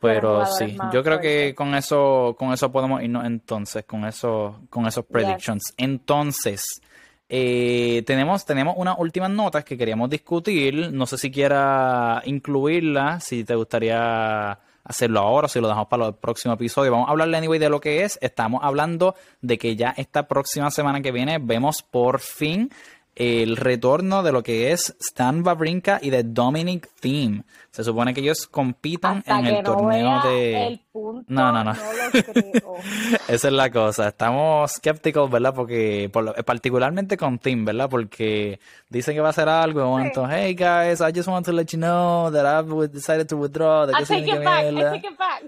Pero 0.00 0.46
sí, 0.46 0.76
yo 0.92 1.02
creo 1.02 1.20
que 1.20 1.54
con 1.56 1.74
eso, 1.74 2.36
con 2.38 2.52
eso 2.52 2.70
podemos 2.70 3.02
irnos 3.02 3.24
entonces, 3.24 3.84
con 3.84 4.04
eso, 4.04 4.60
con 4.70 4.86
esos 4.86 5.04
predictions. 5.04 5.74
Entonces, 5.76 6.80
eh, 7.28 8.04
tenemos, 8.06 8.46
tenemos 8.46 8.74
unas 8.78 8.96
últimas 8.98 9.30
notas 9.30 9.64
que 9.64 9.76
queríamos 9.76 10.08
discutir. 10.08 10.92
No 10.92 11.04
sé 11.06 11.18
si 11.18 11.30
quiera 11.32 12.22
incluirla, 12.24 13.18
si 13.18 13.42
te 13.42 13.56
gustaría 13.56 14.58
hacerlo 14.84 15.20
ahora, 15.20 15.48
si 15.48 15.60
lo 15.60 15.68
dejamos 15.68 15.88
para 15.88 16.06
el 16.06 16.14
próximo 16.14 16.54
episodio. 16.54 16.92
Vamos 16.92 17.08
a 17.08 17.10
hablarle 17.10 17.36
anyway 17.36 17.58
de 17.58 17.68
lo 17.68 17.80
que 17.80 18.04
es. 18.04 18.18
Estamos 18.22 18.60
hablando 18.62 19.14
de 19.42 19.58
que 19.58 19.76
ya 19.76 19.94
esta 19.96 20.26
próxima 20.28 20.70
semana 20.70 21.02
que 21.02 21.12
viene 21.12 21.38
vemos 21.38 21.82
por 21.82 22.20
fin 22.20 22.70
el 23.18 23.56
retorno 23.56 24.22
de 24.22 24.30
lo 24.30 24.44
que 24.44 24.70
es 24.70 24.94
Stan 25.00 25.44
Wawrinka 25.44 25.98
y 26.00 26.10
de 26.10 26.22
Dominic 26.22 26.88
Thiem. 27.00 27.42
Se 27.72 27.82
supone 27.82 28.14
que 28.14 28.20
ellos 28.20 28.46
compitan 28.46 29.24
en 29.26 29.46
el 29.46 29.64
torneo 29.64 30.22
de. 30.22 30.80
no, 31.26 31.52
no, 31.52 31.64
no. 31.64 31.72
Esa 33.28 33.48
es 33.48 33.52
la 33.52 33.70
cosa. 33.70 34.08
Estamos 34.08 34.70
skeptical, 34.70 35.28
¿verdad? 35.28 35.52
Porque, 35.52 36.08
particularmente 36.46 37.16
con 37.16 37.40
Thiem, 37.40 37.64
¿verdad? 37.64 37.90
Porque 37.90 38.60
dicen 38.88 39.16
que 39.16 39.20
va 39.20 39.28
a 39.28 39.30
hacer 39.30 39.48
algo. 39.48 39.98
Entonces, 39.98 40.38
hey 40.40 40.54
guys, 40.54 41.00
I 41.00 41.12
just 41.12 41.28
want 41.28 41.44
to 41.46 41.52
let 41.52 41.66
you 41.66 41.78
know 41.78 42.30
that 42.30 42.46
I've 42.46 42.88
decided 42.92 43.26
to 43.28 43.36
withdraw. 43.36 43.88
I 43.88 44.04
take 44.04 44.28
it 44.28 44.44
back. 44.44 44.64
I 44.64 45.00
take 45.00 45.08
it 45.08 45.18
back. 45.18 45.42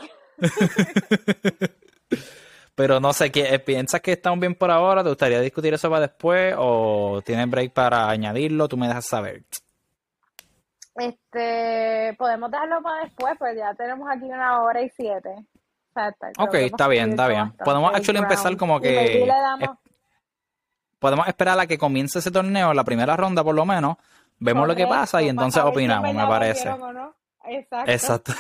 Pero 2.81 2.99
no 2.99 3.13
sé, 3.13 3.31
¿qué, 3.31 3.59
¿piensas 3.59 4.01
que 4.01 4.13
estamos 4.13 4.41
bien 4.41 4.55
por 4.55 4.71
ahora? 4.71 5.03
¿Te 5.03 5.11
gustaría 5.11 5.39
discutir 5.39 5.75
eso 5.75 5.91
para 5.91 6.07
después? 6.07 6.55
¿O 6.57 7.21
tienes 7.23 7.51
break 7.51 7.75
para 7.75 8.09
añadirlo? 8.09 8.69
Tú 8.69 8.79
me 8.79 8.89
dejas 8.89 9.05
saber. 9.05 9.43
Este, 10.95 12.17
podemos 12.17 12.51
dejarlo 12.51 12.81
para 12.81 13.05
después, 13.05 13.35
pues 13.39 13.55
ya 13.55 13.75
tenemos 13.75 14.09
aquí 14.11 14.25
una 14.25 14.63
hora 14.63 14.81
y 14.81 14.89
siete. 14.89 15.29
ok, 16.39 16.55
está 16.55 16.89
bien, 16.89 17.11
está 17.11 17.29
bien. 17.29 17.53
Podemos 17.63 17.95
actually 17.95 18.19
empezar 18.19 18.57
como 18.57 18.81
que... 18.81 19.31
podemos 20.99 21.29
esperar 21.29 21.61
a 21.61 21.67
que 21.67 21.77
comience 21.77 22.21
ese 22.21 22.31
torneo, 22.31 22.73
la 22.73 22.85
primera 22.85 23.15
ronda 23.15 23.45
por 23.45 23.55
lo 23.55 23.67
menos. 23.67 23.99
Vemos 24.39 24.67
lo 24.67 24.75
que 24.75 24.87
pasa 24.87 25.21
y 25.21 25.29
entonces 25.29 25.63
opinamos, 25.63 26.15
me 26.15 26.27
parece. 26.27 26.75
Exacto. 27.45 27.93
Exacto. 27.93 28.33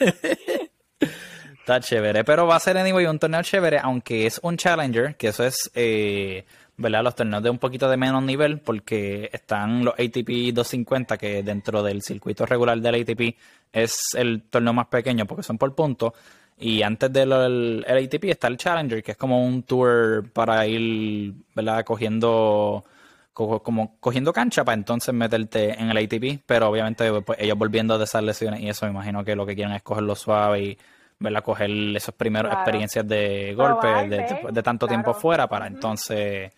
Está 1.64 1.80
chévere, 1.80 2.24
pero 2.24 2.46
va 2.46 2.56
a 2.56 2.60
ser 2.60 2.76
anyway 2.76 3.06
un 3.06 3.18
torneo 3.18 3.42
chévere, 3.42 3.78
aunque 3.78 4.26
es 4.26 4.38
un 4.42 4.58
challenger, 4.58 5.16
que 5.16 5.28
eso 5.28 5.44
es, 5.44 5.70
eh, 5.74 6.44
¿verdad? 6.76 7.02
Los 7.02 7.14
torneos 7.14 7.42
de 7.42 7.48
un 7.48 7.56
poquito 7.56 7.88
de 7.88 7.96
menos 7.96 8.22
nivel, 8.22 8.60
porque 8.60 9.30
están 9.32 9.82
los 9.82 9.94
ATP 9.94 10.52
250, 10.52 11.16
que 11.16 11.42
dentro 11.42 11.82
del 11.82 12.02
circuito 12.02 12.44
regular 12.44 12.78
del 12.78 13.00
ATP 13.00 13.38
es 13.72 13.98
el 14.14 14.42
torneo 14.42 14.74
más 14.74 14.88
pequeño, 14.88 15.24
porque 15.24 15.42
son 15.42 15.56
por 15.56 15.74
puntos. 15.74 16.12
Y 16.58 16.82
antes 16.82 17.10
del 17.10 17.32
ATP 17.32 18.24
está 18.24 18.48
el 18.48 18.58
Challenger, 18.58 19.02
que 19.02 19.12
es 19.12 19.16
como 19.16 19.42
un 19.42 19.62
tour 19.62 20.28
para 20.34 20.66
ir, 20.66 21.32
¿verdad? 21.54 21.82
Cogiendo 21.82 22.84
como 23.32 23.96
cogiendo 24.00 24.34
cancha 24.34 24.64
para 24.64 24.76
entonces 24.76 25.14
meterte 25.14 25.80
en 25.80 25.88
el 25.88 25.96
ATP, 25.96 26.42
pero 26.44 26.68
obviamente 26.68 27.10
pues, 27.22 27.38
ellos 27.40 27.56
volviendo 27.56 27.96
de 27.96 28.04
esas 28.04 28.22
lesiones 28.22 28.60
y 28.60 28.68
eso 28.68 28.84
me 28.84 28.92
imagino 28.92 29.24
que 29.24 29.34
lo 29.34 29.46
que 29.46 29.54
quieren 29.54 29.74
es 29.74 29.82
cogerlo 29.82 30.14
suave 30.14 30.62
y 30.62 30.78
¿verdad? 31.18 31.42
Coger 31.42 31.70
esas 31.96 32.14
primeras 32.14 32.52
experiencias 32.52 33.06
de 33.06 33.54
golpe 33.54 33.88
de, 34.08 34.62
tanto 34.62 34.86
tiempo 34.86 35.14
fuera 35.14 35.48
para 35.48 35.66
entonces 35.66 36.52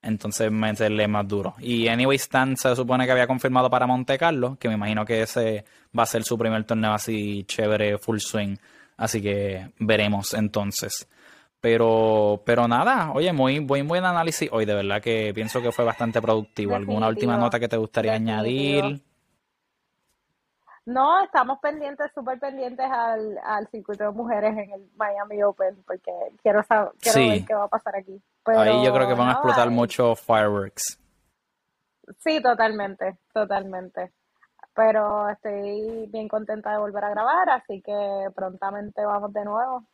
entonces 0.00 0.50
meterle 0.50 1.08
más 1.08 1.26
duro. 1.26 1.54
Y 1.58 1.88
Anyway 1.88 2.16
Stan 2.16 2.56
se 2.56 2.74
supone 2.76 3.04
que 3.04 3.12
había 3.12 3.26
confirmado 3.26 3.68
para 3.68 3.86
Monte 3.86 4.16
Carlo, 4.16 4.56
que 4.58 4.68
me 4.68 4.74
imagino 4.74 5.04
que 5.04 5.22
ese 5.22 5.64
va 5.96 6.04
a 6.04 6.06
ser 6.06 6.22
su 6.24 6.38
primer 6.38 6.64
torneo 6.64 6.92
así 6.92 7.44
chévere, 7.44 7.98
full 7.98 8.18
swing. 8.18 8.56
Así 8.96 9.20
que 9.20 9.70
veremos 9.78 10.34
entonces. 10.34 11.08
Pero, 11.60 12.42
pero 12.46 12.68
nada, 12.68 13.10
oye, 13.12 13.32
muy, 13.32 13.60
muy 13.60 13.82
buen 13.82 14.04
análisis 14.04 14.48
hoy, 14.52 14.64
de 14.64 14.74
verdad 14.74 15.02
que 15.02 15.32
pienso 15.34 15.60
que 15.60 15.72
fue 15.72 15.84
bastante 15.84 16.22
productivo. 16.22 16.76
¿Alguna 16.76 17.08
última 17.08 17.36
nota 17.36 17.58
que 17.58 17.68
te 17.68 17.76
gustaría 17.76 18.12
añadir? 18.12 19.02
No, 20.88 21.22
estamos 21.22 21.58
pendientes, 21.60 22.10
súper 22.14 22.38
pendientes 22.38 22.86
al, 22.90 23.38
al 23.44 23.68
circuito 23.68 24.04
de 24.04 24.10
mujeres 24.10 24.52
en 24.52 24.72
el 24.72 24.90
Miami 24.96 25.42
Open, 25.42 25.76
porque 25.86 26.10
quiero, 26.42 26.62
saber, 26.62 26.92
quiero 26.98 27.28
ver 27.28 27.44
qué 27.44 27.54
va 27.54 27.64
a 27.64 27.68
pasar 27.68 27.94
aquí. 27.94 28.18
Ahí 28.46 28.86
yo 28.86 28.94
creo 28.94 29.06
que 29.06 29.12
van 29.12 29.28
a 29.28 29.32
explotar 29.32 29.68
mucho 29.68 30.16
fireworks. 30.16 30.98
Sí, 32.20 32.40
totalmente, 32.40 33.18
totalmente. 33.34 34.12
Pero 34.74 35.28
estoy 35.28 36.06
bien 36.06 36.26
contenta 36.26 36.72
de 36.72 36.78
volver 36.78 37.04
a 37.04 37.10
grabar, 37.10 37.50
así 37.50 37.82
que 37.82 38.28
prontamente 38.34 39.04
vamos 39.04 39.30
de 39.34 39.44
nuevo. 39.44 39.84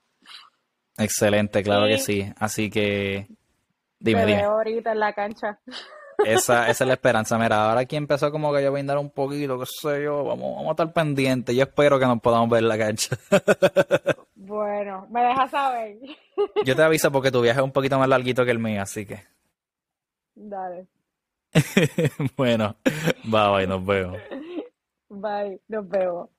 Excelente, 0.97 1.65
claro 1.65 1.87
que 1.87 1.99
sí. 1.99 2.33
Así 2.39 2.71
que 2.71 3.27
dime, 3.99 4.27
dime. 4.27 4.43
ahorita 4.45 4.93
en 4.93 5.01
la 5.01 5.13
cancha. 5.13 5.59
Esa, 6.25 6.69
esa 6.69 6.85
es 6.85 6.89
la 6.89 6.95
esperanza. 6.95 7.39
Mira, 7.39 7.69
ahora 7.69 7.81
aquí 7.81 7.97
empezó 7.97 8.31
como 8.31 8.53
que 8.53 8.63
yo 8.63 8.71
voy 8.71 8.81
a 8.81 8.85
dar 8.85 8.99
un 8.99 9.11
poquito, 9.11 9.59
qué 9.59 9.67
sé 9.67 10.03
yo, 10.05 10.25
vamos, 10.25 10.57
vamos 10.57 10.69
a 10.69 10.71
estar 10.71 10.93
pendientes. 10.93 11.55
Yo 11.55 11.63
espero 11.63 11.99
que 11.99 12.07
nos 12.07 12.21
podamos 12.21 12.49
ver 12.51 12.63
en 12.63 12.69
la 12.69 12.79
cancha. 12.79 13.17
bueno, 14.35 15.07
me 15.11 15.23
dejas 15.23 15.51
saber. 15.51 15.97
yo 16.65 16.77
te 16.77 16.83
aviso 16.83 17.11
porque 17.11 17.31
tu 17.31 17.41
viaje 17.41 17.61
es 17.61 17.65
un 17.65 17.73
poquito 17.73 17.99
más 17.99 18.09
larguito 18.09 18.45
que 18.45 18.51
el 18.51 18.59
mío, 18.59 18.83
así 18.83 19.07
que. 19.07 19.23
Dale. 20.35 20.87
bueno, 22.37 22.77
bye 23.25 23.51
bye, 23.51 23.67
nos 23.67 23.85
vemos. 23.85 24.19
Bye, 25.09 25.61
nos 25.69 25.89
vemos. 25.89 26.34